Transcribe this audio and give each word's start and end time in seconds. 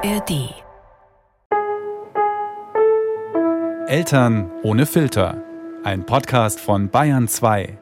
ARD. 0.00 0.54
Eltern 3.88 4.48
ohne 4.62 4.86
Filter. 4.86 5.42
Ein 5.82 6.06
Podcast 6.06 6.60
von 6.60 6.88
Bayern 6.88 7.26
2. 7.26 7.78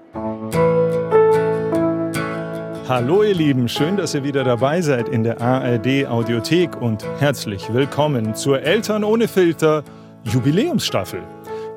Hallo 2.88 3.22
ihr 3.22 3.34
Lieben, 3.34 3.68
schön, 3.68 3.98
dass 3.98 4.14
ihr 4.14 4.24
wieder 4.24 4.44
dabei 4.44 4.80
seid 4.80 5.10
in 5.10 5.24
der 5.24 5.42
ARD 5.42 6.06
Audiothek 6.06 6.80
und 6.80 7.04
herzlich 7.20 7.70
willkommen 7.74 8.34
zur 8.34 8.62
Eltern 8.62 9.04
ohne 9.04 9.28
Filter 9.28 9.84
Jubiläumsstaffel. 10.24 11.22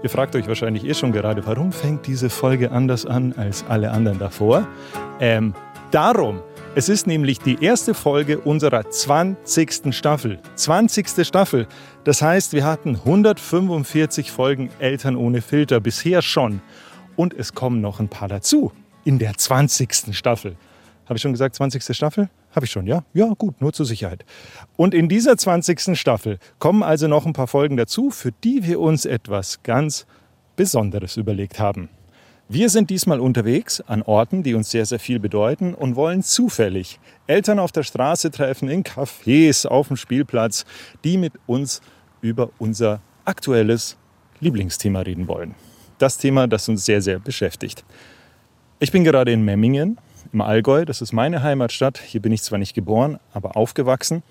Ihr 0.03 0.09
fragt 0.09 0.37
euch 0.37 0.47
wahrscheinlich 0.47 0.85
eh 0.85 0.93
schon 0.93 1.11
gerade, 1.11 1.45
warum 1.45 1.73
fängt 1.73 2.07
diese 2.07 2.29
Folge 2.29 2.71
anders 2.71 3.05
an 3.05 3.33
als 3.35 3.65
alle 3.67 3.91
anderen 3.91 4.19
davor? 4.19 4.65
Ähm, 5.19 5.53
darum, 5.91 6.39
es 6.75 6.87
ist 6.87 7.07
nämlich 7.07 7.39
die 7.39 7.63
erste 7.63 7.93
Folge 7.93 8.39
unserer 8.39 8.89
20. 8.89 9.93
Staffel. 9.95 10.39
20. 10.55 11.25
Staffel. 11.25 11.67
Das 12.03 12.21
heißt, 12.21 12.53
wir 12.53 12.63
hatten 12.63 12.95
145 12.95 14.31
Folgen 14.31 14.69
Eltern 14.79 15.15
ohne 15.15 15.41
Filter 15.41 15.79
bisher 15.79 16.21
schon. 16.21 16.61
Und 17.15 17.33
es 17.33 17.53
kommen 17.53 17.81
noch 17.81 17.99
ein 17.99 18.07
paar 18.07 18.27
dazu 18.27 18.71
in 19.03 19.19
der 19.19 19.35
20. 19.35 20.15
Staffel. 20.15 20.55
Habe 21.05 21.17
ich 21.17 21.21
schon 21.21 21.31
gesagt, 21.31 21.55
20. 21.55 21.95
Staffel? 21.95 22.29
Habe 22.51 22.65
ich 22.65 22.71
schon, 22.71 22.85
ja? 22.85 23.03
Ja, 23.13 23.33
gut, 23.37 23.61
nur 23.61 23.73
zur 23.73 23.85
Sicherheit. 23.85 24.23
Und 24.77 24.93
in 24.93 25.09
dieser 25.09 25.37
20. 25.37 25.97
Staffel 25.99 26.37
kommen 26.59 26.83
also 26.83 27.07
noch 27.07 27.25
ein 27.25 27.33
paar 27.33 27.47
Folgen 27.47 27.77
dazu, 27.77 28.11
für 28.11 28.31
die 28.31 28.63
wir 28.63 28.79
uns 28.79 29.05
etwas 29.05 29.63
ganz 29.63 30.05
Besonderes 30.55 31.17
überlegt 31.17 31.59
haben. 31.59 31.89
Wir 32.51 32.69
sind 32.69 32.89
diesmal 32.89 33.19
unterwegs 33.19 33.79
an 33.81 34.01
Orten, 34.01 34.41
die 34.41 34.55
uns 34.55 34.71
sehr, 34.71 34.83
sehr 34.83 34.97
viel 34.97 35.19
bedeuten 35.19 35.75
und 35.75 35.95
wollen 35.95 36.23
zufällig 36.23 36.99
Eltern 37.27 37.59
auf 37.59 37.71
der 37.71 37.83
Straße 37.83 38.31
treffen, 38.31 38.69
in 38.69 38.83
Cafés, 38.83 39.67
auf 39.67 39.89
dem 39.89 39.97
Spielplatz, 39.97 40.65
die 41.03 41.19
mit 41.19 41.33
uns 41.45 41.79
über 42.21 42.49
unser 42.57 43.01
aktuelles 43.23 43.97
Lieblingsthema 44.39 45.01
reden 45.01 45.27
wollen. 45.27 45.53
Das 45.99 46.17
Thema, 46.17 46.47
das 46.47 46.67
uns 46.67 46.85
sehr, 46.85 47.03
sehr 47.03 47.19
beschäftigt. 47.19 47.85
Ich 48.79 48.91
bin 48.91 49.03
gerade 49.03 49.31
in 49.31 49.45
Memmingen 49.45 49.99
im 50.33 50.41
Allgäu, 50.41 50.85
das 50.85 51.03
ist 51.03 51.13
meine 51.13 51.43
Heimatstadt. 51.43 51.99
Hier 51.99 52.19
bin 52.19 52.31
ich 52.31 52.41
zwar 52.41 52.57
nicht 52.57 52.73
geboren, 52.73 53.19
aber 53.31 53.57
aufgewachsen. 53.57 54.23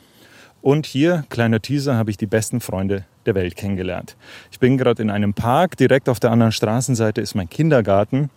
Und 0.61 0.87
hier, 0.87 1.25
kleiner 1.28 1.61
Teaser, 1.61 1.97
habe 1.97 2.11
ich 2.11 2.17
die 2.17 2.27
besten 2.27 2.61
Freunde 2.61 3.05
der 3.27 3.34
Welt 3.34 3.56
kennengelernt. 3.56 4.17
Ich 4.51 4.59
bin 4.59 4.77
gerade 4.77 5.03
in 5.03 5.11
einem 5.11 5.34
Park, 5.34 5.77
direkt 5.77 6.09
auf 6.09 6.19
der 6.19 6.33
anderen 6.33 6.53
Straßenseite 6.53 7.20
ist 7.20 7.34
mein 7.34 7.48
Kindergarten. 7.48 8.31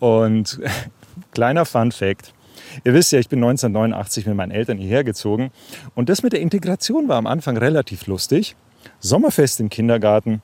Und 0.00 0.60
kleiner 1.32 1.64
Fun 1.64 1.92
Fact. 1.92 2.34
Ihr 2.84 2.94
wisst 2.94 3.12
ja, 3.12 3.18
ich 3.18 3.28
bin 3.28 3.38
1989 3.38 4.26
mit 4.26 4.36
meinen 4.36 4.50
Eltern 4.52 4.78
hierher 4.78 5.04
gezogen. 5.04 5.50
Und 5.94 6.08
das 6.08 6.22
mit 6.22 6.32
der 6.32 6.40
Integration 6.40 7.08
war 7.08 7.16
am 7.16 7.26
Anfang 7.26 7.56
relativ 7.56 8.06
lustig. 8.06 8.56
Sommerfest 8.98 9.60
im 9.60 9.68
Kindergarten. 9.68 10.42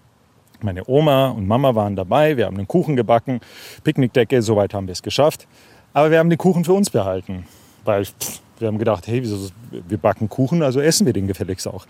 Meine 0.61 0.89
Oma 0.89 1.29
und 1.29 1.47
Mama 1.47 1.75
waren 1.75 1.97
dabei. 1.97 2.37
Wir 2.37 2.47
haben 2.47 2.57
einen 2.57 2.69
Kuchen 2.69 2.97
gebacken. 2.97 3.41
Picknickdecke, 3.85 4.41
soweit 4.43 4.73
haben 4.73 4.87
wir 4.87 4.93
es 4.93 5.03
geschafft. 5.03 5.47
Aber 5.93 6.11
wir 6.11 6.19
haben 6.19 6.31
den 6.31 6.39
Kuchen 6.39 6.65
für 6.65 6.73
uns 6.73 6.91
behalten. 6.91 7.47
Weil 7.85 8.05
pff, 8.05 8.41
wir 8.59 8.69
haben 8.69 8.79
gedacht, 8.79 9.07
hey, 9.07 9.23
wieso, 9.23 9.51
wir 9.71 9.99
backen 9.99 10.29
Kuchen, 10.29 10.63
also 10.63 10.81
essen 10.81 11.07
wir 11.07 11.13
den 11.13 11.27
gefälligst 11.27 11.69
auch. 11.69 11.87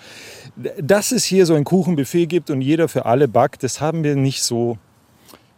Dass 0.80 1.12
es 1.12 1.24
hier 1.24 1.46
so 1.46 1.54
ein 1.54 1.64
Kuchenbuffet 1.64 2.26
gibt 2.26 2.50
und 2.50 2.60
jeder 2.60 2.88
für 2.88 3.06
alle 3.06 3.28
backt, 3.28 3.62
das 3.62 3.80
haben 3.80 4.04
wir 4.04 4.16
nicht 4.16 4.42
so 4.42 4.78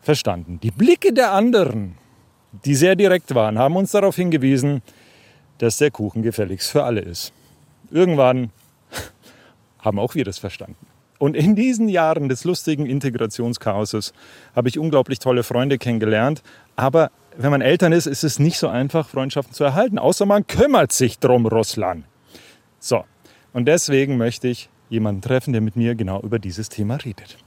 verstanden. 0.02 0.60
Die 0.62 0.70
Blicke 0.70 1.12
der 1.12 1.32
anderen, 1.32 1.94
die 2.64 2.74
sehr 2.74 2.96
direkt 2.96 3.34
waren, 3.34 3.58
haben 3.58 3.76
uns 3.76 3.92
darauf 3.92 4.16
hingewiesen, 4.16 4.82
dass 5.58 5.78
der 5.78 5.90
Kuchen 5.90 6.22
gefälligst 6.22 6.70
für 6.70 6.84
alle 6.84 7.00
ist. 7.00 7.32
Irgendwann 7.90 8.50
haben 9.80 9.98
auch 9.98 10.14
wir 10.14 10.24
das 10.24 10.38
verstanden. 10.38 10.86
Und 11.18 11.34
in 11.34 11.56
diesen 11.56 11.88
Jahren 11.88 12.28
des 12.28 12.44
lustigen 12.44 12.86
Integrationschaoses 12.86 14.12
habe 14.54 14.68
ich 14.68 14.78
unglaublich 14.78 15.18
tolle 15.18 15.42
Freunde 15.42 15.76
kennengelernt. 15.78 16.42
Aber 16.76 17.10
wenn 17.38 17.50
man 17.52 17.60
Eltern 17.60 17.92
ist, 17.92 18.06
ist 18.06 18.24
es 18.24 18.38
nicht 18.38 18.58
so 18.58 18.68
einfach, 18.68 19.08
Freundschaften 19.08 19.54
zu 19.54 19.62
erhalten, 19.62 19.98
außer 19.98 20.26
man 20.26 20.46
kümmert 20.46 20.90
sich 20.92 21.20
drum, 21.20 21.46
Russland. 21.46 22.04
So, 22.80 23.04
und 23.52 23.66
deswegen 23.66 24.16
möchte 24.16 24.48
ich 24.48 24.68
jemanden 24.90 25.22
treffen, 25.22 25.52
der 25.52 25.62
mit 25.62 25.76
mir 25.76 25.94
genau 25.94 26.20
über 26.20 26.38
dieses 26.40 26.68
Thema 26.68 26.96
redet. 26.96 27.38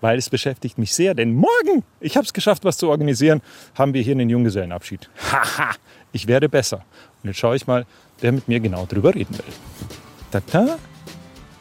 Weil 0.00 0.18
es 0.18 0.30
beschäftigt 0.30 0.78
mich 0.78 0.94
sehr, 0.94 1.14
denn 1.14 1.34
morgen, 1.34 1.82
ich 2.00 2.16
habe 2.16 2.24
es 2.24 2.32
geschafft, 2.32 2.64
was 2.64 2.78
zu 2.78 2.88
organisieren, 2.88 3.42
haben 3.74 3.92
wir 3.92 4.02
hier 4.02 4.12
einen 4.12 4.30
Junggesellenabschied. 4.30 5.10
Haha, 5.32 5.74
ich 6.12 6.28
werde 6.28 6.48
besser. 6.48 6.84
Und 7.22 7.30
jetzt 7.30 7.38
schaue 7.38 7.56
ich 7.56 7.66
mal, 7.66 7.86
wer 8.20 8.30
mit 8.30 8.46
mir 8.46 8.60
genau 8.60 8.86
drüber 8.86 9.12
reden 9.12 9.36
will. 9.36 9.52
Tata, 10.30 10.78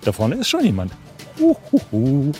da 0.01 0.11
vorne 0.11 0.35
ist 0.35 0.49
schon 0.49 0.63
jemand. 0.63 0.91
Uhuhu. 1.39 2.31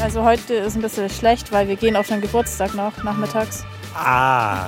Also 0.00 0.24
heute 0.24 0.54
ist 0.54 0.76
ein 0.76 0.82
bisschen 0.82 1.10
schlecht, 1.10 1.52
weil 1.52 1.68
wir 1.68 1.76
gehen 1.76 1.94
auf 1.94 2.08
den 2.08 2.22
Geburtstag 2.22 2.74
noch 2.74 3.02
nachmittags. 3.04 3.64
Ah. 3.94 4.66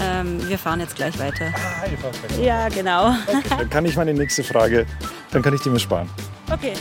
Ähm, 0.00 0.40
wir 0.48 0.58
fahren 0.58 0.80
jetzt 0.80 0.96
gleich 0.96 1.18
weiter. 1.18 1.52
ah 1.54 1.86
ihr 1.90 1.98
fahrt 1.98 2.22
weg. 2.22 2.44
Ja, 2.44 2.68
genau. 2.68 3.10
Okay, 3.28 3.42
dann 3.50 3.70
kann 3.70 3.84
ich 3.84 3.96
meine 3.96 4.14
nächste 4.14 4.42
Frage, 4.42 4.86
dann 5.30 5.42
kann 5.42 5.54
ich 5.54 5.60
die 5.60 5.68
mir 5.68 5.78
sparen. 5.78 6.08
Okay. 6.50 6.72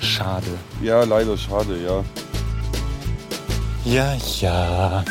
Schade. 0.00 0.58
Ja, 0.80 1.04
leider 1.04 1.36
schade, 1.36 1.78
ja. 1.84 2.02
Ja, 3.84 4.14
ja. 4.40 5.04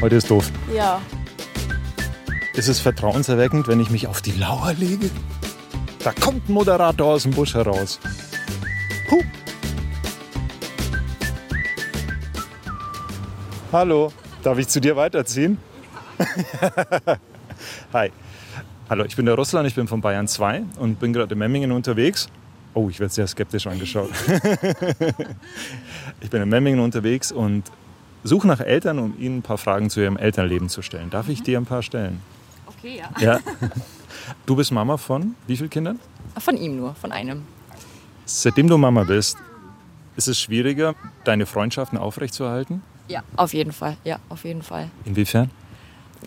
Heute 0.00 0.16
ist 0.16 0.30
doof. 0.30 0.50
Ja. 0.74 1.00
Ist 2.54 2.68
es 2.68 2.80
vertrauenserweckend, 2.80 3.68
wenn 3.68 3.78
ich 3.78 3.90
mich 3.90 4.08
auf 4.08 4.20
die 4.22 4.32
Lauer 4.32 4.72
lege? 4.74 5.08
Da 6.08 6.14
kommt 6.18 6.48
ein 6.48 6.54
Moderator 6.54 7.06
aus 7.06 7.24
dem 7.24 7.32
Busch 7.32 7.52
heraus. 7.52 8.00
Huh. 9.10 9.22
Hallo, 13.70 14.10
darf 14.42 14.56
ich 14.56 14.68
zu 14.68 14.80
dir 14.80 14.96
weiterziehen? 14.96 15.58
Hi. 17.92 18.10
Hallo, 18.88 19.04
ich 19.04 19.16
bin 19.16 19.26
der 19.26 19.34
Russland, 19.34 19.68
ich 19.68 19.74
bin 19.74 19.86
von 19.86 20.00
Bayern 20.00 20.26
2 20.26 20.62
und 20.78 20.98
bin 20.98 21.12
gerade 21.12 21.34
in 21.34 21.38
Memmingen 21.40 21.72
unterwegs. 21.72 22.30
Oh, 22.72 22.88
ich 22.88 23.00
werde 23.00 23.12
sehr 23.12 23.26
skeptisch 23.26 23.66
angeschaut. 23.66 24.08
ich 26.22 26.30
bin 26.30 26.40
in 26.40 26.48
Memmingen 26.48 26.80
unterwegs 26.80 27.30
und 27.30 27.64
suche 28.24 28.48
nach 28.48 28.60
Eltern, 28.60 28.98
um 28.98 29.20
ihnen 29.20 29.40
ein 29.40 29.42
paar 29.42 29.58
Fragen 29.58 29.90
zu 29.90 30.00
ihrem 30.00 30.16
Elternleben 30.16 30.70
zu 30.70 30.80
stellen. 30.80 31.10
Darf 31.10 31.28
ich 31.28 31.42
dir 31.42 31.58
ein 31.58 31.66
paar 31.66 31.82
stellen? 31.82 32.22
Okay, 32.66 32.96
ja. 32.96 33.10
Ja. 33.20 33.40
Du 34.46 34.56
bist 34.56 34.72
Mama 34.72 34.96
von 34.96 35.34
wie 35.46 35.56
vielen 35.56 35.70
Kindern? 35.70 35.98
Von 36.38 36.56
ihm 36.56 36.76
nur, 36.76 36.94
von 36.94 37.12
einem. 37.12 37.44
Seitdem 38.24 38.68
du 38.68 38.76
Mama 38.78 39.04
bist, 39.04 39.38
ist 40.16 40.28
es 40.28 40.40
schwieriger, 40.40 40.94
deine 41.24 41.46
Freundschaften 41.46 41.98
aufrechtzuerhalten? 41.98 42.82
Ja, 43.08 43.22
auf 43.36 43.54
jeden 43.54 43.72
Fall. 43.72 43.96
Ja, 44.04 44.18
auf 44.28 44.44
jeden 44.44 44.62
Fall. 44.62 44.90
Inwiefern? 45.04 45.50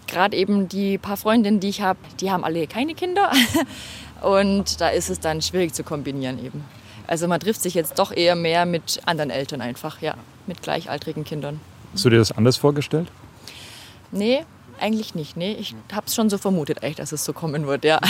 Gerade 0.07 0.37
eben 0.37 0.67
die 0.67 0.97
paar 0.97 1.17
Freundinnen, 1.17 1.59
die 1.59 1.69
ich 1.69 1.81
habe, 1.81 1.99
die 2.19 2.31
haben 2.31 2.43
alle 2.43 2.65
keine 2.67 2.95
Kinder. 2.95 3.31
Und 4.21 4.79
da 4.79 4.89
ist 4.89 5.09
es 5.09 5.19
dann 5.19 5.41
schwierig 5.41 5.73
zu 5.73 5.83
kombinieren 5.83 6.43
eben. 6.43 6.63
Also 7.07 7.27
man 7.27 7.39
trifft 7.39 7.61
sich 7.61 7.73
jetzt 7.73 7.99
doch 7.99 8.11
eher 8.11 8.35
mehr 8.35 8.65
mit 8.65 9.01
anderen 9.05 9.29
Eltern 9.29 9.61
einfach, 9.61 10.01
ja, 10.01 10.15
mit 10.47 10.61
gleichaltrigen 10.61 11.23
Kindern. 11.23 11.59
Hast 11.93 12.05
du 12.05 12.09
dir 12.09 12.17
das 12.17 12.31
anders 12.31 12.57
vorgestellt? 12.57 13.11
Nee, 14.11 14.45
eigentlich 14.81 15.15
nicht. 15.15 15.37
Nee, 15.37 15.53
ich 15.53 15.75
habe 15.93 16.05
es 16.07 16.15
schon 16.15 16.29
so 16.29 16.37
vermutet, 16.37 16.83
echt, 16.83 16.99
dass 16.99 17.11
es 17.11 17.23
so 17.23 17.33
kommen 17.33 17.67
wird, 17.67 17.83
ja. 17.83 17.99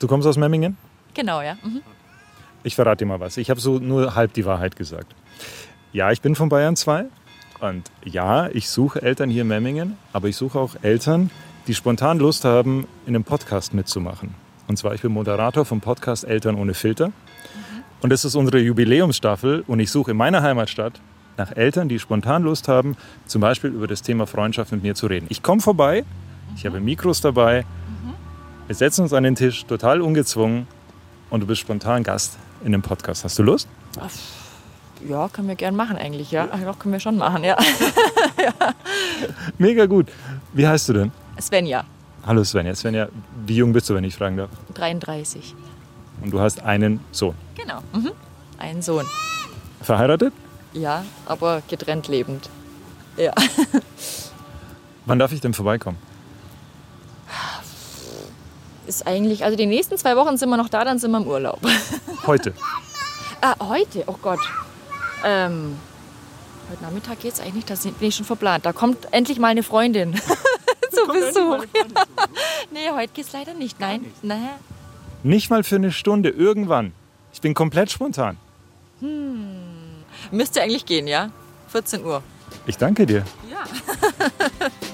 Du 0.00 0.08
kommst 0.08 0.26
aus 0.26 0.36
Memmingen? 0.36 0.76
genau, 1.14 1.40
ja. 1.40 1.56
Mhm. 1.62 1.80
Ich 2.62 2.74
verrate 2.74 3.04
dir 3.04 3.06
mal 3.06 3.20
was. 3.20 3.36
Ich 3.36 3.50
habe 3.50 3.60
so 3.60 3.78
nur 3.78 4.14
halb 4.14 4.32
die 4.32 4.44
Wahrheit 4.44 4.76
gesagt. 4.76 5.14
Ja, 5.92 6.10
ich 6.10 6.20
bin 6.20 6.34
von 6.34 6.48
Bayern 6.48 6.76
2 6.76 7.04
und 7.60 7.90
ja, 8.04 8.48
ich 8.48 8.68
suche 8.68 9.00
Eltern 9.02 9.30
hier 9.30 9.42
in 9.42 9.48
Memmingen, 9.48 9.96
aber 10.12 10.28
ich 10.28 10.36
suche 10.36 10.58
auch 10.58 10.74
Eltern, 10.82 11.30
die 11.68 11.74
spontan 11.74 12.18
Lust 12.18 12.44
haben, 12.44 12.86
in 13.06 13.14
einem 13.14 13.24
Podcast 13.24 13.72
mitzumachen. 13.74 14.34
Und 14.66 14.76
zwar, 14.78 14.94
ich 14.94 15.02
bin 15.02 15.12
Moderator 15.12 15.64
vom 15.64 15.80
Podcast 15.80 16.24
Eltern 16.24 16.56
ohne 16.56 16.74
Filter. 16.74 17.12
Und 18.00 18.10
das 18.10 18.24
ist 18.24 18.34
unsere 18.34 18.58
Jubiläumsstaffel 18.58 19.64
und 19.66 19.80
ich 19.80 19.90
suche 19.90 20.10
in 20.10 20.16
meiner 20.16 20.42
Heimatstadt 20.42 21.00
nach 21.36 21.52
Eltern, 21.56 21.88
die 21.88 21.98
spontan 21.98 22.42
Lust 22.42 22.68
haben, 22.68 22.96
zum 23.26 23.40
Beispiel 23.40 23.70
über 23.70 23.86
das 23.86 24.02
Thema 24.02 24.26
Freundschaft 24.26 24.72
mit 24.72 24.82
mir 24.82 24.94
zu 24.94 25.06
reden. 25.06 25.26
Ich 25.30 25.42
komme 25.42 25.60
vorbei, 25.60 26.04
ich 26.56 26.66
habe 26.66 26.80
Mikros 26.80 27.20
dabei, 27.20 27.64
wir 28.66 28.74
setzen 28.74 29.02
uns 29.02 29.12
an 29.12 29.24
den 29.24 29.34
Tisch, 29.34 29.66
total 29.66 30.00
ungezwungen 30.00 30.66
und 31.30 31.40
du 31.40 31.46
bist 31.46 31.60
spontan 31.60 32.02
Gast 32.02 32.38
in 32.64 32.72
dem 32.72 32.82
Podcast. 32.82 33.24
Hast 33.24 33.38
du 33.38 33.42
Lust? 33.42 33.68
Ja, 35.06 35.28
können 35.28 35.48
wir 35.48 35.54
gern 35.54 35.76
machen 35.76 35.96
eigentlich, 35.98 36.30
ja. 36.30 36.48
Ach, 36.50 36.58
Doch, 36.60 36.78
können 36.78 36.92
wir 36.92 37.00
schon 37.00 37.18
machen, 37.18 37.44
ja. 37.44 37.56
Mega 39.58 39.86
gut. 39.86 40.06
Wie 40.52 40.66
heißt 40.66 40.88
du 40.88 40.92
denn? 40.94 41.12
Svenja, 41.40 41.84
Hallo 42.26 42.42
Svenja. 42.42 42.74
Svenja, 42.74 43.08
wie 43.44 43.56
jung 43.56 43.74
bist 43.74 43.90
du, 43.90 43.94
wenn 43.94 44.04
ich 44.04 44.14
fragen 44.14 44.38
darf? 44.38 44.48
33. 44.72 45.54
Und 46.22 46.30
du 46.30 46.40
hast 46.40 46.62
einen 46.62 47.00
Sohn. 47.12 47.34
Genau. 47.54 47.80
Mhm. 47.92 48.12
Ein 48.58 48.80
Sohn. 48.80 49.04
Verheiratet? 49.82 50.32
Ja, 50.74 51.04
aber 51.26 51.62
getrennt 51.68 52.08
lebend. 52.08 52.50
Ja. 53.16 53.32
Wann 55.06 55.18
darf 55.18 55.32
ich 55.32 55.40
denn 55.40 55.54
vorbeikommen? 55.54 55.98
Ist 58.86 59.06
eigentlich, 59.06 59.44
also 59.44 59.56
die 59.56 59.66
nächsten 59.66 59.96
zwei 59.96 60.16
Wochen 60.16 60.36
sind 60.36 60.50
wir 60.50 60.56
noch 60.56 60.68
da, 60.68 60.84
dann 60.84 60.98
sind 60.98 61.10
wir 61.12 61.18
im 61.18 61.26
Urlaub. 61.26 61.60
Heute. 62.26 62.52
Ah, 63.40 63.54
heute? 63.60 64.04
Oh 64.06 64.16
Gott. 64.20 64.40
Ähm, 65.22 65.76
heute 66.70 66.82
Nachmittag 66.82 67.20
geht's 67.20 67.40
eigentlich, 67.40 67.66
da 67.66 67.74
bin 67.74 68.08
ich 68.08 68.14
schon 68.14 68.24
verplant. 68.24 68.64
Da 68.64 68.72
kommt 68.72 69.12
endlich 69.12 69.38
mal 69.38 69.48
eine 69.48 69.62
Freundin 69.62 70.14
zu 70.90 71.06
Besuch. 71.06 71.66
nee, 72.72 72.90
heute 72.90 73.12
geht's 73.12 73.32
leider 73.32 73.52
nicht. 73.52 73.78
Nein. 73.80 74.06
Nein. 74.22 74.48
Nicht 75.22 75.50
mal 75.50 75.62
für 75.62 75.76
eine 75.76 75.92
Stunde, 75.92 76.30
irgendwann. 76.30 76.92
Ich 77.34 77.42
bin 77.42 77.52
komplett 77.52 77.90
spontan. 77.90 78.38
Müsste 80.30 80.62
eigentlich 80.62 80.86
gehen, 80.86 81.06
ja? 81.06 81.30
14 81.68 82.04
Uhr. 82.04 82.22
Ich 82.66 82.76
danke 82.76 83.06
dir. 83.06 83.24
Ja. 83.50 83.64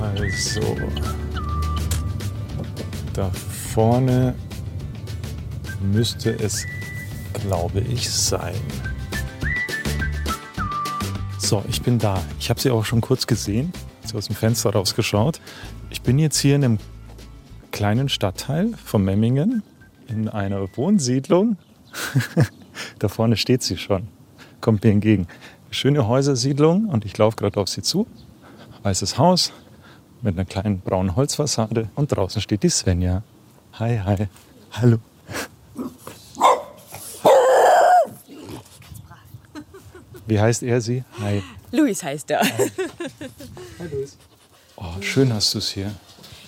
Also, 0.00 0.76
da 3.12 3.30
vorne 3.74 4.34
müsste 5.80 6.30
es, 6.30 6.64
glaube 7.32 7.80
ich, 7.80 8.08
sein. 8.08 8.54
So, 11.38 11.64
ich 11.68 11.82
bin 11.82 11.98
da. 11.98 12.22
Ich 12.38 12.50
habe 12.50 12.60
sie 12.60 12.70
auch 12.70 12.84
schon 12.84 13.00
kurz 13.00 13.26
gesehen, 13.26 13.72
sie 14.04 14.16
aus 14.16 14.26
dem 14.26 14.36
Fenster 14.36 14.70
rausgeschaut. 14.70 15.40
Ich 15.90 16.02
bin 16.02 16.18
jetzt 16.18 16.38
hier 16.38 16.56
in 16.56 16.64
einem 16.64 16.78
kleinen 17.70 18.08
Stadtteil 18.08 18.74
von 18.84 19.04
Memmingen 19.04 19.62
in 20.06 20.28
einer 20.28 20.68
Wohnsiedlung. 20.76 21.56
da 22.98 23.08
vorne 23.08 23.36
steht 23.36 23.62
sie 23.62 23.78
schon, 23.78 24.08
kommt 24.60 24.84
mir 24.84 24.90
entgegen. 24.90 25.26
Schöne 25.70 26.06
Häusersiedlung 26.06 26.86
und 26.86 27.04
ich 27.04 27.16
laufe 27.16 27.36
gerade 27.36 27.60
auf 27.60 27.68
sie 27.68 27.82
zu. 27.82 28.06
Weißes 28.82 29.18
Haus 29.18 29.52
mit 30.22 30.34
einer 30.34 30.44
kleinen 30.44 30.80
braunen 30.80 31.16
Holzfassade 31.16 31.88
und 31.94 32.12
draußen 32.12 32.42
steht 32.42 32.62
die 32.62 32.70
Svenja. 32.70 33.22
Hi, 33.74 33.98
hi. 33.98 34.28
Hallo. 34.72 34.98
Wie 40.26 40.38
heißt 40.38 40.62
er 40.62 40.80
sie? 40.82 41.04
Hi. 41.20 41.42
Luis 41.72 42.02
heißt 42.02 42.30
er. 42.30 42.40
Hi, 42.40 43.88
Luis. 43.90 44.18
Oh, 44.80 45.00
schön 45.00 45.32
hast 45.32 45.54
du 45.54 45.58
es 45.58 45.70
hier. 45.70 45.92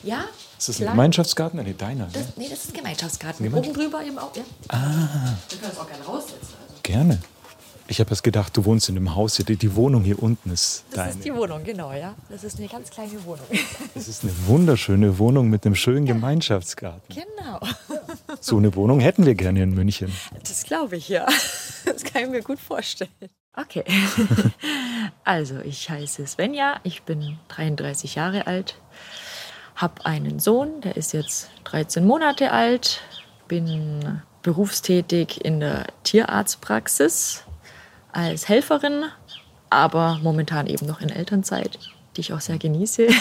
Ja? 0.02 0.24
Ist 0.58 0.68
das 0.68 0.76
ein 0.76 0.82
Klar. 0.82 0.90
Gemeinschaftsgarten? 0.92 1.62
Nee, 1.62 1.74
deiner. 1.76 2.04
Ne? 2.06 2.10
Das, 2.12 2.24
nee, 2.36 2.48
das 2.48 2.60
ist 2.64 2.70
ein 2.70 2.76
Gemeinschaftsgarten. 2.76 3.44
Gemeinschaft- 3.44 3.70
Oben 3.76 3.80
drüber 3.84 4.04
eben 4.04 4.18
auch, 4.18 4.34
ja. 4.36 4.42
Ah, 4.68 4.78
Wir 5.48 5.58
können 5.58 5.70
uns 5.72 5.80
auch 5.80 5.88
gerne 5.88 6.04
raussetzen. 6.04 6.54
Also. 6.62 6.74
gerne. 6.82 7.18
Ich 7.90 7.98
habe 7.98 8.10
erst 8.10 8.22
gedacht, 8.22 8.56
du 8.56 8.64
wohnst 8.66 8.88
in 8.88 8.94
dem 8.94 9.16
Haus 9.16 9.34
hier. 9.34 9.44
Die, 9.44 9.56
die 9.56 9.74
Wohnung 9.74 10.04
hier 10.04 10.22
unten 10.22 10.52
ist 10.52 10.84
Das 10.90 10.96
deine. 10.96 11.10
ist 11.10 11.24
die 11.24 11.34
Wohnung, 11.34 11.64
genau, 11.64 11.92
ja. 11.92 12.14
Das 12.28 12.44
ist 12.44 12.58
eine 12.60 12.68
ganz 12.68 12.88
kleine 12.88 13.24
Wohnung. 13.24 13.44
Das 13.94 14.06
ist 14.06 14.22
eine 14.22 14.32
wunderschöne 14.46 15.18
Wohnung 15.18 15.50
mit 15.50 15.66
einem 15.66 15.74
schönen 15.74 16.06
Gemeinschaftsgarten. 16.06 17.02
genau. 17.12 17.58
So 18.40 18.58
eine 18.58 18.72
Wohnung 18.76 19.00
hätten 19.00 19.26
wir 19.26 19.34
gerne 19.34 19.64
in 19.64 19.74
München. 19.74 20.12
Das 20.48 20.62
glaube 20.62 20.96
ich, 20.98 21.08
ja. 21.08 21.26
Das 21.84 22.04
kann 22.04 22.22
ich 22.22 22.28
mir 22.30 22.42
gut 22.42 22.60
vorstellen. 22.60 23.10
Okay. 23.56 23.82
Also, 25.24 25.58
ich 25.58 25.90
heiße 25.90 26.24
Svenja, 26.28 26.78
ich 26.84 27.02
bin 27.02 27.38
33 27.48 28.14
Jahre 28.14 28.46
alt, 28.46 28.76
habe 29.74 30.06
einen 30.06 30.38
Sohn, 30.38 30.80
der 30.82 30.96
ist 30.96 31.12
jetzt 31.12 31.50
13 31.64 32.06
Monate 32.06 32.52
alt, 32.52 33.00
bin 33.48 34.22
berufstätig 34.42 35.44
in 35.44 35.58
der 35.58 35.86
Tierarztpraxis 36.04 37.42
als 38.12 38.48
Helferin, 38.48 39.04
aber 39.68 40.18
momentan 40.22 40.66
eben 40.66 40.86
noch 40.86 41.00
in 41.00 41.08
Elternzeit, 41.08 41.78
die 42.16 42.20
ich 42.20 42.32
auch 42.32 42.40
sehr 42.40 42.58
genieße. 42.58 43.08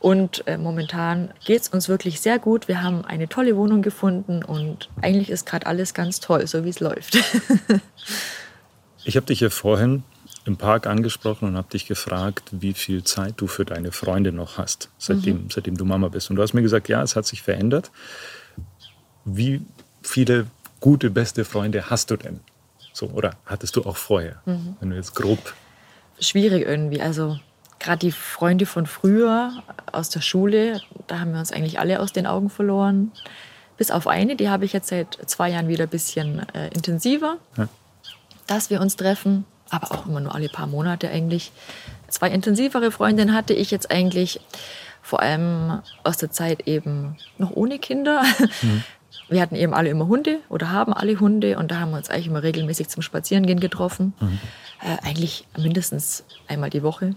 Und 0.00 0.46
äh, 0.46 0.58
momentan 0.58 1.30
geht 1.46 1.62
es 1.62 1.68
uns 1.68 1.88
wirklich 1.88 2.20
sehr 2.20 2.38
gut. 2.38 2.68
Wir 2.68 2.82
haben 2.82 3.06
eine 3.06 3.26
tolle 3.26 3.56
Wohnung 3.56 3.80
gefunden 3.80 4.44
und 4.44 4.90
eigentlich 5.00 5.30
ist 5.30 5.46
gerade 5.46 5.64
alles 5.64 5.94
ganz 5.94 6.20
toll, 6.20 6.46
so 6.46 6.62
wie 6.62 6.68
es 6.68 6.80
läuft. 6.80 7.16
Ich 9.06 9.16
habe 9.16 9.26
dich 9.26 9.40
ja 9.40 9.50
vorhin 9.50 10.02
im 10.46 10.56
Park 10.56 10.86
angesprochen 10.86 11.48
und 11.48 11.56
habe 11.56 11.68
dich 11.68 11.86
gefragt, 11.86 12.44
wie 12.52 12.72
viel 12.72 13.04
Zeit 13.04 13.34
du 13.36 13.46
für 13.46 13.66
deine 13.66 13.92
Freunde 13.92 14.32
noch 14.32 14.56
hast, 14.56 14.88
seitdem, 14.96 15.50
seitdem 15.50 15.76
du 15.76 15.84
Mama 15.84 16.08
bist. 16.08 16.30
Und 16.30 16.36
du 16.36 16.42
hast 16.42 16.54
mir 16.54 16.62
gesagt, 16.62 16.88
ja, 16.88 17.02
es 17.02 17.14
hat 17.14 17.26
sich 17.26 17.42
verändert. 17.42 17.90
Wie 19.26 19.60
viele 20.02 20.46
gute, 20.80 21.10
beste 21.10 21.44
Freunde 21.44 21.90
hast 21.90 22.10
du 22.10 22.16
denn? 22.16 22.40
So, 22.94 23.06
oder 23.08 23.32
hattest 23.44 23.74
du 23.76 23.82
auch 23.84 23.96
vorher? 23.96 24.36
Wenn 24.46 24.88
du 24.90 24.96
jetzt 24.96 25.14
grob. 25.14 25.52
Schwierig 26.20 26.64
irgendwie. 26.64 27.00
Also 27.02 27.38
gerade 27.80 27.98
die 27.98 28.12
Freunde 28.12 28.66
von 28.66 28.86
früher 28.86 29.50
aus 29.92 30.08
der 30.10 30.20
Schule, 30.20 30.80
da 31.08 31.18
haben 31.18 31.32
wir 31.32 31.40
uns 31.40 31.52
eigentlich 31.52 31.80
alle 31.80 31.98
aus 32.00 32.12
den 32.12 32.26
Augen 32.26 32.48
verloren. 32.50 33.10
Bis 33.76 33.90
auf 33.90 34.06
eine, 34.06 34.36
die 34.36 34.48
habe 34.48 34.64
ich 34.64 34.72
jetzt 34.72 34.88
seit 34.88 35.18
zwei 35.26 35.50
Jahren 35.50 35.66
wieder 35.66 35.82
ein 35.84 35.90
bisschen 35.90 36.48
äh, 36.54 36.68
intensiver, 36.68 37.38
Ja. 37.56 37.68
dass 38.46 38.70
wir 38.70 38.80
uns 38.80 38.94
treffen, 38.94 39.44
aber 39.70 39.90
auch 39.90 40.06
immer 40.06 40.20
nur 40.20 40.32
alle 40.32 40.48
paar 40.48 40.68
Monate 40.68 41.10
eigentlich. 41.10 41.50
Zwei 42.08 42.30
intensivere 42.30 42.92
Freundinnen 42.92 43.34
hatte 43.34 43.54
ich 43.54 43.72
jetzt 43.72 43.90
eigentlich 43.90 44.40
vor 45.02 45.20
allem 45.20 45.80
aus 46.04 46.16
der 46.16 46.30
Zeit 46.30 46.68
eben 46.68 47.16
noch 47.38 47.50
ohne 47.50 47.80
Kinder. 47.80 48.22
Wir 49.28 49.40
hatten 49.40 49.54
eben 49.54 49.72
alle 49.74 49.88
immer 49.88 50.06
Hunde 50.06 50.40
oder 50.48 50.70
haben 50.70 50.92
alle 50.92 51.18
Hunde 51.18 51.58
und 51.58 51.70
da 51.70 51.80
haben 51.80 51.90
wir 51.90 51.96
uns 51.96 52.10
eigentlich 52.10 52.26
immer 52.26 52.42
regelmäßig 52.42 52.88
zum 52.88 53.02
Spazierengehen 53.02 53.60
getroffen. 53.60 54.12
Äh, 54.82 55.06
eigentlich 55.06 55.46
mindestens 55.56 56.24
einmal 56.46 56.70
die 56.70 56.82
Woche. 56.82 57.16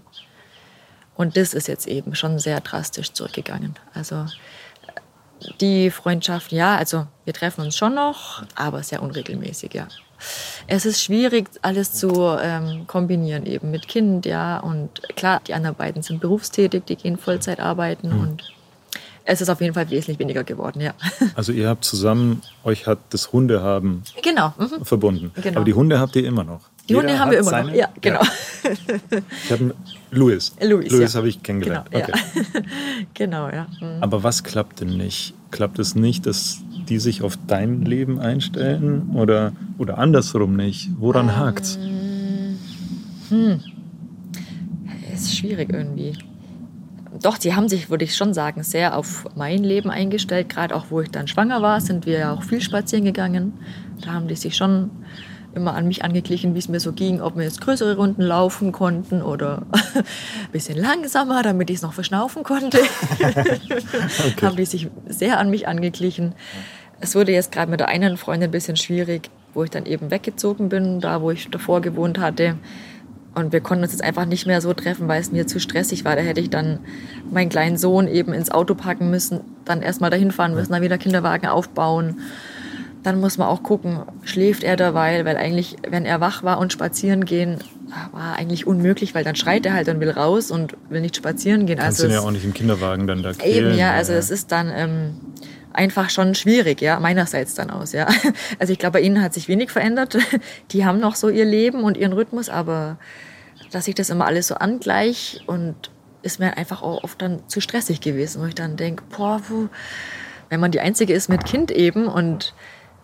Und 1.16 1.36
das 1.36 1.52
ist 1.52 1.68
jetzt 1.68 1.86
eben 1.86 2.14
schon 2.14 2.38
sehr 2.38 2.60
drastisch 2.60 3.12
zurückgegangen. 3.12 3.74
Also 3.92 4.26
die 5.60 5.90
Freundschaft, 5.90 6.52
ja, 6.52 6.76
also 6.76 7.06
wir 7.24 7.34
treffen 7.34 7.64
uns 7.64 7.76
schon 7.76 7.94
noch, 7.94 8.42
aber 8.54 8.82
sehr 8.82 9.02
unregelmäßig, 9.02 9.74
ja. 9.74 9.88
Es 10.66 10.84
ist 10.84 11.02
schwierig, 11.02 11.48
alles 11.62 11.92
zu 11.92 12.36
ähm, 12.40 12.86
kombinieren, 12.86 13.46
eben 13.46 13.70
mit 13.70 13.86
Kind, 13.86 14.26
ja. 14.26 14.58
Und 14.58 15.02
klar, 15.14 15.40
die 15.46 15.54
anderen 15.54 15.76
beiden 15.76 16.02
sind 16.02 16.20
berufstätig, 16.20 16.84
die 16.86 16.96
gehen 16.96 17.16
Vollzeit 17.16 17.60
arbeiten 17.60 18.12
und 18.12 18.52
es 19.30 19.42
ist 19.42 19.50
auf 19.50 19.60
jeden 19.60 19.74
Fall 19.74 19.90
wesentlich 19.90 20.18
weniger 20.18 20.42
geworden, 20.42 20.80
ja. 20.80 20.94
Also 21.34 21.52
ihr 21.52 21.68
habt 21.68 21.84
zusammen, 21.84 22.40
euch 22.64 22.86
hat 22.86 22.98
das 23.10 23.30
Hundehaben 23.30 24.02
genau. 24.22 24.54
Mhm. 24.58 24.84
verbunden. 24.84 25.30
Genau. 25.42 25.56
Aber 25.56 25.64
die 25.66 25.74
Hunde 25.74 26.00
habt 26.00 26.16
ihr 26.16 26.26
immer 26.26 26.44
noch. 26.44 26.62
Die 26.88 26.96
Hunde 26.96 27.10
Jeder 27.10 27.20
haben 27.20 27.30
wir 27.30 27.38
immer 27.38 27.50
noch. 27.50 27.58
seine? 27.58 27.76
Ja, 27.76 27.88
genau. 28.00 28.20
Ich 29.44 29.52
habe 29.52 29.74
Louis. 30.10 30.54
Louis, 30.60 30.90
Louis 30.90 31.12
ja. 31.12 31.18
habe 31.18 31.28
ich 31.28 31.42
kennengelernt. 31.42 31.90
Genau, 31.90 32.04
okay. 32.04 32.12
ja. 32.54 32.60
genau, 33.14 33.48
ja. 33.48 33.66
Mhm. 33.80 34.02
Aber 34.02 34.22
was 34.22 34.42
klappt 34.42 34.80
denn 34.80 34.96
nicht? 34.96 35.34
Klappt 35.50 35.78
es 35.78 35.94
nicht, 35.94 36.26
dass 36.26 36.58
die 36.88 36.98
sich 36.98 37.22
auf 37.22 37.38
dein 37.46 37.82
Leben 37.82 38.18
einstellen 38.18 39.10
oder, 39.14 39.52
oder 39.76 39.98
andersrum 39.98 40.56
nicht? 40.56 40.90
Woran 40.98 41.36
hakt's? 41.36 41.78
ist 45.12 45.36
schwierig 45.36 45.70
irgendwie. 45.72 46.14
Doch, 47.22 47.38
sie 47.40 47.54
haben 47.54 47.68
sich, 47.68 47.90
würde 47.90 48.04
ich 48.04 48.14
schon 48.16 48.34
sagen, 48.34 48.62
sehr 48.62 48.96
auf 48.96 49.26
mein 49.34 49.64
Leben 49.64 49.90
eingestellt. 49.90 50.48
Gerade 50.48 50.74
auch, 50.74 50.86
wo 50.90 51.00
ich 51.00 51.10
dann 51.10 51.26
schwanger 51.26 51.62
war, 51.62 51.80
sind 51.80 52.06
wir 52.06 52.18
ja 52.18 52.32
auch 52.32 52.42
viel 52.42 52.60
spazieren 52.60 53.04
gegangen. 53.04 53.54
Da 54.02 54.12
haben 54.12 54.28
die 54.28 54.36
sich 54.36 54.56
schon 54.56 54.90
immer 55.54 55.74
an 55.74 55.88
mich 55.88 56.04
angeglichen, 56.04 56.54
wie 56.54 56.58
es 56.58 56.68
mir 56.68 56.80
so 56.80 56.92
ging, 56.92 57.20
ob 57.20 57.36
wir 57.36 57.44
jetzt 57.44 57.60
größere 57.60 57.96
Runden 57.96 58.22
laufen 58.22 58.72
konnten 58.72 59.22
oder 59.22 59.62
ein 59.72 60.04
bisschen 60.52 60.78
langsamer, 60.78 61.42
damit 61.42 61.70
ich 61.70 61.76
es 61.76 61.82
noch 61.82 61.94
verschnaufen 61.94 62.42
konnte. 62.42 62.78
Haben 64.42 64.56
die 64.56 64.64
sich 64.64 64.88
sehr 65.06 65.38
an 65.38 65.50
mich 65.50 65.66
angeglichen. 65.66 66.34
Es 67.00 67.14
wurde 67.14 67.32
jetzt 67.32 67.52
gerade 67.52 67.70
mit 67.70 67.80
der 67.80 67.88
einen 67.88 68.16
Freundin 68.16 68.48
ein 68.48 68.52
bisschen 68.52 68.76
schwierig, 68.76 69.30
wo 69.54 69.64
ich 69.64 69.70
dann 69.70 69.86
eben 69.86 70.10
weggezogen 70.10 70.68
bin, 70.68 71.00
da 71.00 71.22
wo 71.22 71.30
ich 71.30 71.50
davor 71.50 71.80
gewohnt 71.80 72.18
hatte. 72.18 72.56
Und 73.34 73.52
wir 73.52 73.60
konnten 73.60 73.84
uns 73.84 73.92
jetzt 73.92 74.02
einfach 74.02 74.24
nicht 74.24 74.46
mehr 74.46 74.60
so 74.60 74.72
treffen, 74.74 75.06
weil 75.06 75.20
es 75.20 75.30
mir 75.30 75.46
zu 75.46 75.60
stressig 75.60 76.04
war. 76.04 76.16
Da 76.16 76.22
hätte 76.22 76.40
ich 76.40 76.50
dann 76.50 76.80
meinen 77.30 77.48
kleinen 77.48 77.76
Sohn 77.76 78.08
eben 78.08 78.32
ins 78.32 78.50
Auto 78.50 78.74
packen 78.74 79.10
müssen, 79.10 79.40
dann 79.64 79.82
erstmal 79.82 80.10
dahin 80.10 80.32
fahren 80.32 80.54
müssen, 80.54 80.72
dann 80.72 80.82
wieder 80.82 80.98
Kinderwagen 80.98 81.46
aufbauen. 81.46 82.20
Dann 83.04 83.20
muss 83.20 83.38
man 83.38 83.46
auch 83.46 83.62
gucken, 83.62 84.00
schläft 84.24 84.64
er 84.64 84.76
derweil, 84.76 85.24
weil 85.24 85.36
eigentlich, 85.36 85.76
wenn 85.88 86.04
er 86.04 86.20
wach 86.20 86.42
war 86.42 86.58
und 86.58 86.72
spazieren 86.72 87.24
gehen, 87.24 87.58
war 88.12 88.36
eigentlich 88.36 88.66
unmöglich, 88.66 89.14
weil 89.14 89.24
dann 89.24 89.36
schreit 89.36 89.64
er 89.66 89.74
halt 89.74 89.88
und 89.88 90.00
will 90.00 90.10
raus 90.10 90.50
und 90.50 90.76
will 90.88 91.00
nicht 91.00 91.16
spazieren 91.16 91.66
gehen. 91.66 91.78
Kannst 91.78 92.00
also 92.00 92.08
du 92.08 92.14
ja 92.14 92.20
auch 92.20 92.30
nicht 92.32 92.44
im 92.44 92.54
Kinderwagen 92.54 93.06
dann 93.06 93.22
da 93.22 93.32
quälen. 93.32 93.70
Eben, 93.70 93.78
ja, 93.78 93.92
also 93.92 94.12
es 94.12 94.30
ist 94.30 94.50
dann 94.50 94.72
ähm, 94.74 95.14
einfach 95.72 96.10
schon 96.10 96.34
schwierig, 96.34 96.80
ja, 96.80 96.98
meinerseits 97.00 97.54
dann 97.54 97.70
aus, 97.70 97.92
ja. 97.92 98.06
Also 98.58 98.72
ich 98.72 98.78
glaube, 98.78 98.94
bei 98.94 99.00
ihnen 99.00 99.22
hat 99.22 99.34
sich 99.34 99.48
wenig 99.48 99.70
verändert. 99.70 100.16
Die 100.70 100.84
haben 100.84 101.00
noch 101.00 101.14
so 101.14 101.28
ihr 101.28 101.44
Leben 101.44 101.84
und 101.84 101.96
ihren 101.96 102.12
Rhythmus, 102.12 102.48
aber 102.48 102.98
dass 103.70 103.88
ich 103.88 103.94
das 103.94 104.10
immer 104.10 104.26
alles 104.26 104.48
so 104.48 104.54
angleich 104.56 105.42
und 105.46 105.90
ist 106.22 106.40
mir 106.40 106.56
einfach 106.56 106.82
auch 106.82 107.04
oft 107.04 107.20
dann 107.22 107.46
zu 107.48 107.60
stressig 107.60 108.00
gewesen, 108.00 108.42
wo 108.42 108.46
ich 108.46 108.54
dann 108.54 108.76
denke, 108.76 109.04
boah, 109.16 109.40
wo, 109.48 109.68
wenn 110.48 110.60
man 110.60 110.70
die 110.70 110.80
Einzige 110.80 111.12
ist 111.12 111.28
mit 111.28 111.44
Kind 111.44 111.70
eben 111.70 112.06
und 112.06 112.54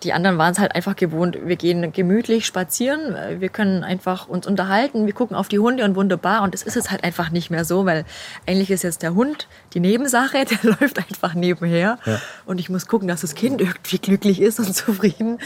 die 0.05 0.13
anderen 0.13 0.39
waren 0.39 0.53
es 0.53 0.59
halt 0.59 0.75
einfach 0.75 0.95
gewohnt, 0.95 1.39
wir 1.45 1.57
gehen 1.57 1.93
gemütlich 1.93 2.47
spazieren, 2.47 3.17
wir 3.41 3.49
können 3.49 3.83
einfach 3.83 4.29
uns 4.29 4.47
unterhalten, 4.47 5.07
wir 5.07 5.15
gucken 5.15 5.37
auf 5.37 5.49
die 5.49 5.59
Hunde 5.59 5.85
und 5.85 5.97
wunderbar. 5.97 6.43
Und 6.43 6.55
das 6.55 6.63
ist 6.63 6.77
es 6.77 6.91
halt 6.91 7.03
einfach 7.03 7.31
nicht 7.31 7.51
mehr 7.51 7.65
so, 7.65 7.87
weil 7.87 8.05
eigentlich 8.47 8.71
ist 8.71 8.85
jetzt 8.85 9.03
der 9.03 9.15
Hund 9.15 9.49
die 9.73 9.81
Nebensache, 9.81 10.45
der 10.63 10.77
läuft 10.79 10.99
einfach 10.99 11.35
nebenher. 11.35 11.99
Ja. 12.05 12.21
Und 12.45 12.61
ich 12.61 12.69
muss 12.69 12.87
gucken, 12.87 13.09
dass 13.09 13.23
das 13.23 13.35
Kind 13.35 13.61
irgendwie 13.61 13.99
glücklich 13.99 14.41
ist 14.41 14.59
und 14.59 14.73
zufrieden. 14.75 15.39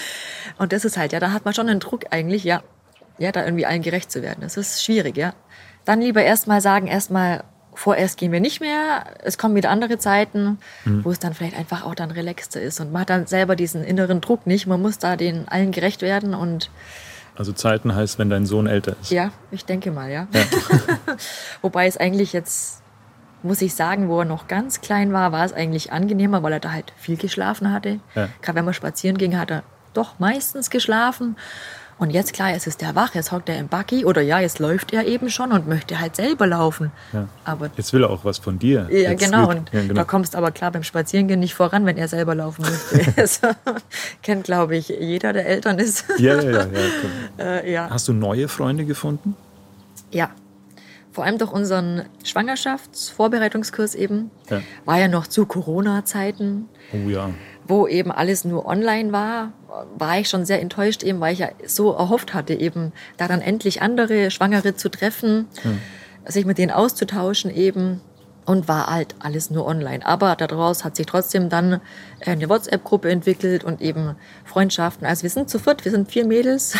Und 0.59 0.73
das 0.73 0.85
ist 0.85 0.99
halt, 0.99 1.13
ja, 1.13 1.21
da 1.21 1.33
hat 1.33 1.45
man 1.45 1.55
schon 1.55 1.69
einen 1.69 1.81
Druck 1.81 2.07
eigentlich, 2.11 2.45
ja, 2.45 2.63
ja, 3.19 3.33
da 3.33 3.45
irgendwie 3.45 3.67
allen 3.67 3.83
gerecht 3.83 4.11
zu 4.11 4.23
werden. 4.23 4.41
Das 4.41 4.57
ist 4.57 4.85
schwierig, 4.85 5.17
ja. 5.17 5.35
Dann 5.85 6.01
lieber 6.01 6.23
erstmal 6.23 6.61
sagen, 6.61 6.87
erstmal 6.87 7.45
vorerst 7.79 8.19
gehen 8.19 8.33
wir 8.33 8.41
nicht 8.41 8.61
mehr. 8.61 9.05
Es 9.23 9.39
kommen 9.39 9.55
wieder 9.55 9.71
andere 9.71 9.99
Zeiten, 9.99 10.59
wo 10.85 11.13
es 11.13 11.21
dann 11.21 11.33
vielleicht 11.33 11.57
einfach 11.57 11.85
auch 11.85 11.95
dann 11.95 12.11
relaxter 12.11 12.61
ist. 12.61 12.81
Und 12.81 12.93
man 12.93 13.03
hat 13.03 13.11
dann 13.11 13.27
selber 13.27 13.55
diesen 13.55 13.85
inneren 13.85 14.21
Druck 14.21 14.47
nicht. 14.49 14.67
Man 14.67 14.83
muss 14.83 14.99
da 14.99 15.15
den 15.17 15.47
allen 15.47 15.71
gerecht 15.71 16.03
werden. 16.03 16.35
Und 16.35 16.71
Also 17.37 17.53
Zeiten 17.53 17.95
heißt, 17.95 18.19
wenn 18.19 18.31
dein 18.31 18.47
Sohn 18.47 18.67
älter 18.67 18.97
ist. 19.01 19.13
ja, 19.13 19.31
ich 19.53 19.65
denke 19.65 19.93
mal, 19.93 20.11
ja. 20.11 20.27
Wobei 21.63 21.87
es 21.87 21.97
eigentlich 21.97 22.33
jetzt, 22.33 22.83
muss 23.45 23.63
ich 23.63 23.77
sagen, 23.77 24.09
wo 24.09 24.19
er 24.19 24.25
noch 24.25 24.49
ganz 24.49 24.81
klein 24.81 25.13
war, 25.13 25.31
war 25.31 25.45
es 25.45 25.53
eigentlich 25.53 25.93
angenehmer, 25.93 26.43
weil 26.43 26.55
er 26.55 26.61
da 26.61 26.73
halt 26.73 26.93
viel 26.97 27.17
geschlafen 27.17 27.73
hatte. 27.73 28.01
Ja. 28.17 28.29
Gerade 28.43 28.57
wenn 28.59 28.65
man 28.65 28.75
spazieren 28.75 29.19
ging, 29.19 29.39
hat 29.39 29.53
er 29.53 29.63
doch 29.95 30.19
meistens 30.19 30.69
geschlafen. 30.69 31.37
Und 31.99 32.11
jetzt, 32.11 32.33
klar, 32.33 32.51
jetzt 32.53 32.67
ist 32.69 32.81
er 32.83 32.95
wach, 32.95 33.15
jetzt 33.17 33.33
hockt 33.33 33.49
er 33.49 33.59
im 33.59 33.67
Buggy 33.67 34.05
oder 34.05 34.21
ja, 34.23 34.39
jetzt 34.39 34.61
läuft 34.61 34.93
er 34.93 35.05
eben 35.07 35.31
schon 35.31 35.51
und 35.51 35.67
möchte 35.67 35.99
halt 36.01 36.15
selber 36.15 36.47
laufen. 36.47 36.93
Ja. 37.13 37.29
Aber 37.45 37.71
Jetzt 37.77 37.93
will 37.93 38.05
er 38.05 38.11
auch 38.11 38.25
was 38.25 38.39
von 38.39 38.59
dir. 38.61 38.87
ja, 38.91 39.15
genau. 39.15 39.49
wird- 39.49 39.59
Und 39.59 39.71
ja, 39.73 39.81
genau. 39.83 39.95
da 39.95 40.05
kommst 40.05 40.37
aber 40.37 40.53
klar 40.53 40.71
beim 40.71 40.85
Spazierengehen 40.85 41.41
nicht 41.41 41.55
voran, 41.55 41.87
wenn 41.87 41.97
er 41.97 42.07
selber 42.07 42.37
laufen 42.37 42.63
möchte. 42.63 43.13
Das 43.17 43.41
kennt, 44.23 44.45
glaube 44.45 44.77
ich, 44.77 44.89
jeder, 44.91 45.33
der 45.33 45.47
Eltern 45.47 45.79
ist. 45.81 46.05
ja, 46.19 46.41
ja, 46.41 46.51
ja, 46.51 46.67
äh, 47.39 47.73
ja. 47.73 47.91
Hast 47.91 48.07
du 48.07 48.13
neue 48.13 48.47
Freunde 48.49 48.85
gefunden? 48.85 49.35
ja. 50.13 50.31
Vor 51.11 51.25
allem 51.25 51.39
durch 51.39 51.51
unseren 51.51 52.05
Schwangerschaftsvorbereitungskurs 52.23 53.95
eben. 53.97 54.31
Ja. 54.51 54.61
War 54.85 54.99
ja 55.01 55.09
noch 55.09 55.27
zu 55.27 55.47
Corona-Zeiten, 55.47 56.69
Oh 56.93 57.09
ja. 57.09 57.31
Wo 57.69 57.87
eben 57.87 58.11
alles 58.11 58.45
nur 58.45 58.67
online 58.67 59.13
war. 59.13 59.53
War 59.97 60.19
ich 60.19 60.29
schon 60.29 60.45
sehr 60.45 60.61
enttäuscht 60.61 61.03
eben, 61.03 61.21
weil 61.21 61.35
ich 61.35 61.41
ja 61.41 61.51
so 61.67 61.93
erhofft 61.93 62.35
hatte, 62.35 62.55
eben 62.55 62.93
daran 63.19 63.41
endlich 63.41 63.83
andere 63.83 64.31
Schwangere 64.31 64.75
zu 64.75 64.89
treffen, 64.89 65.47
sich 66.27 66.47
mit 66.47 66.59
denen 66.59 66.73
auszutauschen 66.73 67.55
eben. 67.55 68.01
Und 68.47 68.67
war 68.67 68.87
halt 68.87 69.15
alles 69.19 69.51
nur 69.51 69.67
online. 69.67 70.07
Aber 70.07 70.35
daraus 70.35 70.83
hat 70.83 70.97
sich 70.97 71.05
trotzdem 71.05 71.51
dann 71.51 71.83
eine 72.25 72.49
WhatsApp-Gruppe 72.49 73.11
entwickelt 73.11 73.63
und 73.63 73.83
eben 73.83 74.17
Freundschaften. 74.47 75.07
Also 75.07 75.25
wir 75.25 75.29
sind 75.29 75.51
zu 75.51 75.59
viert, 75.59 75.85
wir 75.85 75.93
sind 75.93 76.11
vier 76.11 76.25
Mädels. 76.25 76.75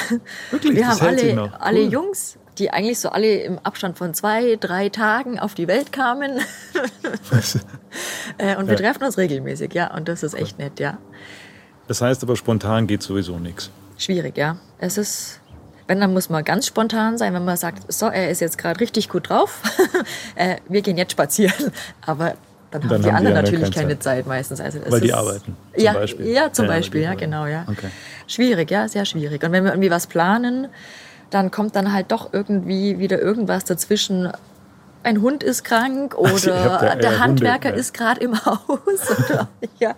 Wirklich? 0.51 0.77
Wir 0.77 0.87
Das 0.87 1.03
haben 1.03 1.09
alle, 1.09 1.61
alle 1.61 1.83
Cool. 1.83 1.93
Jungs, 1.93 2.39
die 2.59 2.71
eigentlich 2.71 2.99
so 2.99 3.09
alle 3.11 3.37
im 3.43 3.59
Abstand 3.61 3.97
von 3.99 4.15
zwei, 4.15 4.57
drei 4.61 4.89
Tagen 4.89 5.39
auf 5.39 5.55
die 5.55 5.69
Welt 5.69 5.93
kamen. 5.93 6.41
Äh, 8.37 8.57
und 8.57 8.67
wir 8.69 8.75
Ja. 8.75 8.81
treffen 8.81 9.03
uns 9.05 9.19
regelmäßig, 9.19 9.73
ja. 9.75 9.93
Und 9.95 10.09
das 10.09 10.23
ist 10.23 10.35
echt 10.35 10.59
nett, 10.59 10.79
ja. 10.79 10.99
Das 11.89 12.01
heißt 12.03 12.23
aber, 12.23 12.37
spontan 12.37 12.87
geht 12.87 13.03
sowieso 13.03 13.39
nichts. 13.39 13.71
Schwierig, 13.97 14.37
ja. 14.37 14.59
Es 14.79 14.99
ist, 14.99 15.41
wenn, 15.89 16.01
dann 16.01 16.13
muss 16.13 16.29
man 16.29 16.45
ganz 16.45 16.67
spontan 16.67 17.19
sein, 17.19 17.35
wenn 17.35 17.45
man 17.45 17.57
sagt, 17.57 17.91
so, 17.93 18.07
er 18.07 18.31
ist 18.31 18.41
jetzt 18.41 18.59
gerade 18.59 18.79
richtig 18.81 19.09
gut 19.09 19.29
drauf, 19.31 19.63
äh, 20.37 20.57
wir 20.69 20.83
gehen 20.83 20.97
jetzt 20.99 21.13
spazieren. 21.13 21.73
Aber 22.07 22.35
dann 22.71 22.83
haben 22.83 22.89
Dann 22.89 22.89
die 22.89 22.93
haben 22.93 23.03
die 23.03 23.09
anderen 23.11 23.17
anderen 23.39 23.45
natürlich 23.45 23.75
keine 23.75 23.87
keine 23.89 23.99
Zeit 23.99 24.27
meistens. 24.27 24.61
Also 24.61 24.79
Weil 24.87 25.01
die 25.01 25.13
arbeiten, 25.15 25.57
zum 25.75 25.83
ja, 25.83 25.93
Beispiel. 25.95 26.27
Ja, 26.29 26.53
zum 26.53 26.67
Ja, 26.67 26.71
Beispiel, 26.71 27.01
die 27.01 27.05
ja, 27.07 27.15
genau, 27.15 27.47
ja. 27.47 27.65
Okay. 27.67 27.89
Schwierig, 28.27 28.71
ja, 28.71 28.87
sehr 28.89 29.07
schwierig. 29.07 29.43
Und 29.43 29.53
wenn 29.53 29.65
wir 29.65 29.73
irgendwie 29.73 29.91
was 29.91 30.07
planen, 30.07 30.69
dann 31.31 31.51
kommt 31.51 31.77
dann 31.77 31.93
halt 31.93 32.11
doch 32.13 32.33
irgendwie 32.33 32.99
wieder 32.99 33.21
irgendwas 33.21 33.65
dazwischen. 33.65 34.33
Ein 35.03 35.23
Hund 35.23 35.43
ist 35.43 35.65
krank 35.65 36.17
oder 36.17 36.33
Also 36.33 36.51
der 37.01 37.19
Handwerker 37.21 37.69
Hunde, 37.69 37.81
ist 37.81 37.95
gerade 37.95 38.21
im 38.21 38.45
Haus. 38.45 38.59
Oder, 38.67 39.49
ja, 39.79 39.95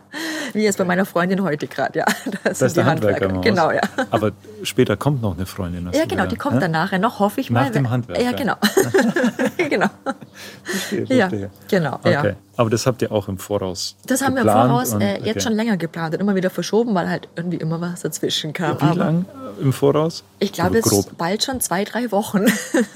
wie 0.55 0.65
jetzt 0.65 0.79
bei 0.79 0.85
meiner 0.85 1.05
Freundin 1.05 1.43
heute 1.43 1.67
gerade, 1.67 1.99
ja. 2.01 2.05
Da 2.25 2.39
Das 2.45 2.63
ist 2.63 2.77
der 2.77 2.85
Handwerker 2.87 3.33
Haus. 3.35 3.43
Genau, 3.45 3.71
ja. 3.71 3.81
Aber 4.11 4.33
später 4.63 4.97
kommt 4.97 5.23
noch 5.23 5.37
eine 5.37 5.47
Freundin. 5.47 5.89
Ja, 5.93 6.05
genau, 6.07 6.27
die 6.27 6.37
kommt 6.37 6.61
dann 6.63 6.71
nachher 6.71 6.99
noch, 6.99 7.19
hoffe 7.21 7.41
ich 7.41 7.51
Nach 7.51 7.63
mal. 7.63 7.71
dem 7.71 7.85
Wenn- 7.85 7.91
Handwerker. 7.91 8.23
Ja, 8.23 8.33
genau. 8.33 8.55
genau. 9.69 9.87
Verstehe, 10.65 11.05
Ja, 11.17 11.29
verstehe. 11.29 11.51
genau, 11.69 11.95
Okay. 11.97 12.13
ja. 12.13 12.25
Aber 12.57 12.69
das 12.69 12.85
habt 12.87 13.01
ihr 13.01 13.11
auch 13.11 13.27
im 13.29 13.39
Voraus 13.39 13.97
Das 14.07 14.21
haben 14.23 14.35
wir 14.35 14.43
im 14.43 14.49
Voraus 14.49 14.93
und- 14.93 15.01
äh, 15.01 15.17
okay. 15.19 15.29
jetzt 15.29 15.43
schon 15.45 15.55
länger 15.55 15.77
geplant 15.79 16.15
und 16.15 16.21
immer 16.21 16.35
wieder 16.35 16.51
verschoben, 16.51 16.95
weil 16.95 17.09
halt 17.09 17.29
irgendwie 17.35 17.57
immer 17.57 17.81
was 17.81 18.03
dazwischen 18.03 18.53
kam. 18.53 18.77
Wie 18.81 18.85
Aber 18.85 18.95
lang 18.97 19.25
äh, 19.59 19.63
im 19.63 19.73
Voraus? 19.73 20.25
Ich 20.41 20.53
glaube, 20.53 20.77
Also 20.77 20.91
jetzt 20.97 21.07
grob. 21.07 21.17
bald 21.19 21.43
schon 21.43 21.61
zwei, 21.61 21.85
drei 21.85 22.11
Wochen 22.13 22.45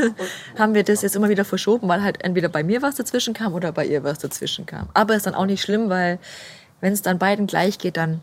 haben 0.59 0.75
wir 0.75 0.83
das 0.85 1.03
jetzt 1.03 1.17
immer 1.17 1.29
wieder 1.31 1.45
verschoben, 1.47 1.89
weil 1.89 2.03
halt 2.03 2.23
entweder 2.25 2.49
bei 2.51 2.63
mir 2.63 2.83
was 2.83 2.97
dazwischen 2.97 3.33
kam 3.33 3.55
oder 3.55 3.73
bei 3.73 3.87
ihr 3.87 4.05
was 4.05 4.19
dazwischen 4.19 4.67
kam. 4.67 4.89
Aber 4.93 5.15
ist 5.17 5.27
dann 5.27 5.35
auch 5.35 5.47
nicht 5.47 5.63
schlimm, 5.63 5.89
weil 5.89 6.19
wenn 6.85 6.93
es 6.93 7.03
dann 7.03 7.19
beiden 7.19 7.47
gleich 7.47 7.79
geht, 7.79 7.97
dann 7.97 8.23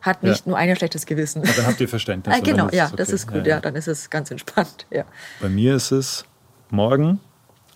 hat 0.00 0.22
nicht 0.22 0.44
Ja. 0.46 0.50
nur 0.50 0.58
einer 0.58 0.76
schlechtes 0.76 1.06
Gewissen. 1.06 1.42
Dann 1.42 1.66
habt 1.66 1.80
ihr 1.80 1.88
Verständnis. 1.88 2.34
Ah, 2.38 2.40
genau, 2.42 2.68
ja, 2.70 2.86
es 2.86 2.92
das 2.92 3.08
okay. 3.08 3.14
ist 3.16 3.28
gut, 3.32 3.46
ja, 3.46 3.60
dann 3.60 3.74
ist 3.76 3.86
es 3.88 4.10
ganz 4.10 4.30
entspannt. 4.30 4.86
Ja. 4.90 5.04
Bei 5.40 5.48
mir 5.48 5.74
ist 5.76 5.90
es 5.92 6.24
morgen 6.70 7.20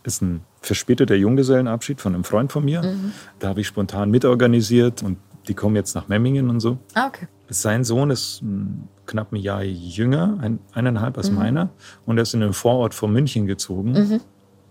ist 0.05 0.21
ein 0.23 0.43
verspäteter 0.61 1.15
Junggesellenabschied 1.15 2.01
von 2.01 2.15
einem 2.15 2.25
Freund 2.25 2.51
von 2.51 2.65
mir. 2.65 2.83
Mhm. 2.83 3.13
Da 3.39 3.49
habe 3.49 3.61
ich 3.61 3.67
spontan 3.69 4.11
mitorganisiert 4.11 5.03
und 5.03 5.19
die 5.49 5.55
kommen 5.55 5.77
jetzt 5.77 5.95
nach 5.95 6.09
Memmingen 6.09 6.49
und 6.51 6.61
so. 6.61 6.79
Ah, 6.95 7.07
okay. 7.09 7.27
Sein 7.49 7.85
Sohn 7.85 8.11
ist 8.11 8.41
mm, 8.43 8.85
knapp 9.07 9.33
ein 9.33 9.37
Jahr 9.37 9.63
jünger, 9.63 10.39
ein, 10.41 10.59
eineinhalb 10.73 11.17
Mhm. 11.17 11.19
als 11.21 11.31
meiner, 11.31 11.71
und 12.07 12.19
er 12.19 12.23
ist 12.23 12.35
in 12.35 12.41
den 12.41 12.53
Vorort 12.53 12.95
von 12.95 13.13
München 13.13 13.47
gezogen. 13.47 14.21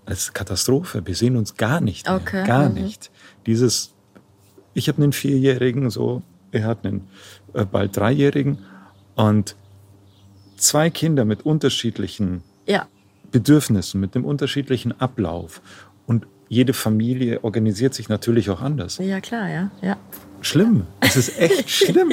Das 0.06 0.18
ist 0.20 0.34
Katastrophe. 0.34 1.02
Wir 1.06 1.16
sehen 1.16 1.36
uns 1.38 1.56
gar 1.56 1.80
nicht. 1.82 2.08
Mehr. 2.08 2.16
Okay, 2.18 2.46
Gar 2.46 2.70
mhm. 2.70 2.76
nicht. 2.76 3.12
Dieses, 3.46 3.91
ich 4.74 4.88
habe 4.88 5.02
einen 5.02 5.14
Vierjährigen, 5.14 5.90
so, 5.90 6.22
er 6.52 6.66
hat 6.66 6.86
einen 6.86 7.08
äh, 7.54 7.66
bald 7.66 7.96
Dreijährigen 7.98 8.60
und 9.16 9.56
zwei 10.58 10.90
Kinder 10.90 11.26
mit 11.26 11.46
unterschiedlichen 11.46 12.44
Ja, 12.68 12.88
Bedürfnissen, 13.32 14.00
mit 14.02 14.16
einem 14.16 14.26
unterschiedlichen 14.26 15.00
Ablauf. 15.00 15.62
Und 16.06 16.28
jede 16.50 16.74
Familie 16.74 17.44
organisiert 17.44 17.94
sich 17.94 18.10
natürlich 18.10 18.50
auch 18.50 18.62
anders. 18.62 18.98
ja 18.98 19.22
klar, 19.22 19.50
ja. 19.50 19.72
ja. 19.82 19.98
Schlimm. 20.42 20.86
Es 21.00 21.16
ist 21.16 21.40
echt 21.40 21.70
schlimm. 21.70 22.12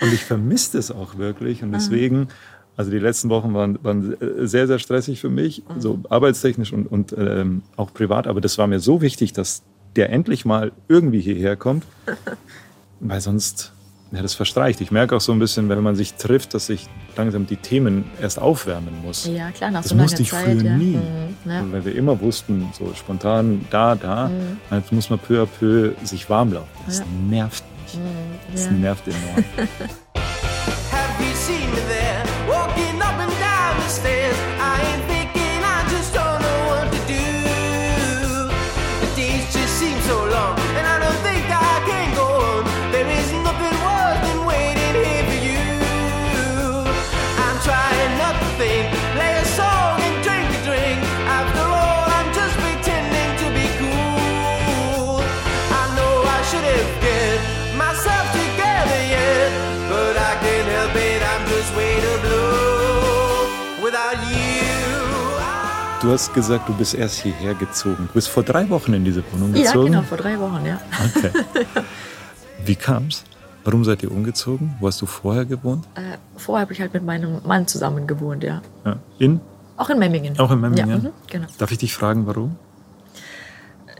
Und 0.00 0.12
ich 0.12 0.24
vermisse 0.24 0.78
das 0.78 0.90
auch 0.90 1.18
wirklich. 1.18 1.62
Und 1.62 1.72
deswegen, 1.72 2.28
also 2.76 2.90
die 2.90 2.98
letzten 2.98 3.28
Wochen 3.28 3.52
waren, 3.52 3.78
waren 3.82 4.16
sehr, 4.38 4.66
sehr 4.66 4.78
stressig 4.78 5.20
für 5.20 5.28
mich, 5.28 5.62
so 5.78 5.98
arbeitstechnisch 6.08 6.72
und, 6.72 6.86
und 6.86 7.14
ähm, 7.18 7.62
auch 7.76 7.92
privat. 7.92 8.26
Aber 8.26 8.40
das 8.40 8.56
war 8.56 8.66
mir 8.66 8.80
so 8.80 9.02
wichtig, 9.02 9.34
dass 9.34 9.62
der 9.96 10.10
endlich 10.10 10.44
mal 10.44 10.72
irgendwie 10.88 11.20
hierher 11.20 11.56
kommt. 11.56 11.84
Weil 13.00 13.20
sonst, 13.20 13.72
ja, 14.12 14.22
das 14.22 14.34
verstreicht. 14.34 14.80
Ich 14.80 14.90
merke 14.90 15.16
auch 15.16 15.20
so 15.20 15.32
ein 15.32 15.38
bisschen, 15.38 15.68
wenn 15.68 15.82
man 15.82 15.96
sich 15.96 16.14
trifft, 16.14 16.54
dass 16.54 16.66
sich 16.66 16.88
langsam 17.16 17.46
die 17.46 17.56
Themen 17.56 18.04
erst 18.20 18.38
aufwärmen 18.38 19.02
muss. 19.02 19.26
Ja, 19.26 19.50
klar, 19.50 19.70
nach 19.70 19.82
Das 19.82 19.90
so 19.90 19.94
langer 19.96 20.04
musste 20.04 20.22
ich 20.22 20.30
Zeit. 20.30 20.44
früher 20.44 20.62
ja. 20.62 20.76
nie. 20.76 20.96
Mhm, 20.96 21.50
ja. 21.50 21.64
Weil 21.70 21.84
wir 21.84 21.96
immer 21.96 22.20
wussten, 22.20 22.68
so 22.78 22.92
spontan 22.94 23.66
da, 23.70 23.94
da. 23.94 24.28
Mhm. 24.28 24.58
Jetzt 24.70 24.92
muss 24.92 25.10
man 25.10 25.18
peu 25.18 25.42
à 25.42 25.46
peu 25.46 25.92
sich 26.04 26.30
warm 26.30 26.52
laufen. 26.52 26.68
Das 26.86 27.02
nervt 27.28 27.64
mich. 27.84 27.98
Das 28.52 28.66
ja. 28.66 28.72
nervt 28.72 29.04
enorm. 29.08 29.44
Have 30.92 31.22
you 31.24 31.34
seen 31.34 31.70
me 31.72 32.01
Du 66.02 66.10
hast 66.10 66.34
gesagt, 66.34 66.68
du 66.68 66.74
bist 66.74 66.94
erst 66.94 67.20
hierher 67.20 67.54
gezogen. 67.54 68.08
Du 68.08 68.14
bist 68.14 68.28
vor 68.28 68.42
drei 68.42 68.68
Wochen 68.70 68.92
in 68.92 69.04
diese 69.04 69.22
Wohnung 69.32 69.54
ja, 69.54 69.62
gezogen. 69.62 69.92
genau, 69.92 70.02
vor 70.02 70.18
drei 70.18 70.38
Wochen, 70.40 70.66
ja. 70.66 70.80
Okay. 71.16 71.30
Wie 72.66 72.74
kam's? 72.74 73.22
Warum 73.62 73.84
seid 73.84 74.02
ihr 74.02 74.10
umgezogen? 74.10 74.74
Wo 74.80 74.88
hast 74.88 75.00
du 75.00 75.06
vorher 75.06 75.44
gewohnt? 75.44 75.86
Äh, 75.94 76.18
vorher 76.36 76.62
habe 76.62 76.72
ich 76.72 76.80
halt 76.80 76.92
mit 76.92 77.04
meinem 77.04 77.40
Mann 77.46 77.68
zusammen 77.68 78.08
gewohnt, 78.08 78.42
ja. 78.42 78.62
Ja. 78.84 78.96
In? 79.20 79.40
Auch 79.76 79.90
in 79.90 80.00
Memmingen. 80.00 80.36
Auch 80.40 80.50
in 80.50 80.60
Memmingen? 80.60 80.90
Ja, 80.90 80.96
mhm, 80.98 81.12
genau. 81.30 81.46
Darf 81.58 81.70
ich 81.70 81.78
dich 81.78 81.94
fragen, 81.94 82.26
warum? 82.26 82.56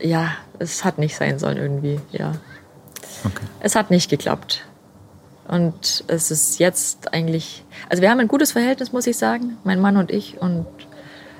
ja, 0.01 0.31
es 0.59 0.83
hat 0.83 0.97
nicht 0.97 1.15
sein 1.15 1.39
sollen 1.39 1.57
irgendwie, 1.57 1.99
ja. 2.11 2.33
Okay. 3.23 3.45
Es 3.61 3.75
hat 3.75 3.89
nicht 3.89 4.09
geklappt. 4.09 4.65
Und 5.47 6.03
es 6.07 6.31
ist 6.31 6.59
jetzt 6.59 7.13
eigentlich, 7.13 7.63
also 7.89 8.01
wir 8.01 8.09
haben 8.09 8.19
ein 8.19 8.27
gutes 8.27 8.51
Verhältnis, 8.51 8.91
muss 8.91 9.07
ich 9.07 9.17
sagen, 9.17 9.57
mein 9.63 9.79
Mann 9.79 9.97
und 9.97 10.11
ich. 10.11 10.41
Und 10.41 10.65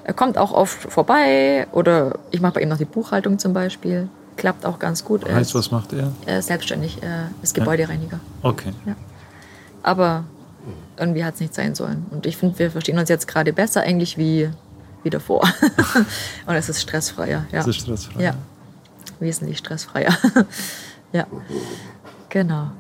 er 0.04 0.14
kommt 0.14 0.38
auch 0.38 0.52
oft 0.52 0.92
vorbei 0.92 1.68
oder 1.72 2.20
ich 2.32 2.42
mache 2.42 2.54
bei 2.54 2.62
ihm 2.62 2.70
noch 2.70 2.78
die 2.78 2.86
Buchhaltung 2.86 3.40
zum 3.40 3.54
Beispiel. 3.54 4.10
Klappt 4.36 4.66
auch 4.66 4.80
ganz 4.80 5.06
gut. 5.06 5.30
Heißt, 5.30 5.52
ist, 5.52 5.56
was 5.56 5.72
macht 5.72 5.94
er? 5.94 6.12
er 6.26 6.40
ist 6.40 6.48
selbstständig, 6.48 6.98
er 7.02 7.30
ist 7.42 7.54
Gebäudereiniger. 7.54 8.20
Okay. 8.42 8.74
Aber 9.84 10.24
irgendwie 10.98 11.24
hat 11.24 11.36
es 11.36 11.40
nicht 11.40 11.54
sein 11.54 11.76
sollen. 11.76 12.06
Und 12.12 12.26
ich 12.26 12.38
finde, 12.38 12.58
wir 12.60 12.72
verstehen 12.72 12.98
uns 12.98 13.10
jetzt 13.10 13.28
gerade 13.28 13.54
besser 13.54 13.82
eigentlich 13.82 14.18
wie, 14.18 14.50
wie 15.04 15.10
davor. 15.10 15.42
und 16.46 16.56
es 16.56 16.70
ist 16.70 16.82
stressfreier. 16.82 17.46
Ja. 17.52 17.60
Das 17.60 17.68
ist 17.68 17.78
stressfrei. 17.78 18.24
Ja, 18.24 18.34
wesentlich 19.20 19.58
stressfreier. 19.60 20.18
ja, 21.14 21.28
genau. 22.30 22.72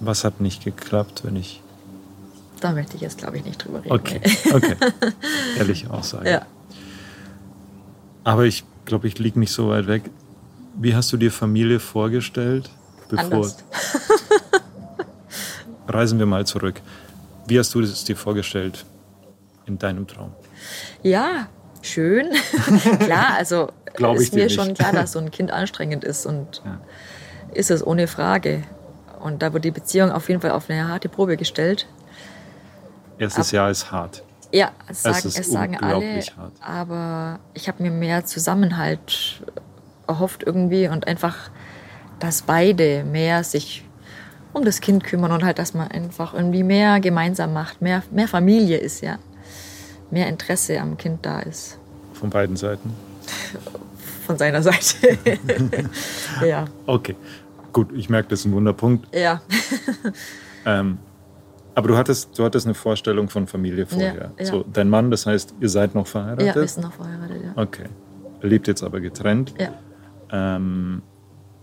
Was 0.00 0.24
hat 0.24 0.40
nicht 0.40 0.64
geklappt, 0.64 1.22
wenn 1.24 1.36
ich. 1.36 1.62
Da 2.64 2.72
möchte 2.72 2.96
ich 2.96 3.02
jetzt, 3.02 3.18
glaube 3.18 3.36
ich, 3.36 3.44
nicht 3.44 3.62
drüber 3.62 3.80
reden. 3.84 3.92
Okay, 3.92 4.22
okay. 4.54 4.74
Ehrliche 5.58 5.90
Aussage. 5.90 6.30
Ja. 6.30 6.46
Aber 8.24 8.44
ich 8.44 8.64
glaube, 8.86 9.06
ich 9.06 9.18
liege 9.18 9.38
nicht 9.38 9.52
so 9.52 9.68
weit 9.68 9.86
weg. 9.86 10.04
Wie 10.76 10.96
hast 10.96 11.12
du 11.12 11.18
dir 11.18 11.30
Familie 11.30 11.78
vorgestellt? 11.78 12.70
Bevor 13.10 13.24
Anders. 13.34 13.58
reisen 15.88 16.18
wir 16.18 16.24
mal 16.24 16.46
zurück. 16.46 16.80
Wie 17.46 17.58
hast 17.58 17.74
du 17.74 17.80
es 17.80 18.02
dir 18.04 18.16
vorgestellt 18.16 18.86
in 19.66 19.78
deinem 19.78 20.06
Traum? 20.06 20.32
Ja, 21.02 21.48
schön. 21.82 22.30
klar, 23.00 23.34
also 23.36 23.68
ist 24.16 24.34
mir 24.34 24.44
nicht. 24.44 24.54
schon 24.54 24.72
klar, 24.72 24.92
dass 24.94 25.12
so 25.12 25.18
ein 25.18 25.30
Kind 25.30 25.50
anstrengend 25.50 26.02
ist 26.02 26.24
und 26.24 26.62
Ja. 26.64 26.80
ist 27.52 27.70
es 27.70 27.86
ohne 27.86 28.06
Frage. 28.06 28.62
Und 29.20 29.42
da 29.42 29.52
wird 29.52 29.66
die 29.66 29.70
Beziehung 29.70 30.10
auf 30.10 30.30
jeden 30.30 30.40
Fall 30.40 30.52
auf 30.52 30.70
eine 30.70 30.88
harte 30.88 31.10
Probe 31.10 31.36
gestellt. 31.36 31.86
Erstes 33.18 33.50
Jahr 33.50 33.70
ist 33.70 33.90
hart. 33.90 34.22
Ja, 34.52 34.70
es 34.88 35.02
sagen, 35.02 35.28
ist 35.28 35.38
es 35.38 35.50
sagen 35.50 35.76
alle, 35.78 36.20
hart. 36.36 36.52
aber 36.60 37.40
ich 37.54 37.68
habe 37.68 37.82
mir 37.82 37.90
mehr 37.90 38.24
Zusammenhalt 38.24 39.42
erhofft 40.06 40.42
irgendwie 40.44 40.88
und 40.88 41.06
einfach, 41.08 41.50
dass 42.20 42.42
beide 42.42 43.04
mehr 43.04 43.42
sich 43.42 43.84
um 44.52 44.64
das 44.64 44.80
Kind 44.80 45.02
kümmern 45.02 45.32
und 45.32 45.44
halt, 45.44 45.58
dass 45.58 45.74
man 45.74 45.88
einfach 45.88 46.34
irgendwie 46.34 46.62
mehr 46.62 47.00
gemeinsam 47.00 47.52
macht, 47.52 47.82
mehr, 47.82 48.02
mehr 48.12 48.28
Familie 48.28 48.78
ist, 48.78 49.00
ja. 49.00 49.18
Mehr 50.10 50.28
Interesse 50.28 50.80
am 50.80 50.96
Kind 50.96 51.26
da 51.26 51.40
ist. 51.40 51.78
Von 52.12 52.30
beiden 52.30 52.56
Seiten. 52.56 52.94
Von 54.26 54.38
seiner 54.38 54.62
Seite. 54.62 55.18
ja. 56.46 56.66
Okay. 56.86 57.16
Gut, 57.72 57.88
ich 57.92 58.08
merke, 58.08 58.28
das 58.28 58.40
ist 58.40 58.44
ein 58.46 58.52
Wunderpunkt. 58.52 59.12
Ja. 59.14 59.42
Ähm, 60.64 60.98
aber 61.74 61.88
du 61.88 61.96
hattest, 61.96 62.38
du 62.38 62.44
hattest 62.44 62.66
eine 62.66 62.74
Vorstellung 62.74 63.28
von 63.28 63.46
Familie 63.46 63.86
vorher. 63.86 64.32
ja. 64.38 64.44
So, 64.44 64.64
dein 64.72 64.88
Mann, 64.88 65.10
das 65.10 65.26
heißt, 65.26 65.54
ihr 65.60 65.68
seid 65.68 65.94
noch 65.94 66.06
ja, 66.06 66.10
verheiratet? 66.12 66.54
wir 66.56 66.68
sind 66.68 66.82
noch 66.84 66.92
verheiratet, 66.92 67.42
ja. 67.44 67.52
Okay. 67.62 67.84
Er 68.40 68.48
lebt 68.48 68.66
jetzt 68.68 68.82
aber 68.82 69.00
getrennt. 69.00 69.54
Ja. 69.58 69.72
Ähm, 70.56 71.02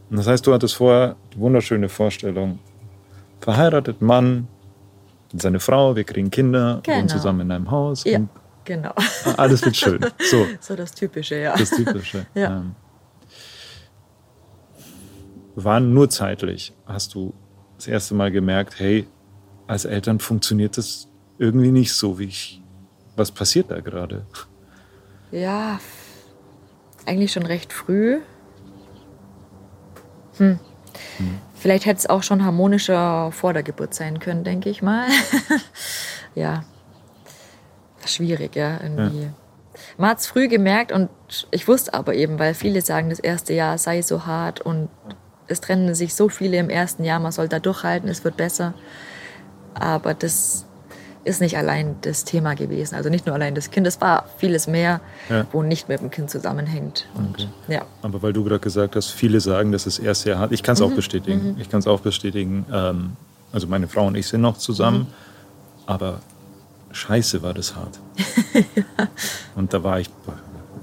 das 0.09 0.27
heißt, 0.27 0.45
du 0.45 0.53
hattest 0.53 0.75
vorher 0.75 1.15
die 1.33 1.39
wunderschöne 1.39 1.87
Vorstellung, 1.87 2.59
verheiratet, 3.39 4.01
Mann, 4.01 4.47
seine 5.33 5.59
Frau, 5.61 5.95
wir 5.95 6.03
kriegen 6.03 6.29
Kinder, 6.29 6.81
wohnen 6.85 7.01
Genau. 7.01 7.07
zusammen 7.07 7.41
in 7.41 7.51
einem 7.51 7.71
Haus 7.71 8.03
Ja, 8.03 8.19
genau. 8.65 8.93
alles 9.37 9.63
wird 9.63 9.77
schön. 9.77 9.99
So, 10.29 10.45
So 10.59 10.75
das 10.75 10.91
Typische, 10.91 11.35
ja. 11.37 11.55
das 11.55 11.69
Typische. 11.71 12.25
Ja. 12.35 12.57
Ähm, 12.57 12.75
waren 15.55 15.93
nur 15.93 16.09
zeitlich. 16.09 16.73
Hast 16.85 17.13
du 17.13 17.33
das 17.77 17.87
erste 17.87 18.15
Mal 18.15 18.31
gemerkt, 18.31 18.75
hey, 18.79 19.07
als 19.71 19.85
Eltern 19.85 20.19
funktioniert 20.19 20.77
das 20.77 21.07
irgendwie 21.37 21.71
nicht 21.71 21.93
so, 21.93 22.19
wie 22.19 22.25
ich. 22.25 22.61
Was 23.15 23.31
passiert 23.31 23.71
da 23.71 23.79
gerade? 23.79 24.25
Ja, 25.31 25.79
eigentlich 27.05 27.31
schon 27.31 27.45
recht 27.45 27.71
früh. 27.71 28.19
Hm. 30.37 30.59
Vielleicht 31.55 31.85
hätte 31.85 31.99
es 31.99 32.09
auch 32.09 32.21
schon 32.21 32.43
harmonischer 32.43 33.31
vor 33.31 33.53
der 33.53 33.63
Geburt 33.63 33.93
sein 33.93 34.19
können, 34.19 34.43
denke 34.43 34.69
ich 34.69 34.81
mal. 34.81 35.07
ja, 36.35 36.65
schwierig, 38.05 38.57
ja, 38.57 38.77
irgendwie. 38.83 39.29
Man 39.97 40.09
hat 40.09 40.19
es 40.19 40.27
früh 40.27 40.49
gemerkt 40.49 40.91
und 40.91 41.09
ich 41.51 41.69
wusste 41.69 41.93
aber 41.93 42.13
eben, 42.13 42.39
weil 42.39 42.55
viele 42.55 42.81
sagen, 42.81 43.09
das 43.09 43.19
erste 43.19 43.53
Jahr 43.53 43.77
sei 43.77 44.01
so 44.01 44.25
hart 44.25 44.59
und 44.59 44.89
es 45.47 45.61
trennen 45.61 45.95
sich 45.95 46.13
so 46.13 46.27
viele 46.27 46.57
im 46.57 46.69
ersten 46.69 47.05
Jahr, 47.05 47.21
man 47.21 47.31
soll 47.31 47.47
da 47.47 47.59
durchhalten, 47.59 48.09
es 48.09 48.25
wird 48.25 48.35
besser. 48.35 48.73
Aber 49.73 50.13
das 50.13 50.65
ist 51.23 51.39
nicht 51.39 51.55
allein 51.55 51.95
das 52.01 52.23
Thema 52.25 52.55
gewesen. 52.55 52.95
Also 52.95 53.09
nicht 53.09 53.25
nur 53.27 53.35
allein 53.35 53.53
das 53.53 53.69
Kind, 53.69 53.85
es 53.85 54.01
war 54.01 54.25
vieles 54.37 54.65
mehr, 54.67 55.01
Ja. 55.29 55.45
wo 55.51 55.61
nicht 55.61 55.87
mit 55.87 56.01
dem 56.01 56.09
Kind 56.09 56.31
zusammenhängt. 56.31 57.07
Und 57.13 57.47
ja, 57.67 57.85
Aber 58.01 58.23
weil 58.23 58.33
du 58.33 58.43
gerade 58.43 58.59
gesagt 58.59 58.95
hast, 58.95 59.09
viele 59.11 59.39
sagen, 59.39 59.71
dass 59.71 59.85
es 59.85 59.99
erst 59.99 60.23
sehr 60.23 60.39
hart. 60.39 60.51
Ich 60.51 60.63
kann 60.63 60.73
es 60.73 60.81
auch 60.81 60.91
bestätigen. 60.91 61.57
Ich 61.59 61.69
kann 61.69 61.79
es 61.79 61.87
auch 61.87 61.99
bestätigen. 61.99 62.65
Ähm, 62.73 63.11
also 63.53 63.67
meine 63.67 63.87
Frau 63.87 64.07
und 64.07 64.15
ich 64.15 64.27
sind 64.27 64.41
noch 64.41 64.57
zusammen, 64.57 65.07
aber 65.85 66.21
scheiße 66.91 67.43
war 67.43 67.53
das 67.53 67.75
hart. 67.75 67.99
Und 69.55 69.73
da 69.73 69.83
war 69.83 69.99
ich 69.99 70.09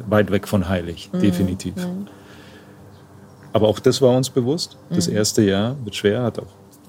weit 0.06 0.30
weg 0.30 0.46
von 0.46 0.68
heilig, 0.68 1.10
definitiv. 1.12 1.74
Aber 3.52 3.68
auch 3.68 3.78
das 3.78 4.00
war 4.02 4.14
uns 4.16 4.30
bewusst. 4.30 4.76
Das 4.90 5.08
erste 5.08 5.42
Jahr 5.42 5.76
wird 5.84 5.96
schwer, 5.96 6.22
hat 6.22 6.38
auch 6.38 6.46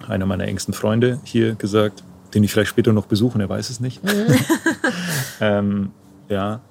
einer 0.08 0.26
meiner 0.26 0.46
engsten 0.46 0.74
Freunde 0.74 1.20
hier 1.24 1.56
gesagt, 1.56 2.04
den 2.34 2.44
ich 2.44 2.52
vielleicht 2.52 2.70
später 2.70 2.94
noch 2.94 3.06
besuchen, 3.08 3.42
er 3.42 3.50
weiß 3.50 3.70
es 3.70 3.80
nicht. 3.80 4.02
ähm, 5.42 5.92
ja, 6.28 6.62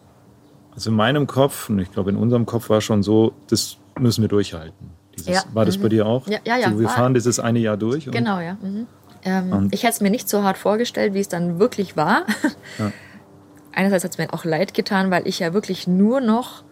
also 0.75 0.91
in 0.91 0.97
meinem 0.97 1.27
Kopf, 1.27 1.69
und 1.69 1.79
ich 1.81 1.91
glaube 1.93 2.11
in 2.11 2.17
unserem 2.17 2.47
Kopf 2.47 2.71
war 2.71 2.81
schon 2.81 3.03
so, 3.03 3.33
das 3.49 3.77
müssen 3.99 4.23
wir 4.23 4.29
durchhalten. 4.29 4.91
Dieses, 5.17 5.35
Ja. 5.35 5.43
War 5.53 5.64
das 5.64 5.79
bei 5.79 5.88
dir 5.88 6.07
auch? 6.07 6.27
Ja, 6.29 6.38
ja, 6.45 6.57
ja, 6.57 6.71
So, 6.71 6.79
wir 6.79 6.87
war- 6.87 6.95
fahren 6.95 7.14
dieses 7.14 7.41
eine 7.41 7.59
Jahr 7.59 7.77
durch. 7.77 8.07
Genau, 8.11 8.38
ja. 8.41 8.57
Mhm. 8.62 8.87
Ähm, 9.25 9.69
ich 9.73 9.83
hätte 9.83 9.95
es 9.95 10.01
mir 10.01 10.11
nicht 10.11 10.29
so 10.29 10.45
hart 10.45 10.57
vorgestellt, 10.59 11.12
wie 11.14 11.19
es 11.21 11.29
dann 11.29 11.59
wirklich 11.59 11.97
war. 11.97 12.23
Ja. 12.79 12.93
Einerseits 13.75 14.05
hat 14.05 14.12
es 14.12 14.19
mir 14.19 14.33
auch 14.33 14.45
leid 14.45 14.75
getan, 14.75 15.11
weil 15.11 15.27
ich 15.27 15.41
ja 15.41 15.53
wirklich 15.53 15.87
nur 15.88 16.21
noch, 16.21 16.62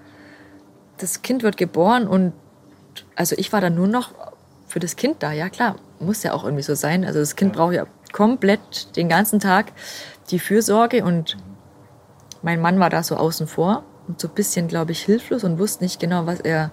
das 0.99 1.23
Kind 1.23 1.43
wird 1.43 1.57
geboren 1.57 2.07
und 2.07 2.33
also 3.17 3.35
ich 3.39 3.53
war 3.53 3.61
dann 3.61 3.75
nur 3.75 3.87
noch 3.89 4.13
für 4.69 4.79
das 4.81 4.97
Kind 4.97 5.23
da. 5.23 5.33
Ja 5.33 5.49
klar, 5.49 5.77
muss 6.01 6.23
ja 6.23 6.33
auch 6.33 6.45
irgendwie 6.45 6.63
so 6.63 6.75
sein. 6.75 7.05
Also 7.05 7.19
das 7.21 7.37
Kind 7.37 7.53
braucht 7.55 7.75
ja 7.75 7.87
komplett 8.13 8.97
den 8.97 9.09
ganzen 9.09 9.41
Tag 9.41 9.73
die 10.31 10.39
Fürsorge 10.39 11.05
und 11.05 11.37
mein 12.43 12.61
Mann 12.61 12.79
war 12.81 12.91
da 12.91 13.03
so 13.03 13.17
außen 13.17 13.47
vor 13.47 13.83
und 14.09 14.21
so 14.21 14.29
ein 14.29 14.35
bisschen, 14.35 14.69
glaube 14.69 14.93
ich, 14.93 15.03
hilflos 15.03 15.45
und 15.45 15.59
wusste 15.59 15.85
nicht 15.85 15.99
genau, 16.01 16.27
was 16.27 16.41
er, 16.41 16.71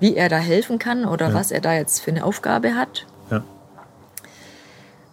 wie 0.00 0.16
er 0.16 0.28
da 0.28 0.38
helfen 0.38 0.78
kann 0.78 1.04
oder 1.04 1.28
Ja. 1.28 1.34
was 1.34 1.50
er 1.50 1.60
da 1.60 1.72
jetzt 1.74 2.00
für 2.00 2.10
eine 2.10 2.24
Aufgabe 2.24 2.74
hat. 2.74 3.06
Ja. 3.30 3.42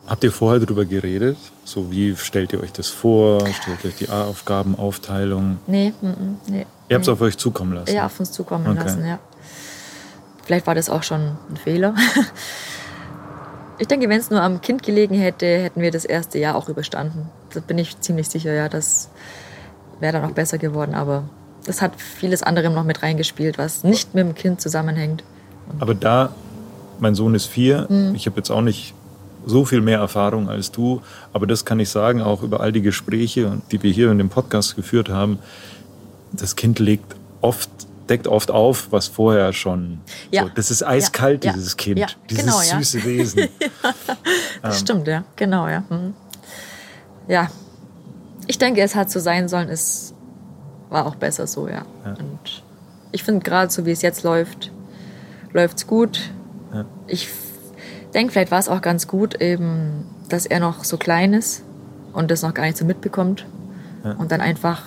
Habt 0.08 0.24
ihr 0.24 0.32
vorher 0.32 0.60
darüber 0.60 0.86
geredet? 0.86 1.38
So, 1.63 1.91
wie 1.91 2.15
stellt 2.15 2.54
ihr 2.54 2.62
euch 2.62 2.71
das 2.71 2.89
vor? 2.89 3.39
Stellt 3.48 3.84
euch 3.86 3.95
die 3.95 4.10
Aufgabenaufteilung? 4.10 5.58
Nee, 5.67 5.93
mm, 6.02 6.08
mm, 6.08 6.38
nee. 6.48 6.65
Ihr 6.89 6.95
habt 6.95 7.04
es 7.06 7.10
auf 7.10 7.21
euch 7.21 7.38
zukommen 7.38 7.74
lassen. 7.74 7.93
Ja, 7.95 8.06
auf 8.06 8.19
uns 8.19 8.32
zukommen 8.32 8.67
Okay. 8.67 8.84
lassen, 8.84 9.06
ja. 9.06 9.17
Vielleicht 10.45 10.67
war 10.67 10.76
das 10.76 10.91
auch 10.91 11.02
schon 11.02 11.21
ein 11.50 11.58
Fehler. 11.58 11.95
Ich 13.78 13.88
denke, 13.88 14.08
wenn 14.10 14.20
es 14.20 14.30
nur 14.30 14.42
am 14.42 14.62
Kind 14.62 14.84
gelegen 14.84 15.16
hätte, 15.16 15.46
hätten 15.46 15.82
wir 15.82 15.92
das 15.92 16.06
erste 16.06 16.40
Jahr 16.40 16.56
auch 16.56 16.70
überstanden. 16.70 17.30
Da 17.54 17.60
bin 17.60 17.78
ich 17.78 18.00
ziemlich 18.00 18.30
sicher, 18.30 18.54
ja, 18.54 18.70
das 18.70 19.10
wäre 20.00 20.14
dann 20.14 20.24
auch 20.30 20.34
besser 20.34 20.58
geworden. 20.58 20.96
Aber 20.96 21.24
das 21.66 21.82
hat 21.82 22.00
vieles 22.00 22.42
andere 22.44 22.70
noch 22.70 22.84
mit 22.86 23.04
reingespielt, 23.04 23.58
was 23.58 23.84
nicht 23.84 24.14
mit 24.16 24.26
dem 24.26 24.36
Kind 24.36 24.62
zusammenhängt. 24.62 25.24
Aber 25.80 25.94
da, 25.96 26.30
mein 27.00 27.16
Sohn 27.16 27.36
ist 27.36 27.48
vier, 27.48 27.88
Mhm. 27.90 28.16
ich 28.16 28.26
habe 28.28 28.38
jetzt 28.38 28.50
auch 28.50 28.62
nicht 28.62 28.94
so 29.46 29.66
viel 29.66 29.82
mehr 29.82 30.00
Erfahrung 30.00 30.50
als 30.50 30.72
du, 30.72 31.02
aber 31.34 31.46
das 31.46 31.66
kann 31.66 31.80
ich 31.80 31.90
sagen, 31.90 32.22
auch 32.22 32.42
über 32.44 32.62
all 32.62 32.72
die 32.72 32.82
Gespräche, 32.82 33.62
die 33.72 33.84
wir 33.84 33.92
hier 33.92 34.10
in 34.12 34.18
dem 34.18 34.30
Podcast 34.30 34.76
geführt 34.76 35.10
haben, 35.10 35.38
das 36.32 36.56
Kind 36.56 36.80
legt 36.80 37.16
oft, 37.42 37.70
deckt 38.10 38.28
oft 38.28 38.52
auf, 38.52 38.91
was 38.91 39.08
vorher 39.08 39.52
schon. 39.54 40.02
Ja. 40.32 40.44
So, 40.44 40.50
das 40.56 40.72
ist 40.72 40.84
eiskalt, 40.84 41.44
Ja, 41.46 41.54
dieses 41.54 41.76
Kind, 41.78 42.00
Ja, 42.00 42.08
dieses 42.30 42.46
genau, 42.46 42.62
ja. 42.62 42.78
süße 42.78 43.04
Wesen. 43.06 43.50
Das 44.62 44.80
stimmt, 44.80 45.08
ja, 45.08 45.24
genau, 45.36 45.68
ja. 45.68 45.84
Mhm. 45.89 46.13
Ja, 47.28 47.50
ich 48.48 48.58
denke, 48.58 48.82
es 48.82 48.96
hat 48.96 49.10
so 49.10 49.20
sein 49.20 49.48
sollen, 49.48 49.70
es 49.70 50.13
war 50.89 51.06
auch 51.08 51.15
besser 51.15 51.48
so, 51.48 51.68
ja. 51.68 51.84
Und 52.06 52.63
ich 53.12 53.24
finde 53.24 53.44
gerade 53.44 53.72
so, 53.72 53.86
wie 53.86 53.91
es 53.91 54.02
jetzt 54.02 54.24
läuft, 54.24 54.72
läuft 55.54 55.78
es 55.78 55.88
gut. 55.88 56.20
Ich 57.08 57.30
denke, 58.13 58.34
vielleicht 58.34 58.52
war 58.52 58.60
es 58.60 58.70
auch 58.70 58.82
ganz 58.82 59.08
gut, 59.08 59.41
eben, 59.41 60.06
dass 60.30 60.46
er 60.46 60.60
noch 60.60 60.84
so 60.84 60.98
klein 60.98 61.34
ist 61.34 61.63
und 62.13 62.30
das 62.30 62.41
noch 62.44 62.54
gar 62.54 62.65
nicht 62.65 62.78
so 62.78 62.86
mitbekommt. 62.86 63.46
Und 64.20 64.32
dann 64.32 64.41
einfach 64.41 64.84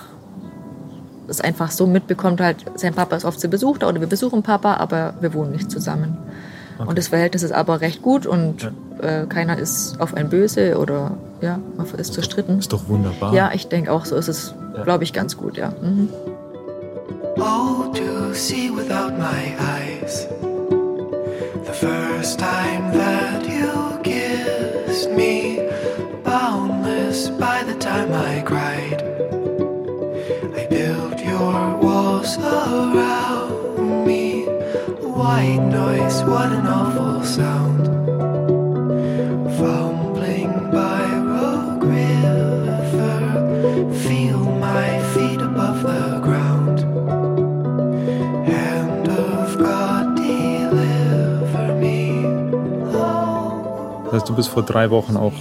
es 1.28 1.40
einfach 1.40 1.70
so 1.70 1.86
mitbekommt, 1.86 2.40
halt, 2.40 2.64
sein 2.74 2.94
Papa 2.94 3.16
ist 3.16 3.24
oft 3.24 3.38
zu 3.40 3.48
Besuch 3.48 3.78
da 3.78 3.88
oder 3.88 4.00
wir 4.00 4.08
besuchen 4.08 4.42
Papa, 4.42 4.74
aber 4.74 5.14
wir 5.20 5.34
wohnen 5.34 5.52
nicht 5.52 5.70
zusammen. 5.70 6.16
Und 6.78 6.96
das 6.96 7.08
Verhältnis 7.08 7.42
ist 7.42 7.52
aber 7.52 7.80
recht 7.80 8.02
gut 8.02 8.26
und 8.26 8.70
äh, 9.00 9.26
keiner 9.26 9.58
ist 9.58 10.00
auf 10.00 10.14
ein 10.14 10.28
Böse 10.28 10.78
oder 10.78 11.12
ja, 11.40 11.58
man 11.76 11.86
ist 11.96 12.14
zerstritten. 12.14 12.60
Ist 12.60 12.72
doch 12.72 12.88
wunderbar. 12.88 13.34
Ja, 13.34 13.50
ich 13.52 13.68
denke 13.68 13.92
auch, 13.92 14.04
so 14.04 14.16
ist 14.16 14.28
es, 14.28 14.54
glaube 14.84 15.04
ich, 15.04 15.12
ganz 15.12 15.36
gut, 15.36 15.56
ja. 15.56 15.72
Mhm. 15.82 16.08
Oh, 17.36 17.92
to 17.92 18.32
see 18.32 18.70
without 18.70 19.16
my 19.16 19.54
eyes. 19.58 20.28
The 21.66 21.72
first 21.72 22.38
time 22.38 22.92
that 22.92 23.46
you 23.46 23.98
kissed 24.02 25.10
me, 25.12 25.68
boundless 26.24 27.28
by 27.30 27.62
the 27.66 27.74
time 27.78 28.12
I 28.12 28.42
cried. 28.42 29.37
Walls 32.28 32.36
around 32.44 34.06
me. 34.06 34.44
White 34.44 35.64
noise, 35.70 36.22
what 36.24 36.52
an 36.52 36.66
awful 36.66 37.24
sound. 37.24 37.86
Fumbling 39.56 40.52
by 40.70 41.04
Rogue 41.32 41.84
River, 41.84 43.20
feel 44.04 44.38
my 44.38 44.98
feet 45.14 45.40
above 45.40 45.82
the 45.82 46.20
ground. 46.20 46.80
Hand 48.46 49.08
of 49.08 49.58
God, 49.58 50.16
deliver 50.16 51.74
me. 51.80 52.24
Das 54.12 54.24
du 54.24 54.34
bist 54.34 54.48
vor 54.50 54.64
drei 54.64 54.90
Wochen 54.90 55.16
auch 55.16 55.32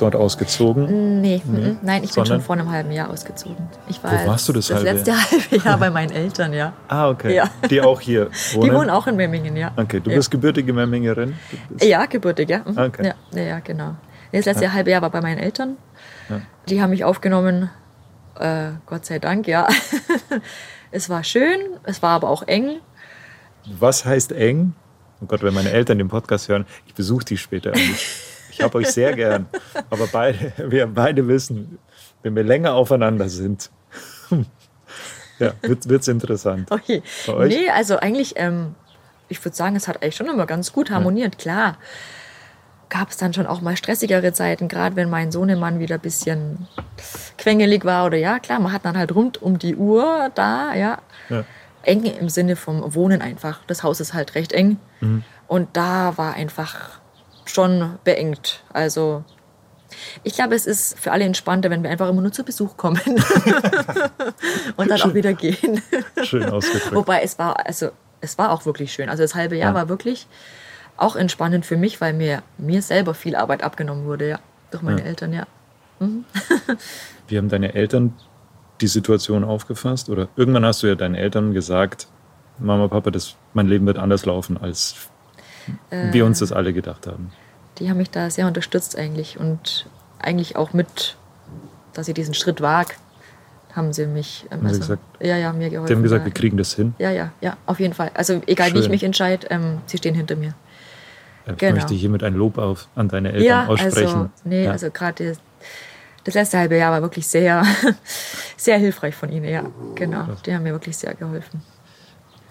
dort 0.00 0.16
ausgezogen. 0.16 1.20
Nee, 1.20 1.42
mhm. 1.44 1.78
nein, 1.82 2.02
ich 2.02 2.10
bin 2.10 2.24
Sondern? 2.24 2.38
schon 2.38 2.40
vor 2.42 2.56
einem 2.56 2.70
halben 2.70 2.90
Jahr 2.90 3.10
ausgezogen. 3.10 3.68
Ich 3.88 4.02
war 4.02 4.12
Wo 4.12 4.26
warst 4.28 4.48
du 4.48 4.52
das 4.52 4.68
das 4.68 4.78
halbe 4.78 4.90
letzte 4.90 5.12
halbe 5.12 5.56
Jahr 5.64 5.78
bei 5.78 5.90
meinen 5.90 6.12
Eltern, 6.12 6.52
ja. 6.52 6.72
Ah, 6.88 7.08
okay. 7.08 7.34
Ja. 7.34 7.50
Die 7.68 7.80
auch 7.80 8.00
hier 8.00 8.30
wohnen? 8.52 8.70
Die 8.70 8.74
wohnen 8.74 8.90
auch 8.90 9.06
in 9.06 9.16
Memmingen, 9.16 9.56
ja. 9.56 9.72
Okay, 9.76 10.00
du 10.00 10.10
ja. 10.10 10.16
bist 10.16 10.30
gebürtige 10.30 10.72
Memmingerin? 10.72 11.34
Bist 11.70 11.84
Ja, 11.84 12.06
gebürtig, 12.06 12.48
ja. 12.48 12.60
Mhm. 12.64 12.78
Okay. 12.78 13.06
ja. 13.06 13.14
Ja, 13.32 13.42
ja, 13.42 13.58
genau. 13.60 13.96
Das 14.32 14.44
letzte 14.44 14.72
halbe 14.72 14.90
Jahr 14.90 15.02
war 15.02 15.10
bei 15.10 15.20
meinen 15.20 15.38
Eltern. 15.38 15.76
Ja. 16.28 16.40
Die 16.68 16.82
haben 16.82 16.90
mich 16.90 17.04
aufgenommen, 17.04 17.70
äh, 18.38 18.70
Gott 18.86 19.06
sei 19.06 19.18
Dank, 19.18 19.46
ja. 19.46 19.68
es 20.90 21.08
war 21.08 21.24
schön, 21.24 21.58
es 21.84 22.02
war 22.02 22.10
aber 22.10 22.28
auch 22.28 22.42
eng. 22.46 22.80
Was 23.78 24.04
heißt 24.04 24.32
eng? 24.32 24.74
Oh 25.20 25.26
Gott, 25.26 25.42
wenn 25.42 25.54
meine 25.54 25.70
Eltern 25.70 25.98
den 25.98 26.08
Podcast 26.08 26.48
hören, 26.48 26.64
ich 26.86 26.94
besuche 26.94 27.24
die 27.24 27.36
später. 27.36 27.72
Ich 28.58 28.64
habe 28.64 28.78
euch 28.78 28.88
sehr 28.88 29.14
gern. 29.14 29.46
Aber 29.88 30.08
beide, 30.08 30.52
wir 30.70 30.86
beide 30.88 31.26
wissen, 31.28 31.78
wenn 32.22 32.34
wir 32.34 32.42
länger 32.42 32.74
aufeinander 32.74 33.28
sind, 33.28 33.70
ja, 35.38 35.52
wird 35.62 35.84
es 35.86 36.08
interessant. 36.08 36.70
Okay. 36.70 37.02
Bei 37.26 37.34
euch? 37.34 37.54
Nee, 37.54 37.70
also 37.70 37.98
eigentlich, 37.98 38.34
ähm, 38.36 38.74
ich 39.28 39.44
würde 39.44 39.56
sagen, 39.56 39.76
es 39.76 39.86
hat 39.86 40.02
eigentlich 40.02 40.16
schon 40.16 40.26
immer 40.26 40.46
ganz 40.46 40.72
gut 40.72 40.90
harmoniert. 40.90 41.38
Klar, 41.38 41.78
gab 42.88 43.10
es 43.10 43.16
dann 43.16 43.32
schon 43.32 43.46
auch 43.46 43.60
mal 43.60 43.76
stressigere 43.76 44.32
Zeiten, 44.32 44.66
gerade 44.66 44.96
wenn 44.96 45.08
mein 45.08 45.30
Sohnemann 45.30 45.78
wieder 45.78 45.94
ein 45.94 46.00
bisschen 46.00 46.66
quengelig 47.36 47.84
war 47.84 48.06
oder 48.06 48.16
ja, 48.16 48.40
klar, 48.40 48.58
man 48.58 48.72
hat 48.72 48.84
dann 48.84 48.98
halt 48.98 49.14
rund 49.14 49.40
um 49.40 49.58
die 49.58 49.76
Uhr 49.76 50.30
da, 50.34 50.74
ja. 50.74 50.98
Ja. 51.28 51.44
Eng 51.82 52.04
im 52.04 52.28
Sinne 52.28 52.56
vom 52.56 52.94
Wohnen 52.94 53.22
einfach. 53.22 53.60
Das 53.68 53.84
Haus 53.84 54.00
ist 54.00 54.12
halt 54.12 54.34
recht 54.34 54.52
eng. 54.52 54.78
Und 55.46 55.68
da 55.76 56.18
war 56.18 56.34
einfach 56.34 57.00
schon 57.48 57.98
beengt. 58.04 58.62
Also 58.72 59.24
ich 60.22 60.34
glaube, 60.34 60.54
es 60.54 60.66
ist 60.66 60.98
für 60.98 61.12
alle 61.12 61.24
entspannter, 61.24 61.70
wenn 61.70 61.82
wir 61.82 61.90
einfach 61.90 62.08
immer 62.08 62.20
nur 62.20 62.32
zu 62.32 62.44
Besuch 62.44 62.76
kommen 62.76 63.00
und 64.76 64.90
dann 64.90 65.00
auch 65.02 65.14
wieder 65.14 65.32
gehen. 65.32 65.80
Schön 66.22 66.44
ausgedrückt. 66.44 66.94
Wobei 66.94 67.22
es 67.22 67.38
war, 67.38 67.66
also 67.66 67.88
es 68.20 68.36
war 68.38 68.50
auch 68.52 68.66
wirklich 68.66 68.92
schön. 68.92 69.08
Also 69.08 69.22
das 69.22 69.34
halbe 69.34 69.56
Jahr 69.56 69.70
Ja. 69.70 69.74
war 69.74 69.88
wirklich 69.88 70.26
auch 70.96 71.16
entspannend 71.16 71.64
für 71.64 71.76
mich, 71.76 72.00
weil 72.00 72.12
mir, 72.12 72.42
mir 72.58 72.82
selber 72.82 73.14
viel 73.14 73.34
Arbeit 73.36 73.62
abgenommen 73.62 74.04
wurde, 74.06 74.28
ja. 74.28 74.38
Durch 74.70 74.82
meine 74.82 75.00
Ja. 75.00 75.06
Eltern, 75.06 75.32
ja. 75.32 75.46
Wie 77.28 77.38
haben 77.38 77.48
deine 77.48 77.74
Eltern 77.74 78.14
die 78.80 78.86
Situation 78.86 79.42
aufgefasst? 79.44 80.08
Oder 80.10 80.28
irgendwann 80.36 80.64
hast 80.64 80.82
du 80.82 80.86
ja 80.86 80.94
deinen 80.94 81.14
Eltern 81.14 81.52
gesagt, 81.54 82.06
Mama, 82.58 82.88
Papa, 82.88 83.10
das, 83.10 83.36
mein 83.54 83.68
Leben 83.68 83.86
wird 83.86 83.98
anders 83.98 84.26
laufen, 84.26 84.56
als 84.60 84.96
wir 85.90 86.26
uns 86.26 86.38
das 86.40 86.52
alle 86.52 86.72
gedacht 86.72 87.06
haben. 87.06 87.32
Die 87.78 87.88
haben 87.90 87.96
mich 87.98 88.10
da 88.10 88.30
sehr 88.30 88.46
unterstützt 88.46 88.98
eigentlich 88.98 89.38
und 89.38 89.86
eigentlich 90.18 90.56
auch 90.56 90.72
mit, 90.72 91.16
dass 91.92 92.08
ich 92.08 92.14
diesen 92.14 92.34
Schritt 92.34 92.60
wage, 92.60 92.94
haben 93.74 93.92
sie 93.92 94.06
mich, 94.06 94.46
ähm, 94.50 94.68
sie 94.68 94.78
gesagt? 94.78 95.02
ja, 95.20 95.36
ja, 95.36 95.52
mir 95.52 95.70
geholfen. 95.70 95.86
Die 95.86 95.94
haben 95.94 96.02
gesagt, 96.02 96.24
wir 96.24 96.32
kriegen 96.32 96.56
das 96.56 96.74
hin. 96.74 96.94
Ja, 96.98 97.10
ja, 97.10 97.32
ja, 97.40 97.56
auf 97.66 97.78
jeden 97.78 97.94
Fall. 97.94 98.10
Also 98.14 98.42
egal, 98.46 98.72
wie 98.74 98.78
ich 98.78 98.84
Schön. 98.84 98.90
mich 98.90 99.04
entscheide, 99.04 99.46
ähm, 99.50 99.78
sie 99.86 99.98
stehen 99.98 100.14
hinter 100.14 100.36
mir. 100.36 100.54
Ich 101.46 101.56
Genau. 101.56 101.74
möchte 101.76 101.94
hiermit 101.94 102.22
ein 102.24 102.34
Lob 102.34 102.58
auf, 102.58 102.88
an 102.94 103.08
deine 103.08 103.32
Eltern 103.32 103.46
ja, 103.46 103.66
aussprechen. 103.66 104.06
also, 104.06 104.30
nee, 104.44 104.64
ja. 104.64 104.70
also 104.72 104.90
gerade 104.90 105.28
das, 105.30 105.38
das 106.24 106.34
letzte 106.34 106.58
halbe 106.58 106.76
Jahr 106.76 106.92
war 106.92 107.00
wirklich 107.02 107.26
sehr, 107.26 107.62
sehr 108.56 108.78
hilfreich 108.78 109.14
von 109.14 109.30
ihnen, 109.30 109.46
ja, 109.48 109.64
genau. 109.94 110.26
Die 110.44 110.54
haben 110.54 110.64
mir 110.64 110.72
wirklich 110.72 110.96
sehr 110.96 111.14
geholfen. 111.14 111.62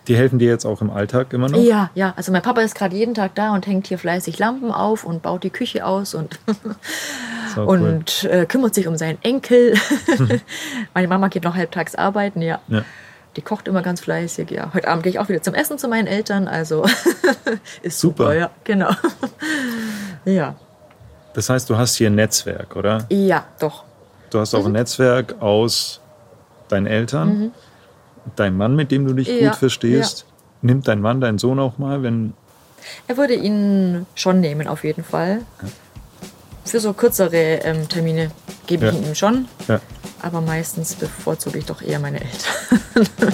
Die 0.07 0.15
helfen 0.15 0.39
dir 0.39 0.47
jetzt 0.49 0.65
auch 0.65 0.81
im 0.81 0.89
Alltag 0.89 1.33
immer 1.33 1.49
noch? 1.49 1.59
Ja, 1.61 1.89
ja, 1.95 2.13
also 2.15 2.31
mein 2.31 2.41
Papa 2.41 2.61
ist 2.61 2.75
gerade 2.75 2.95
jeden 2.95 3.13
Tag 3.13 3.35
da 3.35 3.53
und 3.53 3.67
hängt 3.67 3.87
hier 3.87 3.97
fleißig 3.97 4.39
Lampen 4.39 4.71
auf 4.71 5.03
und 5.03 5.21
baut 5.21 5.43
die 5.43 5.49
Küche 5.49 5.85
aus 5.85 6.13
und, 6.15 6.39
Sau 7.55 7.67
cool. 7.67 7.81
und 7.81 8.23
äh, 8.25 8.45
kümmert 8.45 8.73
sich 8.75 8.87
um 8.87 8.95
seinen 8.97 9.21
Enkel. 9.23 9.73
Meine 10.93 11.07
Mama 11.07 11.27
geht 11.27 11.43
noch 11.43 11.55
halbtags 11.55 11.95
arbeiten, 11.95 12.41
ja. 12.41 12.59
Ja. 12.67 12.83
Die 13.35 13.41
kocht 13.41 13.67
immer 13.67 13.81
ganz 13.83 14.01
fleißig, 14.01 14.49
ja. 14.49 14.71
Heute 14.73 14.87
Abend 14.87 15.03
gehe 15.03 15.11
ich 15.11 15.19
auch 15.19 15.29
wieder 15.29 15.41
zum 15.41 15.53
Essen 15.53 15.77
zu 15.77 15.87
meinen 15.87 16.07
Eltern, 16.07 16.47
also 16.47 16.83
ist 17.81 17.99
Super. 17.99 18.23
super, 18.23 18.33
ja, 18.35 18.49
genau. 18.63 18.89
ja, 20.25 20.55
Das 21.33 21.49
heißt, 21.49 21.69
du 21.69 21.77
hast 21.77 21.95
hier 21.95 22.09
ein 22.09 22.15
Netzwerk, 22.15 22.75
oder? 22.75 23.05
ja, 23.09 23.45
doch. 23.59 23.83
Du 24.29 24.39
hast 24.39 24.53
auch 24.55 24.61
Mhm. 24.61 24.67
ein 24.67 24.71
Netzwerk 24.73 25.35
aus 25.41 26.01
deinen 26.67 26.85
Eltern, 26.87 27.51
dein 28.35 28.55
Mann, 28.57 28.75
mit 28.75 28.91
dem 28.91 29.05
du 29.07 29.13
dich 29.13 29.27
Ja, 29.27 29.49
gut 29.49 29.57
verstehst. 29.57 30.25
Nimmt 30.61 30.87
dein 30.87 31.01
Mann 31.01 31.21
deinen 31.21 31.37
Sohn 31.37 31.59
auch 31.59 31.77
mal, 31.77 32.03
wenn. 32.03 32.33
Er 33.07 33.17
würde 33.17 33.33
ihn 33.35 34.05
schon 34.15 34.39
nehmen, 34.39 34.67
auf 34.67 34.83
jeden 34.83 35.03
Fall. 35.03 35.41
Für 36.65 36.79
so 36.79 36.93
kürzere 36.93 37.59
ähm, 37.63 37.87
Termine 37.87 38.31
gebe 38.65 38.87
ich 38.87 38.93
Ja. 38.93 38.97
ihn 38.99 39.05
ihm 39.07 39.15
schon, 39.15 39.47
Ja. 39.67 39.79
aber 40.21 40.41
meistens 40.41 40.95
bevorzuge 40.95 41.59
ich 41.59 41.65
doch 41.65 41.81
eher 41.81 41.99
meine 41.99 42.19
Eltern. 42.21 43.33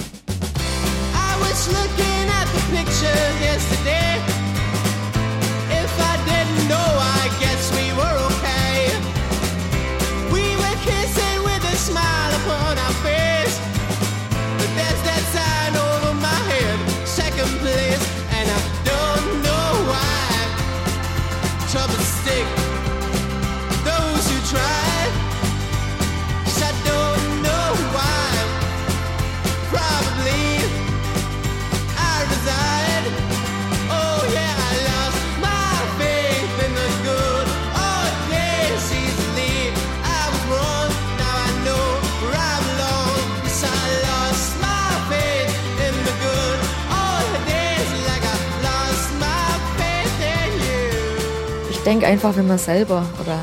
denke 51.84 52.06
einfach, 52.06 52.36
wenn 52.36 52.46
man 52.46 52.58
selber 52.58 53.04
oder 53.20 53.38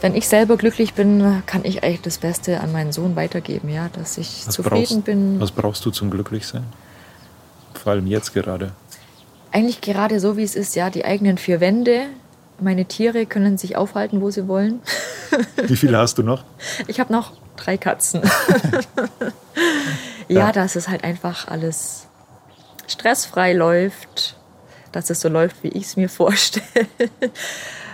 wenn 0.00 0.14
ich 0.14 0.28
selber 0.28 0.56
glücklich 0.56 0.94
bin, 0.94 1.42
kann 1.46 1.64
ich 1.64 1.82
eigentlich 1.82 2.02
das 2.02 2.18
Beste 2.18 2.60
an 2.60 2.70
meinen 2.72 2.92
Sohn 2.92 3.16
weitergeben, 3.16 3.68
ja, 3.68 3.88
dass 3.92 4.16
ich 4.18 4.46
Was 4.46 4.54
zufrieden 4.54 4.84
brauchst, 4.86 5.04
bin. 5.04 5.40
was 5.40 5.50
brauchst 5.50 5.84
du 5.84 5.90
zum 5.90 6.10
Glücklichsein? 6.10 6.64
Vor 7.74 7.92
allem 7.92 8.06
jetzt 8.06 8.32
gerade. 8.32 8.72
Eigentlich 9.50 9.80
gerade 9.80 10.20
so, 10.20 10.36
wie 10.36 10.42
es 10.44 10.54
ist, 10.54 10.76
ja, 10.76 10.90
die 10.90 11.04
eigenen 11.04 11.38
vier 11.38 11.60
Wände. 11.60 12.02
Meine 12.60 12.84
Tiere 12.84 13.26
können 13.26 13.56
sich 13.58 13.76
aufhalten, 13.76 14.20
wo 14.20 14.30
sie 14.30 14.46
wollen. 14.48 14.80
Wie 15.68 15.76
viele 15.76 15.96
hast 15.98 16.18
du 16.18 16.22
noch? 16.24 16.42
Ich 16.88 16.98
habe 16.98 17.12
noch 17.12 17.32
drei 17.56 17.76
Katzen. 17.76 18.22
ja, 20.28 20.40
Ja. 20.40 20.52
dass 20.52 20.74
es 20.74 20.88
halt 20.88 21.04
einfach 21.04 21.46
alles 21.48 22.06
stressfrei 22.88 23.52
läuft, 23.52 24.36
dass 24.98 25.10
es 25.10 25.20
so 25.20 25.28
läuft, 25.28 25.62
wie 25.62 25.68
ich 25.68 25.84
es 25.84 25.96
mir 25.96 26.08
vorstelle. 26.20 26.64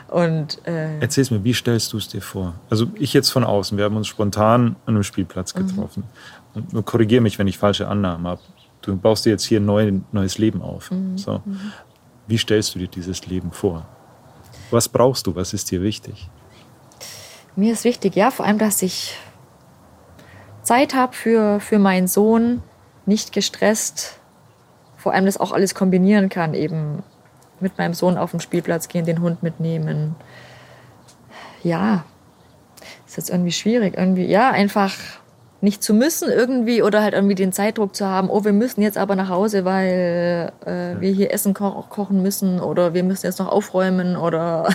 Und 0.08 0.66
äh, 0.66 0.98
Erzähl's 1.00 1.30
mir, 1.30 1.44
wie 1.44 1.52
stellst 1.52 1.92
du 1.92 1.98
es 1.98 2.08
dir 2.08 2.22
vor? 2.22 2.54
Also 2.70 2.86
ich 2.94 3.12
jetzt 3.12 3.28
von 3.30 3.44
außen, 3.44 3.76
wir 3.76 3.84
haben 3.84 3.96
uns 3.96 4.06
spontan 4.08 4.76
an 4.86 4.94
einem 4.94 5.02
Spielplatz 5.02 5.54
Mhm. 5.54 5.66
getroffen. 5.66 6.04
korrigiere 6.84 7.20
mich, 7.20 7.38
wenn 7.38 7.46
ich 7.46 7.58
falsche 7.58 7.88
Annahmen 7.88 8.26
habe. 8.26 8.40
Du 8.80 8.96
baust 8.96 9.26
dir 9.26 9.30
jetzt 9.30 9.44
hier 9.44 9.60
ein 9.60 9.66
neu, 9.66 9.92
neues 10.12 10.38
Leben 10.38 10.62
auf. 10.62 10.90
So. 11.16 11.42
Wie 12.26 12.38
stellst 12.38 12.74
du 12.74 12.78
dir 12.78 12.88
dieses 12.88 13.26
Leben 13.26 13.52
vor? 13.52 13.86
Was 14.70 14.88
brauchst 14.88 15.26
du? 15.26 15.34
Was 15.36 15.52
ist 15.52 15.70
dir 15.70 15.82
wichtig? 15.82 16.28
Mir 17.56 17.72
ist 17.74 17.84
wichtig, 17.84 18.16
ja, 18.16 18.30
vor 18.30 18.46
allem, 18.46 18.58
dass 18.58 18.80
ich 18.82 19.16
Zeit 20.62 20.94
habe 20.94 21.12
für, 21.14 21.60
für 21.60 21.78
meinen 21.78 22.08
Sohn, 22.08 22.62
nicht 23.06 23.32
gestresst, 23.32 24.18
vor 25.04 25.12
allem 25.12 25.26
das 25.26 25.36
auch 25.36 25.52
alles 25.52 25.74
kombinieren 25.74 26.30
kann, 26.30 26.54
eben 26.54 27.02
mit 27.60 27.76
meinem 27.76 27.92
Sohn 27.92 28.16
auf 28.16 28.30
den 28.30 28.40
Spielplatz 28.40 28.88
gehen, 28.88 29.04
den 29.04 29.20
Hund 29.20 29.42
mitnehmen. 29.42 30.16
Ja, 31.62 32.04
ist 33.06 33.18
jetzt 33.18 33.28
irgendwie 33.28 33.52
schwierig, 33.52 33.98
irgendwie, 33.98 34.24
ja, 34.24 34.50
einfach 34.50 34.94
nicht 35.60 35.82
zu 35.82 35.92
müssen 35.92 36.30
irgendwie 36.30 36.82
oder 36.82 37.02
halt 37.02 37.12
irgendwie 37.12 37.34
den 37.34 37.52
Zeitdruck 37.52 37.94
zu 37.94 38.06
haben, 38.06 38.30
oh, 38.30 38.44
wir 38.44 38.54
müssen 38.54 38.80
jetzt 38.80 38.96
aber 38.96 39.14
nach 39.14 39.28
Hause, 39.28 39.66
weil 39.66 40.52
äh, 40.64 40.98
wir 40.98 41.12
hier 41.12 41.30
Essen 41.32 41.52
ko 41.52 41.84
kochen 41.90 42.22
müssen 42.22 42.58
oder 42.58 42.94
wir 42.94 43.04
müssen 43.04 43.26
jetzt 43.26 43.38
noch 43.38 43.48
aufräumen 43.48 44.16
oder 44.16 44.68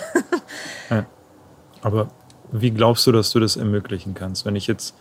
Aber 1.81 2.09
wie 2.51 2.69
glaubst 2.69 3.07
du, 3.07 3.11
dass 3.11 3.31
du 3.31 3.39
das 3.39 3.57
ermöglichen 3.57 4.13
kannst? 4.13 4.45
Wenn 4.45 4.55
ich 4.55 4.67
jetzt, 4.67 4.93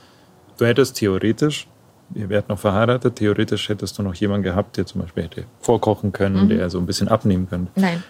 du 0.56 0.64
hättest 0.64 0.96
theoretisch, 0.96 1.68
ihr 2.14 2.28
wärt 2.28 2.48
noch 2.48 2.58
verheiratet, 2.58 3.16
theoretisch 3.16 3.68
hättest 3.68 3.98
du 3.98 4.02
noch 4.02 4.14
jemanden 4.14 4.44
gehabt, 4.44 4.76
der 4.76 4.86
zum 4.86 5.02
Beispiel 5.02 5.24
hätte 5.24 5.44
vorkochen 5.60 6.12
können, 6.12 6.48
der 6.48 6.70
so 6.70 6.78
ein 6.78 6.86
bisschen 6.86 7.08
abnehmen 7.08 7.48
könnte. 7.48 7.70
nein. 7.74 8.02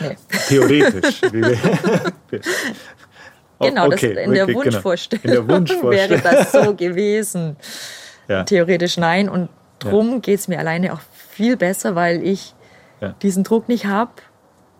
Nee. 0.00 0.16
Theoretisch. 0.48 1.20
Genau, 3.60 3.86
okay, 3.86 4.14
das, 4.14 4.24
in 4.24 4.32
der 4.32 4.42
okay, 4.44 4.52
genau. 4.52 4.64
Wunschvorstellung 4.64 5.24
In 5.24 5.30
der 5.30 5.48
Wunschvorstellung. 5.48 6.24
wäre 6.24 6.36
das 6.36 6.52
so 6.52 6.74
gewesen. 6.76 7.56
Ja. 8.28 8.42
Theoretisch 8.42 8.96
nein. 8.96 9.28
Und 9.28 9.48
drum 9.78 10.20
geht 10.20 10.40
es 10.40 10.48
mir 10.48 10.58
alleine 10.58 10.92
auch 10.92 11.00
viel 11.30 11.56
besser, 11.56 11.94
weil 11.94 12.22
ich 12.26 12.54
Ja. 13.00 13.14
diesen 13.22 13.44
Druck 13.44 13.68
nicht 13.68 13.86
habe. 13.86 14.10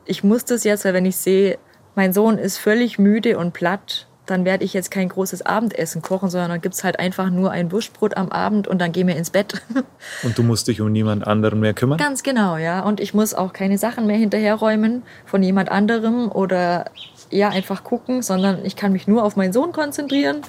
Ich 0.07 0.25
muss 0.25 0.45
das 0.45 0.65
jetzt, 0.65 0.85
weil 0.85 0.93
wenn 0.95 1.07
ich 1.07 1.17
sehe, 1.17 1.59
mein 1.95 2.13
Sohn 2.13 2.37
ist 2.37 2.59
völlig 2.59 2.99
müde 2.99 3.39
und 3.39 3.53
platt, 3.53 4.07
dann 4.27 4.45
werde 4.45 4.65
ich 4.65 4.73
jetzt 4.73 4.91
kein 4.91 5.09
großes 5.09 5.45
Abendessen 5.45 6.01
kochen, 6.01 6.31
sondern 6.31 6.51
dann 6.51 6.61
gibt 6.61 6.75
es 6.75 6.85
halt 6.85 6.99
einfach 6.99 7.29
nur 7.29 7.51
ein 7.51 7.71
Wurstbrot 7.73 8.17
am 8.17 8.31
Abend 8.31 8.67
und 8.67 8.79
dann 8.81 8.93
gehen 8.93 9.07
wir 9.07 9.17
ins 9.17 9.31
Bett. 9.31 9.63
Und 10.23 10.39
du 10.39 10.43
musst 10.43 10.69
dich 10.69 10.81
um 10.81 10.91
niemand 10.93 11.27
anderen 11.27 11.61
mehr 11.61 11.75
kümmern? 11.75 11.99
Ganz 11.99 12.23
genau, 12.23 12.57
ja. 12.57 12.81
Und 12.81 13.01
ich 13.01 13.13
muss 13.15 13.35
auch 13.35 13.53
keine 13.53 13.77
Sachen 13.79 14.07
mehr 14.07 14.17
hinterherräumen 14.17 15.03
von 15.27 15.43
jemand 15.43 15.71
anderem 15.71 16.31
oder 16.31 16.87
ja, 17.31 17.49
einfach 17.49 17.85
gucken, 17.85 18.23
sondern 18.23 18.65
ich 18.65 18.77
kann 18.77 18.93
mich 18.93 19.07
nur 19.07 19.25
auf 19.25 19.37
meinen 19.37 19.53
Sohn 19.53 19.73
konzentrieren, 19.73 20.43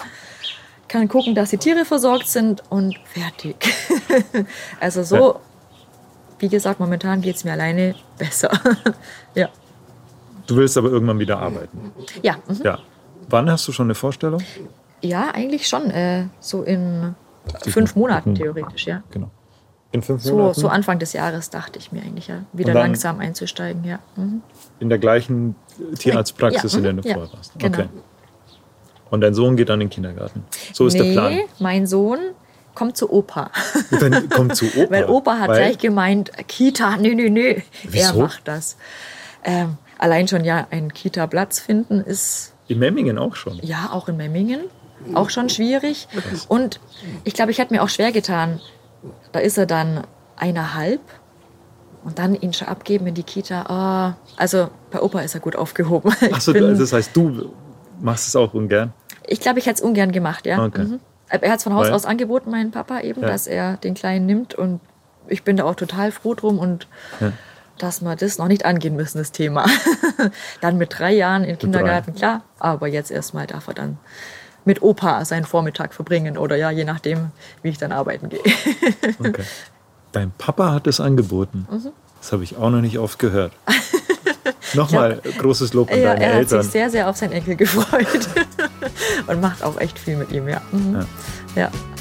kann 0.88 1.08
gucken, 1.08 1.36
dass 1.36 1.50
die 1.50 1.58
Tiere 1.58 1.84
versorgt 1.86 2.28
sind 2.28 2.64
und 2.70 2.98
fertig. 3.06 3.56
also 4.80 5.04
so, 5.04 5.16
Ja. 5.16 5.40
wie 6.40 6.50
gesagt, 6.50 6.80
momentan 6.80 7.22
geht 7.22 7.36
es 7.38 7.44
mir 7.44 7.54
alleine 7.54 7.96
besser. 8.18 8.52
ja. 9.36 9.50
Du 10.48 10.56
willst 10.58 10.78
aber 10.78 10.90
irgendwann 10.90 11.20
wieder 11.20 11.40
arbeiten. 11.40 11.92
Ja, 12.22 12.36
mhm. 12.48 12.62
Ja. 12.64 12.80
Wann 13.30 13.50
hast 13.50 13.68
du 13.68 13.72
schon 13.72 13.88
eine 13.88 13.96
Vorstellung? 13.96 14.42
ja, 15.02 15.30
eigentlich 15.34 15.68
schon. 15.68 15.92
Äh, 15.92 16.26
so 16.40 16.64
in 16.64 17.16
fünf 17.68 17.96
Monaten 17.96 18.34
theoretisch, 18.36 18.88
ja. 18.88 19.04
Genau. 19.12 19.30
In 19.92 20.02
fünf 20.02 20.24
So, 20.24 20.36
Monaten? 20.36 20.60
so 20.60 20.68
Anfang 20.68 20.98
des 21.00 21.14
Jahres 21.14 21.50
dachte 21.52 21.78
ich 21.80 21.92
mir 21.92 22.02
eigentlich, 22.02 22.28
ja. 22.28 22.40
Wieder 22.54 22.74
langsam 22.74 23.20
einzusteigen, 23.20 23.84
ja. 23.84 24.00
Mhm. 24.16 24.42
In 24.80 24.90
der 24.90 24.98
gleichen 24.98 25.56
Tierarztpraxis, 26.00 26.74
Ja, 26.74 26.78
in 26.80 26.84
der 26.84 26.94
mhm, 26.94 27.02
du 27.02 27.08
ja, 27.10 27.14
vorher 27.16 27.34
warst. 27.34 27.52
genau. 27.60 27.78
Okay. 27.80 27.90
Und 29.12 29.22
dein 29.22 29.34
Sohn 29.36 29.56
geht 29.56 29.70
dann 29.70 29.80
in 29.80 29.88
den 29.88 29.94
Kindergarten. 29.94 30.44
So 30.74 30.88
ist 30.88 30.96
nee, 30.96 31.04
der 31.04 31.12
Plan. 31.14 31.40
mein 31.60 31.86
Sohn 31.86 32.20
kommt 32.74 32.98
zu 32.98 33.10
Opa. 33.14 33.52
Dann 34.00 34.28
kommt 34.30 34.56
zu 34.56 34.66
Opa. 34.76 34.90
Weil 34.92 35.06
Opa 35.06 35.38
hat 35.40 35.50
Weil- 35.50 35.58
gleich 35.60 35.78
gemeint, 35.78 36.32
Kita, 36.48 36.98
nö, 36.98 37.14
nö, 37.14 37.30
nö. 37.30 37.42
Er 37.52 37.62
Wieso? 37.84 38.20
macht 38.20 38.48
das. 38.48 38.76
Ähm, 39.44 39.78
allein 40.00 40.28
schon 40.28 40.44
ja 40.44 40.68
einen 40.72 40.92
Kita-Platz 40.92 41.60
finden 41.60 42.02
ist 42.02 42.54
In 42.68 42.80
Memmingen 42.80 43.18
auch 43.18 43.36
schon. 43.36 43.60
ja 43.62 43.90
auch 43.92 44.08
in 44.10 44.18
Memmingen 44.18 44.62
auch 45.14 45.30
schon 45.30 45.50
schwierig. 45.50 46.08
Und 46.48 46.80
ich 47.26 47.34
glaube, 47.34 47.52
ich 47.52 47.60
hätte 47.60 47.74
mir 47.74 47.84
auch 47.84 47.90
schwer 47.90 48.12
getan. 48.12 48.60
Da 49.34 49.40
ist 49.40 49.58
er 49.58 49.66
dann 49.66 50.06
eineinhalb 50.36 51.02
und 52.04 52.18
dann 52.18 52.34
ihn 52.36 52.54
schon 52.54 52.68
abgeben 52.68 53.06
in 53.08 53.14
die 53.14 53.24
Kita. 53.24 54.16
Oh, 54.18 54.32
also 54.38 54.70
bei 54.92 55.02
Opa 55.02 55.20
ist 55.22 55.36
er 55.36 55.42
gut 55.42 55.56
aufgehoben. 55.56 56.12
Achso, 56.32 56.54
bin- 56.54 56.78
das 56.78 56.94
heißt, 56.94 57.16
du 57.16 57.52
machst 58.02 58.28
es 58.28 58.36
auch 58.36 58.54
ungern. 58.54 58.94
Ich 59.28 59.40
glaube, 59.40 59.60
ich 59.60 59.66
hätte 59.66 59.76
es 59.76 59.82
ungern 59.82 60.12
gemacht, 60.12 60.46
ja. 60.46 60.64
Okay. 60.64 60.84
Mhm. 60.86 61.00
Er 61.30 61.52
hat 61.52 61.58
es 61.58 61.64
von 61.64 61.74
Haus 61.74 61.88
Weil- 61.88 61.94
aus 61.94 62.06
angeboten, 62.06 62.50
mein 62.52 62.72
Papa 62.72 63.02
eben, 63.02 63.22
Ja. 63.22 63.28
dass 63.28 63.48
er 63.48 63.78
den 63.78 63.94
Kleinen 63.96 64.26
nimmt 64.26 64.56
und 64.56 64.80
ich 65.28 65.44
bin 65.44 65.58
da 65.58 65.64
auch 65.66 65.76
total 65.76 66.12
froh 66.12 66.36
drum 66.36 66.58
und 66.60 66.88
Ja. 67.20 67.32
Dass 67.78 68.02
wir 68.02 68.16
das 68.16 68.38
noch 68.38 68.48
nicht 68.48 68.66
angehen 68.66 68.96
müssen, 68.96 69.18
das 69.18 69.32
Thema. 69.32 69.66
dann 70.62 70.78
mit 70.78 70.98
drei 70.98 71.14
Jahren 71.14 71.44
im 71.44 71.58
Kindergarten, 71.58 72.16
klar, 72.16 72.42
aber 72.60 72.88
jetzt 72.88 73.12
erstmal 73.12 73.48
darf 73.48 73.68
er 73.68 73.74
dann 73.74 73.98
mit 74.66 74.82
Opa 74.82 75.24
seinen 75.26 75.46
Vormittag 75.46 75.94
verbringen 75.94 76.38
oder 76.38 76.56
ja, 76.56 76.72
je 76.72 76.86
nachdem, 76.86 77.32
wie 77.62 77.70
ich 77.70 77.78
dann 77.78 77.92
arbeiten 77.92 78.30
gehe. 78.30 78.42
Okay. 79.20 79.44
Dein 80.12 80.32
Papa 80.38 80.72
hat 80.72 80.88
es 80.88 81.00
angeboten. 81.00 81.68
Mhm. 81.70 81.92
Das 82.22 82.32
habe 82.32 82.44
ich 82.44 82.58
auch 82.58 82.70
noch 82.70 82.82
nicht 82.82 82.98
oft 82.98 83.20
gehört. 83.20 83.52
Nochmal 84.74 85.22
großes 85.38 85.74
Lob 85.74 85.92
an 85.92 86.02
ja, 86.02 86.14
deine 86.14 86.24
er 86.24 86.30
hat 86.30 86.40
Eltern. 86.40 86.64
sich 86.64 86.72
sehr, 86.72 86.90
sehr 86.90 87.10
auf 87.10 87.18
seinen 87.18 87.34
Enkel 87.34 87.56
gefreut 87.56 88.28
und 89.28 89.42
macht 89.42 89.64
auch 89.64 89.80
echt 89.80 90.00
viel 90.00 90.16
mit 90.16 90.32
ihm, 90.32 90.48
ja. 90.48 90.62
Mhm. 90.72 91.06
ja. 91.56 91.70
Hey, 91.70 91.95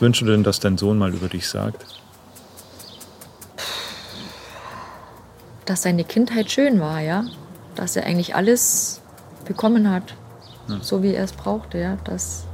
Was 0.00 0.02
wünschst 0.06 0.22
du 0.22 0.26
denn, 0.26 0.42
dass 0.44 0.60
dein 0.60 0.78
Sohn 0.78 0.96
mal 0.96 1.12
über 1.12 1.28
dich 1.28 1.46
sagt? 1.46 1.84
dass 5.66 5.82
seine 5.82 6.04
Kindheit 6.04 6.50
schön 6.50 6.80
war, 6.80 7.00
ja. 7.00 7.26
Dass 7.74 7.96
er 7.96 8.06
eigentlich 8.06 8.34
alles 8.34 9.02
bekommen 9.44 9.90
hat, 9.90 10.14
so 10.80 11.02
wie 11.02 11.12
er 11.12 11.24
es 11.24 11.32
brauchte, 11.32 11.76
ja. 11.76 11.98
Dass, 12.04 12.44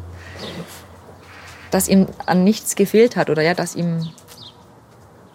dass 1.71 1.87
ihm 1.87 2.09
an 2.27 2.43
nichts 2.43 2.75
gefehlt 2.75 3.15
hat 3.15 3.31
oder 3.31 3.43
ja, 3.43 3.55
dass 3.55 3.77
ihm 3.77 4.11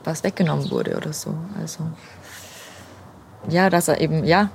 was 0.04 0.26
weggenommen 0.26 0.70
wurde 0.70 0.98
oder 0.98 1.14
so. 1.14 1.34
Also 1.62 1.80
ja, 3.48 3.70
dass 3.70 3.88
er 3.88 4.02
eben, 4.02 4.26
ja, 4.26 4.50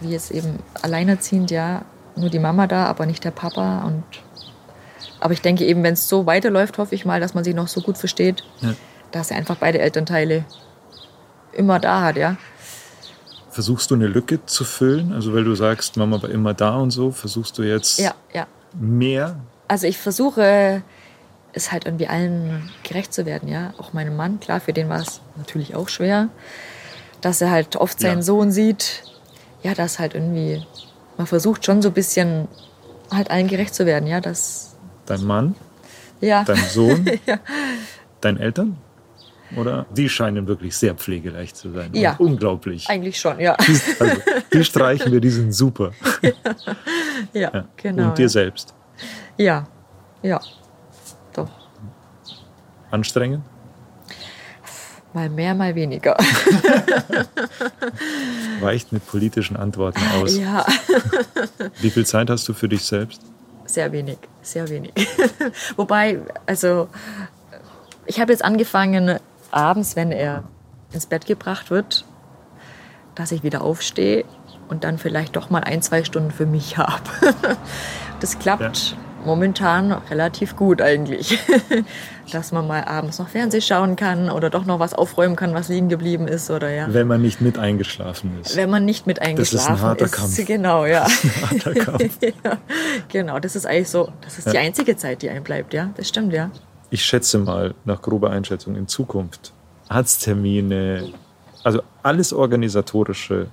wie 0.00 0.10
jetzt 0.10 0.30
eben 0.30 0.60
alleinerziehend, 0.80 1.50
ja, 1.50 1.82
nur 2.14 2.30
die 2.30 2.38
Mama 2.38 2.68
da, 2.68 2.86
aber 2.86 3.06
nicht 3.06 3.24
der 3.24 3.32
Papa 3.32 3.82
und 3.82 4.04
aber 5.22 5.32
ich 5.34 5.40
denke 5.40 5.64
eben, 5.64 5.82
wenn 5.82 5.94
es 5.94 6.08
so 6.08 6.26
weiterläuft, 6.26 6.78
hoffe 6.78 6.94
ich 6.94 7.04
mal, 7.04 7.20
dass 7.20 7.34
man 7.34 7.44
sich 7.44 7.54
noch 7.54 7.68
so 7.68 7.80
gut 7.80 7.96
versteht, 7.98 8.42
Ja. 8.60 8.74
dass 9.10 9.30
er 9.30 9.36
einfach 9.36 9.56
beide 9.56 9.78
Elternteile 9.78 10.44
immer 11.52 11.78
da 11.78 12.02
hat, 12.02 12.16
ja. 12.16 12.36
Versuchst 13.50 13.90
du 13.90 13.94
eine 13.94 14.06
Lücke 14.06 14.44
zu 14.46 14.64
füllen? 14.64 15.12
Also 15.12 15.34
weil 15.34 15.44
du 15.44 15.54
sagst, 15.54 15.96
Mama 15.98 16.22
war 16.22 16.30
immer 16.30 16.54
da 16.54 16.76
und 16.76 16.90
so, 16.90 17.10
versuchst 17.10 17.58
du 17.58 17.62
jetzt 17.62 17.98
Ja, 17.98 18.14
ja. 18.32 18.46
mehr? 18.78 19.36
Also 19.68 19.86
ich 19.86 19.98
versuche, 19.98 20.82
es 21.52 21.70
halt 21.70 21.84
irgendwie 21.84 22.06
allen 22.08 22.70
gerecht 22.82 23.12
zu 23.12 23.26
werden, 23.26 23.48
ja. 23.48 23.74
Auch 23.78 23.92
meinem 23.92 24.16
Mann, 24.16 24.40
klar, 24.40 24.60
für 24.60 24.72
den 24.72 24.88
war 24.88 25.00
es 25.00 25.20
natürlich 25.36 25.74
auch 25.74 25.88
schwer, 25.90 26.28
dass 27.20 27.40
er 27.42 27.50
halt 27.50 27.76
oft 27.76 28.00
seinen 28.00 28.18
Ja. 28.18 28.22
Sohn 28.22 28.50
sieht. 28.52 29.02
Ja, 29.62 29.74
dass 29.74 29.98
halt 29.98 30.14
irgendwie, 30.14 30.64
man 31.18 31.26
versucht 31.26 31.64
schon 31.66 31.82
so 31.82 31.88
ein 31.90 31.94
bisschen 31.94 32.48
halt 33.10 33.30
allen 33.30 33.48
gerecht 33.48 33.74
zu 33.74 33.84
werden, 33.84 34.06
ja. 34.08 34.20
Das, 34.22 34.76
Dein 35.16 35.26
Mann, 35.26 35.54
ja. 36.20 36.44
dein 36.44 36.56
Sohn, 36.56 37.04
Ja. 37.26 37.38
deine 38.20 38.40
Eltern? 38.40 38.76
Oder? 39.56 39.84
Die 39.94 40.08
scheinen 40.08 40.46
wirklich 40.46 40.74
sehr 40.74 40.94
pflegeleicht 40.94 41.56
zu 41.58 41.70
sein. 41.72 41.90
Ja. 41.92 42.16
Unglaublich. 42.18 42.88
Eigentlich 42.88 43.20
schon, 43.20 43.38
ja. 43.38 43.54
Die, 43.56 43.78
also, 44.00 44.16
die 44.52 44.64
streichen 44.64 45.12
wir, 45.12 45.20
die 45.20 45.30
sind 45.30 45.52
super. 45.52 45.92
Ja, 47.34 47.50
Ja. 47.52 47.64
genau. 47.76 48.08
Und 48.08 48.18
dir 48.18 48.22
ja. 48.22 48.28
selbst. 48.28 48.74
Ja, 49.36 49.66
ja. 50.22 50.40
Doch. 51.34 51.48
Anstrengend? 52.90 53.44
Mal 55.12 55.28
mehr, 55.28 55.54
mal 55.54 55.74
weniger. 55.74 56.16
Weicht 58.60 58.92
mit 58.92 59.06
politischen 59.06 59.56
Antworten 59.56 60.00
aus. 60.16 60.36
ja. 60.36 60.64
Wie 61.80 61.90
viel 61.90 62.06
Zeit 62.06 62.30
hast 62.30 62.48
du 62.48 62.54
für 62.54 62.68
dich 62.68 62.82
selbst? 62.82 63.22
Sehr 63.72 63.92
wenig, 63.92 64.18
sehr 64.42 64.68
wenig. 64.68 64.92
Wobei, 65.76 66.20
also 66.46 66.88
ich 68.06 68.20
habe 68.20 68.32
jetzt 68.32 68.44
angefangen, 68.44 69.18
abends, 69.50 69.96
wenn 69.96 70.12
er 70.12 70.44
ins 70.92 71.06
Bett 71.06 71.26
gebracht 71.26 71.70
wird, 71.70 72.04
dass 73.14 73.32
ich 73.32 73.42
wieder 73.42 73.62
aufstehe 73.62 74.24
und 74.68 74.84
dann 74.84 74.98
vielleicht 74.98 75.36
doch 75.36 75.50
mal 75.50 75.62
ein, 75.62 75.82
zwei 75.82 76.04
Stunden 76.04 76.30
für 76.30 76.46
mich 76.46 76.76
habe. 76.78 77.02
Das 78.20 78.38
klappt 78.38 78.96
momentan 79.24 79.92
relativ 79.92 80.56
gut 80.56 80.80
eigentlich. 80.80 81.38
Dass 82.32 82.52
man 82.52 82.66
mal 82.66 82.84
abends 82.84 83.18
noch 83.18 83.28
Fernsehen 83.28 83.62
schauen 83.62 83.96
kann 83.96 84.30
oder 84.30 84.48
doch 84.48 84.64
noch 84.64 84.78
was 84.78 84.94
aufräumen 84.94 85.36
kann, 85.36 85.54
was 85.54 85.68
liegen 85.68 85.88
geblieben 85.88 86.28
ist 86.28 86.50
oder 86.50 86.70
ja. 86.70 86.86
Wenn 86.92 87.08
man 87.08 87.20
nicht 87.20 87.40
mit 87.40 87.58
eingeschlafen 87.58 88.40
ist. 88.40 88.56
Wenn 88.56 88.70
man 88.70 88.84
nicht 88.84 89.06
mit 89.06 89.18
ist 89.18 89.22
ein 89.22 89.30
eingeschlafen 89.30 89.80
harter 89.80 90.04
ist. 90.04 90.12
Kampf. 90.12 90.46
Genau, 90.46 90.86
ja. 90.86 91.06
harter 91.50 91.74
Kampf. 91.84 92.18
ja. 92.22 92.58
Genau, 93.08 93.38
das 93.38 93.56
ist 93.56 93.66
eigentlich 93.66 93.90
so, 93.90 94.12
das 94.22 94.38
ist 94.38 94.52
die 94.52 94.58
einzige 94.58 94.96
Zeit, 94.96 95.22
die 95.22 95.30
einem 95.30 95.44
bleibt, 95.44 95.74
ja. 95.74 95.90
Das 95.96 96.08
stimmt, 96.08 96.32
ja. 96.32 96.50
Ich 96.90 97.04
schätze 97.04 97.38
mal, 97.38 97.74
nach 97.84 98.02
grober 98.02 98.30
Einschätzung 98.30 98.76
in 98.76 98.86
Zukunft, 98.86 99.52
Arzttermine, 99.88 101.12
also 101.64 101.82
alles 102.02 102.32
Organisatorische 102.32 103.48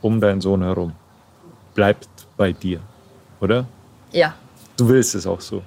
um 0.00 0.20
deinen 0.20 0.40
Sohn 0.40 0.62
herum, 0.62 0.92
bleibt 1.74 2.08
bei 2.36 2.52
dir, 2.52 2.80
oder? 3.40 3.66
Ja, 4.12 4.34
Du 4.82 4.88
willst 4.88 5.14
es 5.14 5.26
auch 5.28 5.40
so. 5.40 5.62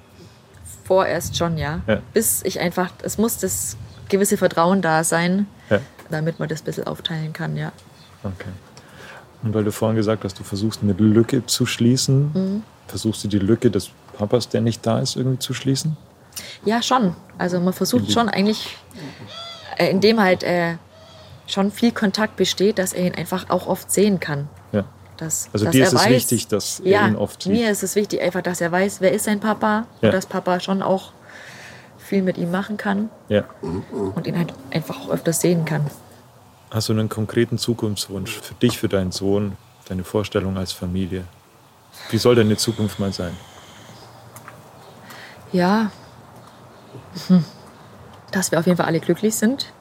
vorerst 0.84 1.36
schon, 1.36 1.56
ja. 1.56 1.80
Ja. 1.86 2.00
Bis 2.12 2.42
ich 2.44 2.60
einfach, 2.60 2.92
es 3.02 3.16
muss 3.18 3.38
das 3.38 3.76
gewisse 4.10 4.36
Vertrauen 4.36 4.82
da 4.82 5.02
sein, 5.04 5.46
Ja. 5.70 5.80
damit 6.10 6.38
man 6.38 6.48
das 6.50 6.60
ein 6.60 6.64
bisschen 6.66 6.86
aufteilen 6.86 7.32
kann, 7.32 7.56
ja. 7.56 7.72
Okay. 8.22 8.50
Und 9.42 9.54
weil 9.54 9.64
du 9.64 9.72
vorhin 9.72 9.96
gesagt 9.96 10.22
hast, 10.24 10.38
du 10.38 10.44
versuchst 10.44 10.82
eine 10.82 10.92
Lücke 10.92 11.44
zu 11.46 11.64
schließen, 11.64 12.30
Mhm. 12.34 12.62
versuchst 12.88 13.24
du 13.24 13.28
die 13.28 13.38
Lücke 13.38 13.70
des 13.70 13.90
Papas, 14.18 14.48
der 14.50 14.60
nicht 14.60 14.84
da 14.86 14.98
ist, 15.00 15.16
irgendwie 15.16 15.38
zu 15.38 15.54
schließen? 15.54 15.96
Ja, 16.66 16.82
schon. 16.82 17.16
Also 17.38 17.58
man 17.58 17.72
versucht 17.72 18.12
schon 18.12 18.28
eigentlich, 18.28 18.76
äh, 19.78 19.88
indem 19.90 20.20
halt 20.20 20.42
äh, 20.42 20.76
schon 21.46 21.70
viel 21.72 21.90
Kontakt 21.92 22.36
besteht, 22.36 22.78
dass 22.78 22.92
er 22.92 23.06
ihn 23.06 23.14
einfach 23.14 23.48
auch 23.50 23.66
oft 23.66 23.90
sehen 23.90 24.20
kann. 24.20 24.48
Ja. 25.20 25.26
Dass, 25.26 25.48
Also 25.52 25.64
dass 25.64 25.72
dir 25.72 25.80
er 25.82 25.86
ist 25.86 25.92
es 25.94 26.00
weiß, 26.04 26.10
wichtig, 26.10 26.48
dass 26.48 26.80
er 26.80 26.90
ja, 26.90 27.08
ihn 27.08 27.16
oft 27.16 27.42
sieht. 27.42 27.52
mir 27.52 27.70
ist 27.70 27.82
es 27.82 27.94
wichtig 27.96 28.20
einfach, 28.20 28.42
dass 28.42 28.60
er 28.60 28.70
weiß, 28.70 29.00
wer 29.00 29.12
ist 29.12 29.24
sein 29.24 29.40
Papa 29.40 29.86
Ja. 30.00 30.08
und 30.08 30.14
dass 30.14 30.26
Papa 30.26 30.60
schon 30.60 30.82
auch 30.82 31.12
viel 31.98 32.22
mit 32.22 32.38
ihm 32.38 32.50
machen 32.50 32.76
kann 32.76 33.10
Ja. 33.28 33.44
und 33.62 34.26
ihn 34.26 34.38
halt 34.38 34.52
einfach 34.70 35.00
auch 35.00 35.10
öfters 35.10 35.40
sehen 35.40 35.64
kann. 35.64 35.86
Hast 36.70 36.88
du 36.88 36.92
einen 36.92 37.08
konkreten 37.08 37.58
Zukunftswunsch 37.58 38.38
für 38.40 38.54
dich, 38.54 38.78
für 38.78 38.88
deinen 38.88 39.12
Sohn, 39.12 39.56
deine 39.88 40.04
Vorstellung 40.04 40.56
als 40.58 40.72
Familie? 40.72 41.24
Wie 42.10 42.18
soll 42.18 42.34
deine 42.34 42.56
Zukunft 42.56 42.98
mal 43.00 43.12
sein? 43.12 43.32
Ja, 45.52 45.90
hm. 47.28 47.44
dass 48.32 48.50
wir 48.50 48.58
auf 48.58 48.66
jeden 48.66 48.76
Fall 48.76 48.86
alle 48.86 49.00
glücklich 49.00 49.34
sind. 49.36 49.72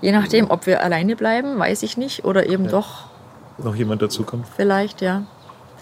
Je 0.00 0.12
nachdem, 0.12 0.50
ob 0.50 0.66
wir 0.66 0.82
alleine 0.82 1.16
bleiben, 1.16 1.58
weiß 1.58 1.82
ich 1.82 1.96
nicht. 1.96 2.24
Oder 2.24 2.46
eben 2.46 2.68
doch 2.68 3.06
Noch 3.58 3.74
jemand 3.74 4.02
dazukommt? 4.02 4.46
vielleicht, 4.56 5.00
ja. 5.00 5.22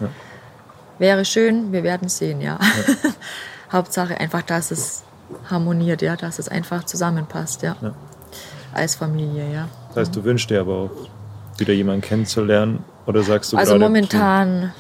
Ja. 0.01 0.09
Wäre 0.99 1.25
schön, 1.25 1.73
wir 1.73 1.83
werden 1.83 2.09
sehen, 2.09 2.41
ja. 2.41 2.59
Hauptsache 3.73 4.19
einfach, 4.21 4.43
dass 4.43 4.71
es 4.71 5.03
harmoniert, 5.51 6.03
ja, 6.03 6.17
dass 6.17 6.39
es 6.39 6.49
einfach 6.49 6.85
zusammenpasst, 6.85 7.63
ja. 7.63 7.77
Ja. 7.81 7.93
Als 8.73 8.95
Familie, 8.95 9.53
ja. 9.53 9.69
Das 9.89 9.97
heißt, 10.09 10.17
du 10.17 10.25
wünschst 10.25 10.51
dir 10.51 10.61
aber 10.61 10.75
auch, 10.75 10.91
wieder 11.59 11.73
jemanden 11.73 12.03
kennenzulernen? 12.03 12.85
Oder 13.07 13.23
sagst 13.23 13.53
du 13.53 13.57
Also 13.57 13.79
momentan 13.79 14.73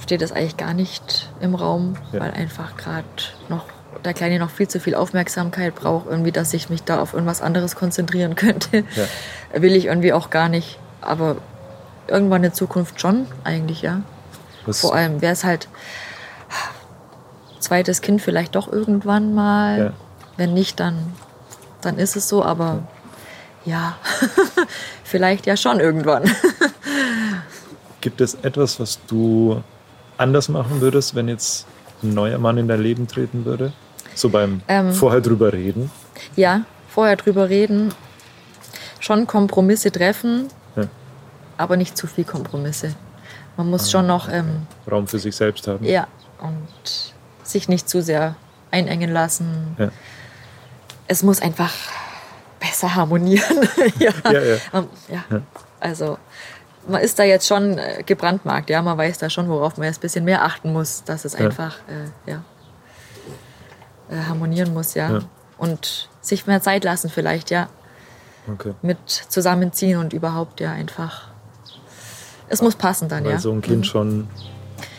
steht 0.00 0.22
das 0.22 0.30
eigentlich 0.32 0.56
gar 0.56 0.74
nicht 0.74 1.28
im 1.40 1.54
Raum, 1.56 1.94
Ja. 2.12 2.20
weil 2.20 2.30
einfach 2.32 2.76
gerade 2.76 3.04
noch 3.48 3.64
der 4.04 4.14
Kleine 4.14 4.38
noch 4.38 4.50
viel 4.50 4.68
zu 4.68 4.78
viel 4.78 4.94
Aufmerksamkeit 4.94 5.74
braucht, 5.74 6.06
irgendwie, 6.06 6.30
dass 6.30 6.54
ich 6.54 6.70
mich 6.70 6.84
da 6.84 7.00
auf 7.00 7.14
irgendwas 7.14 7.42
anderes 7.42 7.74
konzentrieren 7.74 8.34
könnte. 8.36 8.84
Will 9.52 9.74
ich 9.74 9.86
irgendwie 9.86 10.12
auch 10.12 10.30
gar 10.30 10.48
nicht. 10.48 10.78
Aber 11.00 11.36
irgendwann 12.08 12.44
in 12.44 12.52
Zukunft 12.52 13.00
schon, 13.00 13.26
eigentlich, 13.44 13.82
ja. 13.82 14.02
was, 14.66 14.80
Vor 14.80 14.94
allem 14.94 15.20
wäre 15.20 15.32
es 15.32 15.44
halt 15.44 15.68
zweites 17.60 18.00
Kind 18.00 18.22
vielleicht 18.22 18.54
doch 18.54 18.72
irgendwann 18.72 19.34
mal. 19.34 19.78
Ja. 19.78 19.92
Wenn 20.36 20.54
nicht, 20.54 20.80
dann, 20.80 21.12
dann 21.80 21.98
ist 21.98 22.16
es 22.16 22.28
so. 22.28 22.44
Aber 22.44 22.82
ja, 23.64 23.96
vielleicht 25.04 25.46
ja 25.46 25.56
schon 25.56 25.80
irgendwann. 25.80 26.24
gibt 28.00 28.20
es 28.20 28.34
etwas, 28.42 28.78
was 28.80 29.00
du 29.06 29.62
anders 30.16 30.48
machen 30.48 30.80
würdest, 30.80 31.14
wenn 31.14 31.28
jetzt 31.28 31.66
ein 32.02 32.14
neuer 32.14 32.38
Mann 32.38 32.58
in 32.58 32.68
dein 32.68 32.80
Leben 32.80 33.06
treten 33.08 33.44
würde? 33.44 33.72
So 34.14 34.28
beim 34.30 34.62
Ähm. 34.68 34.92
vorher 34.92 35.20
drüber 35.20 35.52
reden? 35.52 35.90
Ja, 36.36 36.62
vorher 36.88 37.16
drüber 37.16 37.48
reden, 37.48 37.92
schon 39.00 39.26
Kompromisse 39.26 39.92
treffen, 39.92 40.44
Ja. 40.44 40.57
Aber 41.58 41.76
nicht 41.76 41.96
zu 41.96 42.06
viel 42.06 42.24
Kompromisse. 42.24 42.94
Man 43.58 43.68
muss 43.68 43.90
schon 43.90 44.06
noch, 44.06 44.32
ähm, 44.32 44.66
Raum 44.90 45.06
für 45.06 45.18
sich 45.18 45.36
selbst 45.36 45.66
haben? 45.68 45.84
ja, 45.84 46.06
und 46.40 47.12
sich 47.42 47.68
nicht 47.68 47.88
zu 47.88 48.00
sehr 48.00 48.36
einengen 48.70 49.10
lassen. 49.10 49.76
Ja. 49.78 49.90
Es 51.08 51.22
muss 51.22 51.42
einfach 51.42 51.72
besser 52.60 52.94
harmonieren. 52.94 53.68
ja. 53.98 54.12
Ja, 54.24 54.42
ja. 54.42 54.56
Ähm, 54.72 54.86
ja. 55.08 55.42
Also, 55.80 56.18
man 56.86 57.00
ist 57.02 57.18
da 57.18 57.24
jetzt 57.24 57.46
schon 57.46 57.78
äh, 57.78 58.02
gebrandmarkt, 58.04 58.70
ja, 58.70 58.80
man 58.82 58.96
weiß 58.96 59.18
da 59.18 59.28
schon, 59.28 59.48
worauf 59.48 59.76
man 59.76 59.86
jetzt 59.86 59.98
ein 59.98 60.02
bisschen 60.02 60.24
mehr 60.24 60.44
achten 60.44 60.72
muss, 60.72 61.04
dass 61.04 61.24
es 61.24 61.34
einfach, 61.34 61.76
äh, 61.88 62.30
ja, 62.30 62.42
äh, 64.10 64.22
harmonieren 64.28 64.72
muss, 64.72 64.94
ja. 64.94 65.10
Ja. 65.10 65.18
Und 65.56 66.08
sich 66.20 66.46
mehr 66.46 66.60
Zeit 66.62 66.84
lassen 66.84 67.10
vielleicht, 67.10 67.50
ja, 67.50 67.68
Okay. 68.50 68.74
mit 68.80 69.08
zusammenziehen 69.08 69.98
und 69.98 70.12
überhaupt, 70.12 70.60
ja, 70.60 70.72
einfach. 70.72 71.27
Es 72.48 72.62
muss 72.62 72.74
passen 72.76 73.08
dann, 73.08 73.24
Weil 73.24 73.32
ja. 73.32 73.38
so 73.38 73.52
ein 73.52 73.60
Kind 73.60 73.86
schon, 73.86 74.26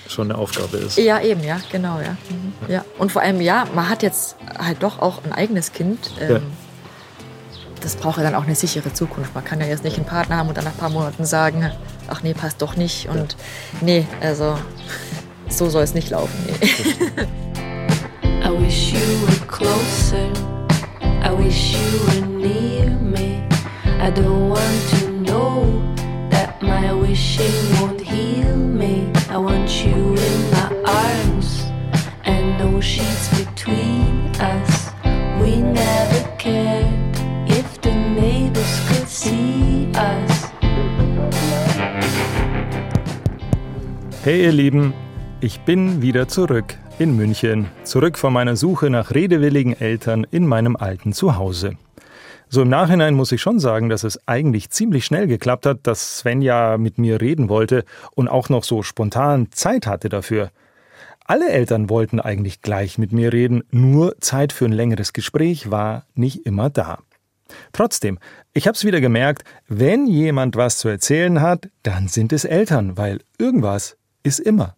schon 0.08 0.30
eine 0.30 0.40
Aufgabe 0.40 0.78
ist. 0.78 0.98
Ja, 0.98 1.20
eben, 1.22 1.44
ja, 1.44 1.60
genau, 1.72 2.00
ja. 2.00 2.12
Mhm. 2.30 2.54
ja. 2.72 2.86
Und 2.98 3.12
vor 3.12 3.22
allem, 3.22 3.42
ja, 3.42 3.66
man 3.74 3.90
hat 3.90 4.04
jetzt 4.04 4.36
halt 4.58 4.84
doch 4.84 5.00
auch 5.00 5.24
ein 5.24 5.32
eigenes 5.34 5.72
Kind. 5.72 6.12
Ähm, 6.20 6.30
Ja. 6.36 6.40
Das 7.82 7.96
braucht 7.96 8.18
ja 8.18 8.24
dann 8.24 8.36
auch 8.36 8.44
eine 8.44 8.56
sichere 8.56 8.92
Zukunft. 8.92 9.34
Man 9.34 9.46
kann 9.46 9.62
ja 9.62 9.66
jetzt 9.68 9.86
nicht 9.86 9.96
einen 9.96 10.06
Partner 10.06 10.36
haben 10.36 10.50
und 10.50 10.58
dann 10.58 10.66
nach 10.66 10.74
ein 10.74 10.78
paar 10.78 10.90
Monaten 10.90 11.24
sagen, 11.24 11.72
ach 12.10 12.22
nee, 12.24 12.34
passt 12.34 12.62
doch 12.62 12.76
nicht. 12.76 13.08
Und 13.08 13.38
nee, 13.80 14.06
also 14.20 14.58
so 15.48 15.70
soll 15.70 15.84
es 15.84 15.94
nicht 15.94 16.10
laufen. 16.10 16.36
Nee. 16.46 16.68
I 18.44 18.50
wish 18.62 18.92
you 18.92 19.00
were 19.26 19.48
closer. 19.48 20.30
I 21.24 21.32
wish 21.38 21.74
you 21.74 22.00
were 22.06 22.28
near 22.28 22.90
me. 23.00 23.48
I 24.02 24.12
don't 24.12 24.50
want 24.50 24.90
to 24.92 25.08
know 25.24 25.82
that 26.30 26.62
my 26.62 26.94
wishing 26.94 27.54
won't 27.80 28.02
heal 28.02 28.56
me. 28.56 29.12
I 29.30 29.38
want 29.38 29.70
you 29.86 30.16
in 30.16 30.52
my 30.52 30.70
arms 30.86 31.64
and 32.26 32.58
no 32.58 32.82
sheets 32.82 33.30
between 33.38 34.32
us. 34.40 34.92
We 35.42 35.62
never 35.62 36.22
cared 36.38 36.88
if 37.48 37.80
the 37.82 37.94
neighbors 37.94 38.80
could 38.88 39.08
see 39.08 39.92
us. 39.96 40.50
Hey 44.24 44.44
ihr 44.44 44.52
Lieben, 44.52 44.94
ich 45.42 45.62
bin 45.62 46.02
wieder 46.02 46.28
zurück 46.28 46.78
in 47.00 47.16
München, 47.16 47.68
zurück 47.84 48.18
von 48.18 48.34
meiner 48.34 48.56
Suche 48.58 48.90
nach 48.90 49.12
redewilligen 49.12 49.80
Eltern 49.80 50.28
in 50.30 50.46
meinem 50.46 50.76
alten 50.76 51.14
Zuhause. 51.14 51.78
So 52.52 52.64
im 52.64 52.70
Nachhinein 52.70 53.14
muss 53.14 53.32
ich 53.32 53.42
schon 53.42 53.60
sagen, 53.60 53.90
dass 53.90 54.04
es 54.04 54.28
eigentlich 54.28 54.72
ziemlich 54.72 55.06
schnell 55.06 55.28
geklappt 55.28 55.68
hat, 55.68 55.82
dass 55.84 56.18
Svenja 56.18 56.80
mit 56.80 56.98
mir 56.98 57.22
reden 57.22 57.48
wollte 57.48 57.86
und 58.16 58.28
auch 58.28 58.50
noch 58.50 58.64
so 58.64 58.82
spontan 58.82 59.52
Zeit 59.52 59.86
hatte 59.86 60.10
dafür. 60.10 60.50
Alle 61.26 61.52
Eltern 61.52 61.92
wollten 61.92 62.20
eigentlich 62.20 62.64
gleich 62.64 62.98
mit 62.98 63.12
mir 63.12 63.32
reden, 63.32 63.64
nur 63.70 64.20
Zeit 64.20 64.52
für 64.52 64.66
ein 64.66 64.72
längeres 64.72 65.14
Gespräch 65.14 65.70
war 65.70 66.08
nicht 66.16 66.48
immer 66.48 66.72
da. 66.72 66.98
Trotzdem, 67.72 68.18
ich 68.54 68.66
habe 68.66 68.76
es 68.76 68.84
wieder 68.84 69.00
gemerkt, 69.00 69.44
wenn 69.68 70.08
jemand 70.08 70.56
was 70.56 70.80
zu 70.80 70.88
erzählen 70.88 71.42
hat, 71.42 71.70
dann 71.84 72.08
sind 72.08 72.34
es 72.34 72.46
Eltern, 72.46 72.98
weil 72.98 73.20
irgendwas 73.38 73.96
ist 74.24 74.40
immer. 74.40 74.76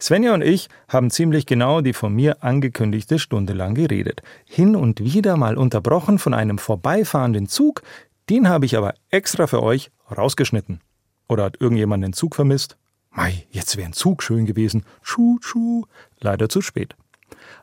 Svenja 0.00 0.34
und 0.34 0.42
ich 0.42 0.68
haben 0.88 1.10
ziemlich 1.10 1.46
genau 1.46 1.80
die 1.80 1.92
von 1.92 2.12
mir 2.14 2.42
angekündigte 2.42 3.18
Stunde 3.18 3.52
lang 3.52 3.74
geredet. 3.74 4.22
Hin 4.44 4.76
und 4.76 5.00
wieder 5.00 5.36
mal 5.36 5.56
unterbrochen 5.56 6.18
von 6.18 6.34
einem 6.34 6.58
vorbeifahrenden 6.58 7.48
Zug, 7.48 7.82
den 8.28 8.48
habe 8.48 8.66
ich 8.66 8.76
aber 8.76 8.94
extra 9.10 9.46
für 9.46 9.62
euch 9.62 9.90
rausgeschnitten. 10.16 10.80
Oder 11.28 11.44
hat 11.44 11.60
irgendjemand 11.60 12.04
den 12.04 12.12
Zug 12.12 12.34
vermisst? 12.34 12.76
Mei, 13.10 13.46
jetzt 13.50 13.76
wäre 13.76 13.86
ein 13.86 13.92
Zug 13.92 14.22
schön 14.22 14.46
gewesen. 14.46 14.84
Tschu, 15.02 15.38
tschu. 15.40 15.84
Leider 16.20 16.48
zu 16.48 16.60
spät. 16.60 16.94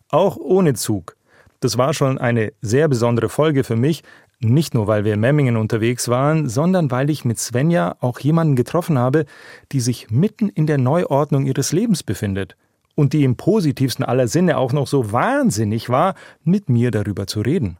Auch 0.09 0.37
ohne 0.37 0.73
Zug. 0.73 1.15
Das 1.59 1.77
war 1.77 1.93
schon 1.93 2.17
eine 2.17 2.51
sehr 2.61 2.87
besondere 2.87 3.29
Folge 3.29 3.63
für 3.63 3.77
mich, 3.77 4.03
nicht 4.43 4.73
nur 4.73 4.87
weil 4.87 5.05
wir 5.05 5.13
in 5.13 5.19
Memmingen 5.19 5.57
unterwegs 5.57 6.07
waren, 6.09 6.49
sondern 6.49 6.91
weil 6.91 7.09
ich 7.09 7.25
mit 7.25 7.39
Svenja 7.39 7.95
auch 7.99 8.19
jemanden 8.19 8.55
getroffen 8.55 8.97
habe, 8.97 9.25
die 9.71 9.79
sich 9.79 10.09
mitten 10.09 10.49
in 10.49 10.67
der 10.67 10.77
Neuordnung 10.77 11.45
ihres 11.45 11.71
Lebens 11.71 12.03
befindet 12.03 12.55
und 12.95 13.13
die 13.13 13.23
im 13.23 13.35
positivsten 13.35 14.05
aller 14.05 14.27
Sinne 14.27 14.57
auch 14.57 14.73
noch 14.73 14.87
so 14.87 15.11
wahnsinnig 15.11 15.89
war, 15.89 16.15
mit 16.43 16.69
mir 16.69 16.91
darüber 16.91 17.27
zu 17.27 17.41
reden. 17.41 17.77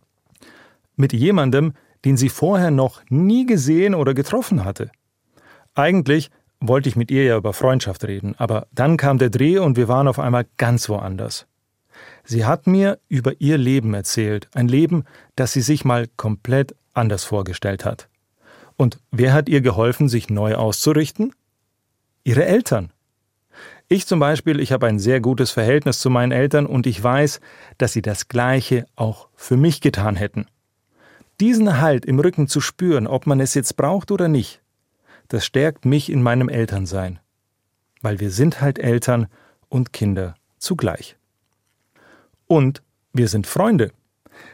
Mit 0.96 1.14
jemandem, 1.14 1.74
den 2.06 2.18
sie 2.18 2.30
vorher 2.30 2.72
noch 2.72 3.02
nie 3.10 3.46
gesehen 3.46 3.96
oder 3.96 4.14
getroffen 4.14 4.66
hatte. 4.66 4.92
Eigentlich 5.76 6.30
wollte 6.60 6.90
ich 6.90 6.96
mit 6.96 7.12
ihr 7.12 7.24
ja 7.24 7.38
über 7.38 7.54
Freundschaft 7.54 8.06
reden, 8.06 8.36
aber 8.38 8.68
dann 8.72 8.98
kam 8.98 9.18
der 9.18 9.30
Dreh 9.30 9.60
und 9.60 9.78
wir 9.78 9.88
waren 9.88 10.08
auf 10.08 10.20
einmal 10.20 10.46
ganz 10.58 10.88
woanders. 10.90 11.46
Sie 12.24 12.46
hat 12.46 12.68
mir 12.68 13.00
über 13.10 13.40
ihr 13.40 13.58
Leben 13.58 13.94
erzählt, 13.94 14.48
ein 14.54 14.68
Leben, 14.68 15.04
das 15.36 15.54
sie 15.54 15.62
sich 15.62 15.84
mal 15.84 16.08
komplett 16.16 16.76
anders 16.94 17.24
vorgestellt 17.24 17.86
hat. 17.86 18.08
Und 18.78 19.00
wer 19.12 19.34
hat 19.34 19.50
ihr 19.50 19.62
geholfen, 19.62 20.10
sich 20.10 20.30
neu 20.30 20.56
auszurichten? 20.56 21.34
Ihre 22.24 22.46
Eltern. 22.46 22.92
Ich 23.90 24.08
zum 24.08 24.20
Beispiel, 24.20 24.60
ich 24.60 24.72
habe 24.72 24.88
ein 24.88 25.00
sehr 25.00 25.20
gutes 25.20 25.52
Verhältnis 25.52 26.00
zu 26.00 26.10
meinen 26.10 26.32
Eltern 26.32 26.66
und 26.66 26.88
ich 26.88 27.04
weiß, 27.04 27.42
dass 27.78 27.94
sie 27.94 28.02
das 28.02 28.28
Gleiche 28.28 28.86
auch 28.96 29.28
für 29.36 29.58
mich 29.58 29.82
getan 29.82 30.16
hätten. 30.16 30.48
Diesen 31.40 31.82
Halt 31.82 32.06
im 32.06 32.20
Rücken 32.20 32.48
zu 32.48 32.62
spüren, 32.62 33.06
ob 33.06 33.28
man 33.28 33.40
es 33.40 33.54
jetzt 33.54 33.76
braucht 33.76 34.12
oder 34.12 34.28
nicht, 34.28 34.62
das 35.28 35.46
stärkt 35.46 35.86
mich 35.86 36.12
in 36.12 36.24
meinem 36.24 36.50
Elternsein. 36.50 37.20
Weil 38.02 38.20
wir 38.20 38.32
sind 38.32 38.62
halt 38.62 38.80
Eltern 38.80 39.28
und 39.70 39.94
Kinder 39.94 40.36
zugleich. 40.58 41.18
Und 42.54 42.84
wir 43.14 43.30
sind 43.30 43.48
Freunde. 43.48 43.90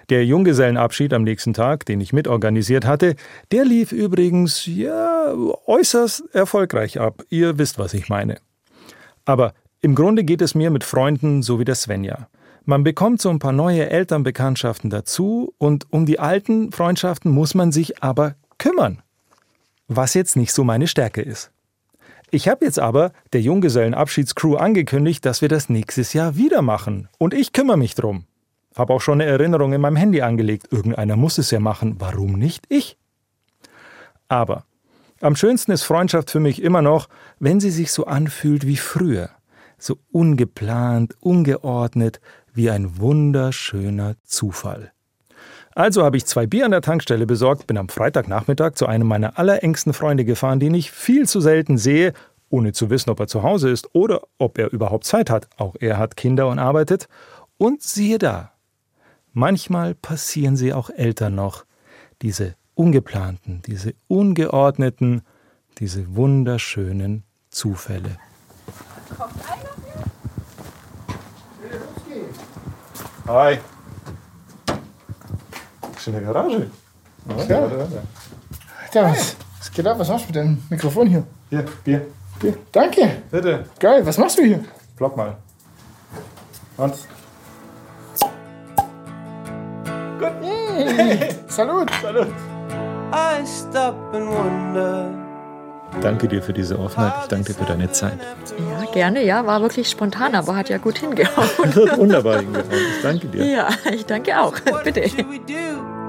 Der 0.07 0.25
Junggesellenabschied 0.25 1.11
am 1.11 1.23
nächsten 1.23 1.53
Tag, 1.53 1.85
den 1.85 1.99
ich 1.99 2.13
mitorganisiert 2.13 2.85
hatte, 2.85 3.17
der 3.51 3.65
lief 3.65 3.91
übrigens, 3.91 4.65
ja, 4.65 5.33
äußerst 5.65 6.33
erfolgreich 6.33 6.97
ab. 6.97 7.25
Ihr 7.29 7.57
wisst, 7.57 7.77
was 7.77 7.93
ich 7.93 8.07
meine. 8.07 8.37
Aber 9.25 9.53
im 9.81 9.95
Grunde 9.95 10.23
geht 10.23 10.41
es 10.41 10.55
mir 10.55 10.69
mit 10.69 10.85
Freunden 10.85 11.43
so 11.43 11.59
wie 11.59 11.65
der 11.65 11.75
Svenja. 11.75 12.29
Man 12.63 12.85
bekommt 12.85 13.21
so 13.21 13.29
ein 13.31 13.39
paar 13.39 13.51
neue 13.51 13.89
Elternbekanntschaften 13.89 14.89
dazu 14.89 15.53
und 15.57 15.91
um 15.91 16.05
die 16.05 16.19
alten 16.19 16.71
Freundschaften 16.71 17.29
muss 17.29 17.53
man 17.53 17.73
sich 17.73 18.01
aber 18.01 18.35
kümmern. 18.59 19.01
Was 19.89 20.13
jetzt 20.13 20.37
nicht 20.37 20.53
so 20.53 20.63
meine 20.63 20.87
Stärke 20.87 21.21
ist. 21.21 21.51
Ich 22.31 22.47
habe 22.47 22.65
jetzt 22.65 22.79
aber 22.79 23.11
der 23.33 23.41
Junggesellenabschiedscrew 23.41 24.55
angekündigt, 24.55 25.25
dass 25.25 25.41
wir 25.41 25.49
das 25.49 25.69
nächstes 25.69 26.13
Jahr 26.13 26.35
wieder 26.35 26.61
machen. 26.61 27.09
Und 27.17 27.33
ich 27.33 27.53
kümmere 27.53 27.77
mich 27.77 27.95
drum. 27.95 28.25
Hab 28.75 28.91
auch 28.91 29.01
schon 29.01 29.19
eine 29.19 29.29
Erinnerung 29.29 29.73
in 29.73 29.81
meinem 29.81 29.95
Handy 29.95 30.21
angelegt. 30.21 30.67
Irgendeiner 30.71 31.15
muss 31.15 31.39
es 31.39 31.49
ja 31.49 31.59
machen. 31.59 31.95
Warum 31.99 32.33
nicht 32.33 32.65
ich? 32.69 32.97
Aber 34.27 34.65
am 35.21 35.35
schönsten 35.35 35.71
ist 35.71 35.83
Freundschaft 35.83 36.29
für 36.29 36.39
mich 36.39 36.61
immer 36.61 36.81
noch, 36.81 37.09
wenn 37.39 37.59
sie 37.59 37.71
sich 37.71 37.91
so 37.91 38.05
anfühlt 38.05 38.65
wie 38.67 38.77
früher. 38.77 39.29
So 39.77 39.97
ungeplant, 40.11 41.15
ungeordnet, 41.19 42.21
wie 42.53 42.69
ein 42.69 42.99
wunderschöner 42.99 44.15
Zufall. 44.23 44.91
Also 45.79 46.03
habe 46.03 46.17
ich 46.17 46.25
zwei 46.25 46.45
Bier 46.45 46.65
an 46.65 46.71
der 46.71 46.81
Tankstelle 46.81 47.25
besorgt, 47.25 47.65
bin 47.65 47.77
am 47.77 47.87
Freitagnachmittag 47.87 48.73
zu 48.73 48.85
einem 48.85 49.07
meiner 49.07 49.39
allerengsten 49.39 49.93
Freunde 49.93 50.25
gefahren, 50.25 50.59
den 50.59 50.73
ich 50.73 50.91
viel 50.91 51.25
zu 51.25 51.39
selten 51.39 51.77
sehe, 51.77 52.11
ohne 52.49 52.73
zu 52.73 52.89
wissen, 52.89 53.09
ob 53.09 53.21
er 53.21 53.27
zu 53.27 53.43
Hause 53.43 53.69
ist 53.69 53.87
oder 53.95 54.23
ob 54.39 54.57
er 54.57 54.73
überhaupt 54.73 55.05
Zeit 55.05 55.29
hat. 55.29 55.47
Auch 55.55 55.77
er 55.79 55.97
hat 55.97 56.17
Kinder 56.17 56.49
und 56.49 56.59
arbeitet. 56.59 57.07
Und 57.57 57.81
siehe 57.81 58.17
da, 58.17 58.51
manchmal 59.31 59.95
passieren 59.95 60.57
sie 60.57 60.73
auch 60.73 60.89
Eltern 60.89 61.35
noch, 61.35 61.63
diese 62.21 62.55
ungeplanten, 62.75 63.61
diese 63.65 63.93
ungeordneten, 64.09 65.21
diese 65.77 66.13
wunderschönen 66.13 67.23
Zufälle. 67.51 68.17
Hi. 73.27 73.59
Bist 73.59 73.78
du 73.78 73.78
in 73.78 73.78
der 76.05 76.21
Garage? 76.21 76.67
Ja. 77.47 77.69
Ja, 78.93 79.03
was, 79.11 79.35
was 79.59 79.71
geht 79.71 79.85
ab? 79.87 79.99
Was 79.99 80.09
machst 80.09 80.25
du 80.25 80.27
mit 80.29 80.35
deinem 80.35 80.63
Mikrofon 80.69 81.07
hier? 81.07 81.23
Hier, 81.49 81.65
Bier. 81.83 82.01
Bier. 82.39 82.57
Danke. 82.71 83.21
Bitte. 83.29 83.65
Geil, 83.79 84.05
was 84.05 84.17
machst 84.17 84.37
du 84.37 84.43
hier? 84.43 84.63
Plopp 84.95 85.15
mal. 85.17 85.35
Und? 86.77 86.95
Hey, 90.41 91.35
Salut. 91.47 91.89
Salut. 92.01 92.27
I 93.11 93.45
stop 93.45 93.95
and 94.13 94.29
wonder. 94.29 95.28
Danke 96.01 96.27
dir 96.27 96.41
für 96.41 96.53
diese 96.53 96.79
Offenheit. 96.79 97.13
Ich 97.23 97.27
danke 97.27 97.53
dir 97.53 97.59
für 97.59 97.65
deine 97.65 97.91
Zeit. 97.91 98.19
Ja, 98.57 98.91
gerne, 98.91 99.23
ja. 99.23 99.45
War 99.45 99.61
wirklich 99.61 99.89
spontan, 99.89 100.35
aber 100.35 100.55
hat 100.55 100.69
ja 100.69 100.77
gut 100.77 100.99
hingehauen. 100.99 101.47
Wunderbar 101.97 102.39
hingehauen. 102.39 102.69
Ich 102.95 103.01
danke 103.01 103.27
dir. 103.27 103.45
Ja, 103.45 103.67
ich 103.91 104.05
danke 104.05 104.39
auch. 104.39 104.53
Bitte. 104.83 105.01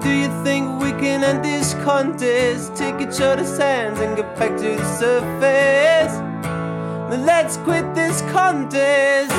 Do 0.02 0.08
you 0.08 0.28
think 0.44 0.80
we 0.80 0.92
can 0.92 1.22
end 1.22 1.42
this 1.42 1.76
contest? 1.84 2.74
Take 2.74 3.02
each 3.02 3.20
other's 3.20 3.58
hands 3.58 4.00
and 4.00 4.16
get 4.16 4.34
back 4.36 4.56
to 4.56 4.62
the 4.62 4.84
surface. 4.98 6.16
Then 7.10 7.26
let's 7.26 7.58
quit 7.64 7.84
this 7.94 8.22
contest 8.32 9.30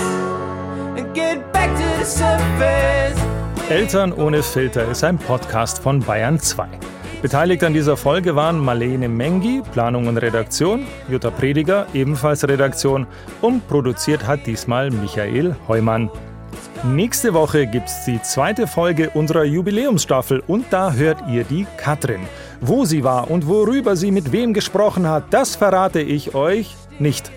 and 0.96 1.12
get 1.16 1.52
back 1.52 1.70
to 1.76 2.00
the 2.00 2.06
surface. 2.06 3.20
Eltern 3.70 4.12
ohne 4.14 4.44
Filter 4.44 4.88
ist 4.92 5.04
ein 5.04 5.18
Podcast 5.18 5.80
von 5.80 6.02
Bayern 6.02 6.40
2. 6.40 6.68
Beteiligt 7.22 7.64
an 7.64 7.76
dieser 7.76 7.98
Folge 7.98 8.36
waren 8.36 8.58
Marlene 8.58 9.08
Mengi, 9.08 9.62
Planung 9.74 10.08
und 10.08 10.18
Redaktion, 10.18 10.88
Jutta 11.08 11.30
Prediger, 11.30 11.86
ebenfalls 11.94 12.48
Redaktion 12.48 13.06
und 13.42 13.68
produziert 13.68 14.26
hat 14.26 14.48
diesmal 14.48 14.90
Michael 14.90 15.56
Heumann. 15.68 16.10
Nächste 16.84 17.36
Woche 17.36 17.68
gibt's 17.68 18.06
die 18.06 18.20
zweite 18.24 18.66
Folge 18.66 19.12
unserer 19.12 19.44
Jubiläumsstaffel 19.44 20.42
und 20.48 20.66
da 20.72 20.94
hört 20.94 21.20
ihr 21.30 21.44
die 21.44 21.68
Katrin. 21.78 22.22
Wo 22.60 22.86
sie 22.86 23.04
war 23.04 23.30
und 23.30 23.48
worüber 23.48 23.96
sie 23.96 24.10
mit 24.10 24.32
wem 24.32 24.52
gesprochen 24.56 25.08
hat, 25.08 25.26
das 25.30 25.56
verrate 25.56 26.02
ich 26.02 26.34
euch 26.34 26.76
nicht. 26.98 27.32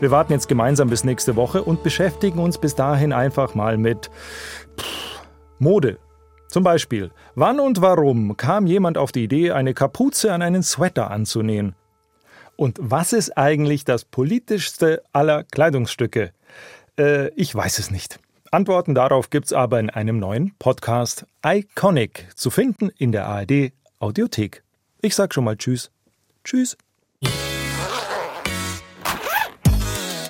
Wir 0.00 0.10
warten 0.10 0.34
jetzt 0.34 0.48
gemeinsam 0.48 0.90
bis 0.90 1.02
nächste 1.02 1.34
Woche 1.34 1.62
und 1.62 1.82
beschäftigen 1.82 2.40
uns 2.40 2.58
bis 2.58 2.74
dahin 2.74 3.14
einfach 3.14 3.54
mal 3.54 3.78
mit 3.78 4.10
Mode. 5.58 5.98
Zum 6.50 6.64
Beispiel, 6.64 7.12
wann 7.36 7.60
und 7.60 7.80
warum 7.80 8.36
kam 8.36 8.66
jemand 8.66 8.98
auf 8.98 9.12
die 9.12 9.22
Idee, 9.22 9.52
eine 9.52 9.72
Kapuze 9.72 10.32
an 10.32 10.42
einen 10.42 10.64
Sweater 10.64 11.10
anzunähen? 11.10 11.76
Und 12.56 12.76
was 12.82 13.12
ist 13.12 13.38
eigentlich 13.38 13.84
das 13.84 14.04
politischste 14.04 15.02
aller 15.12 15.44
Kleidungsstücke? 15.44 16.32
Äh, 16.98 17.28
ich 17.36 17.54
weiß 17.54 17.78
es 17.78 17.92
nicht. 17.92 18.18
Antworten 18.50 18.96
darauf 18.96 19.30
gibt's 19.30 19.52
aber 19.52 19.78
in 19.78 19.90
einem 19.90 20.18
neuen 20.18 20.52
Podcast 20.58 21.24
Iconic 21.46 22.26
zu 22.34 22.50
finden 22.50 22.90
in 22.98 23.12
der 23.12 23.26
ARD 23.26 23.72
Audiothek. 24.00 24.64
Ich 25.02 25.14
sag 25.14 25.32
schon 25.32 25.44
mal 25.44 25.56
Tschüss. 25.56 25.92
Tschüss. 26.42 26.76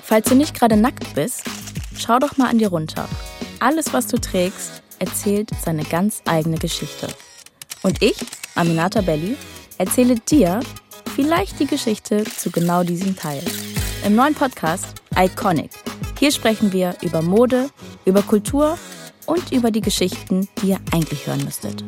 Falls 0.03 0.29
du 0.29 0.35
nicht 0.35 0.53
gerade 0.53 0.77
nackt 0.77 1.15
bist, 1.15 1.45
schau 1.97 2.19
doch 2.19 2.37
mal 2.37 2.49
an 2.49 2.59
dir 2.59 2.67
runter. 2.67 3.09
Alles, 3.59 3.91
was 3.91 4.07
du 4.07 4.17
trägst, 4.19 4.80
erzählt 5.01 5.49
seine 5.61 5.83
ganz 5.83 6.21
eigene 6.25 6.57
Geschichte. 6.57 7.07
Und 7.81 8.01
ich, 8.01 8.15
Aminata 8.55 9.01
Belli, 9.01 9.35
erzähle 9.77 10.15
dir 10.15 10.61
vielleicht 11.15 11.59
die 11.59 11.65
Geschichte 11.65 12.23
zu 12.23 12.51
genau 12.51 12.83
diesem 12.83 13.15
Teil. 13.15 13.43
Im 14.05 14.15
neuen 14.15 14.35
Podcast 14.35 15.01
Iconic. 15.17 15.71
Hier 16.19 16.31
sprechen 16.31 16.71
wir 16.71 16.95
über 17.01 17.21
Mode, 17.21 17.69
über 18.05 18.21
Kultur 18.21 18.77
und 19.25 19.51
über 19.51 19.71
die 19.71 19.81
Geschichten, 19.81 20.47
die 20.61 20.69
ihr 20.69 20.79
eigentlich 20.91 21.25
hören 21.25 21.43
müsstet. 21.43 21.83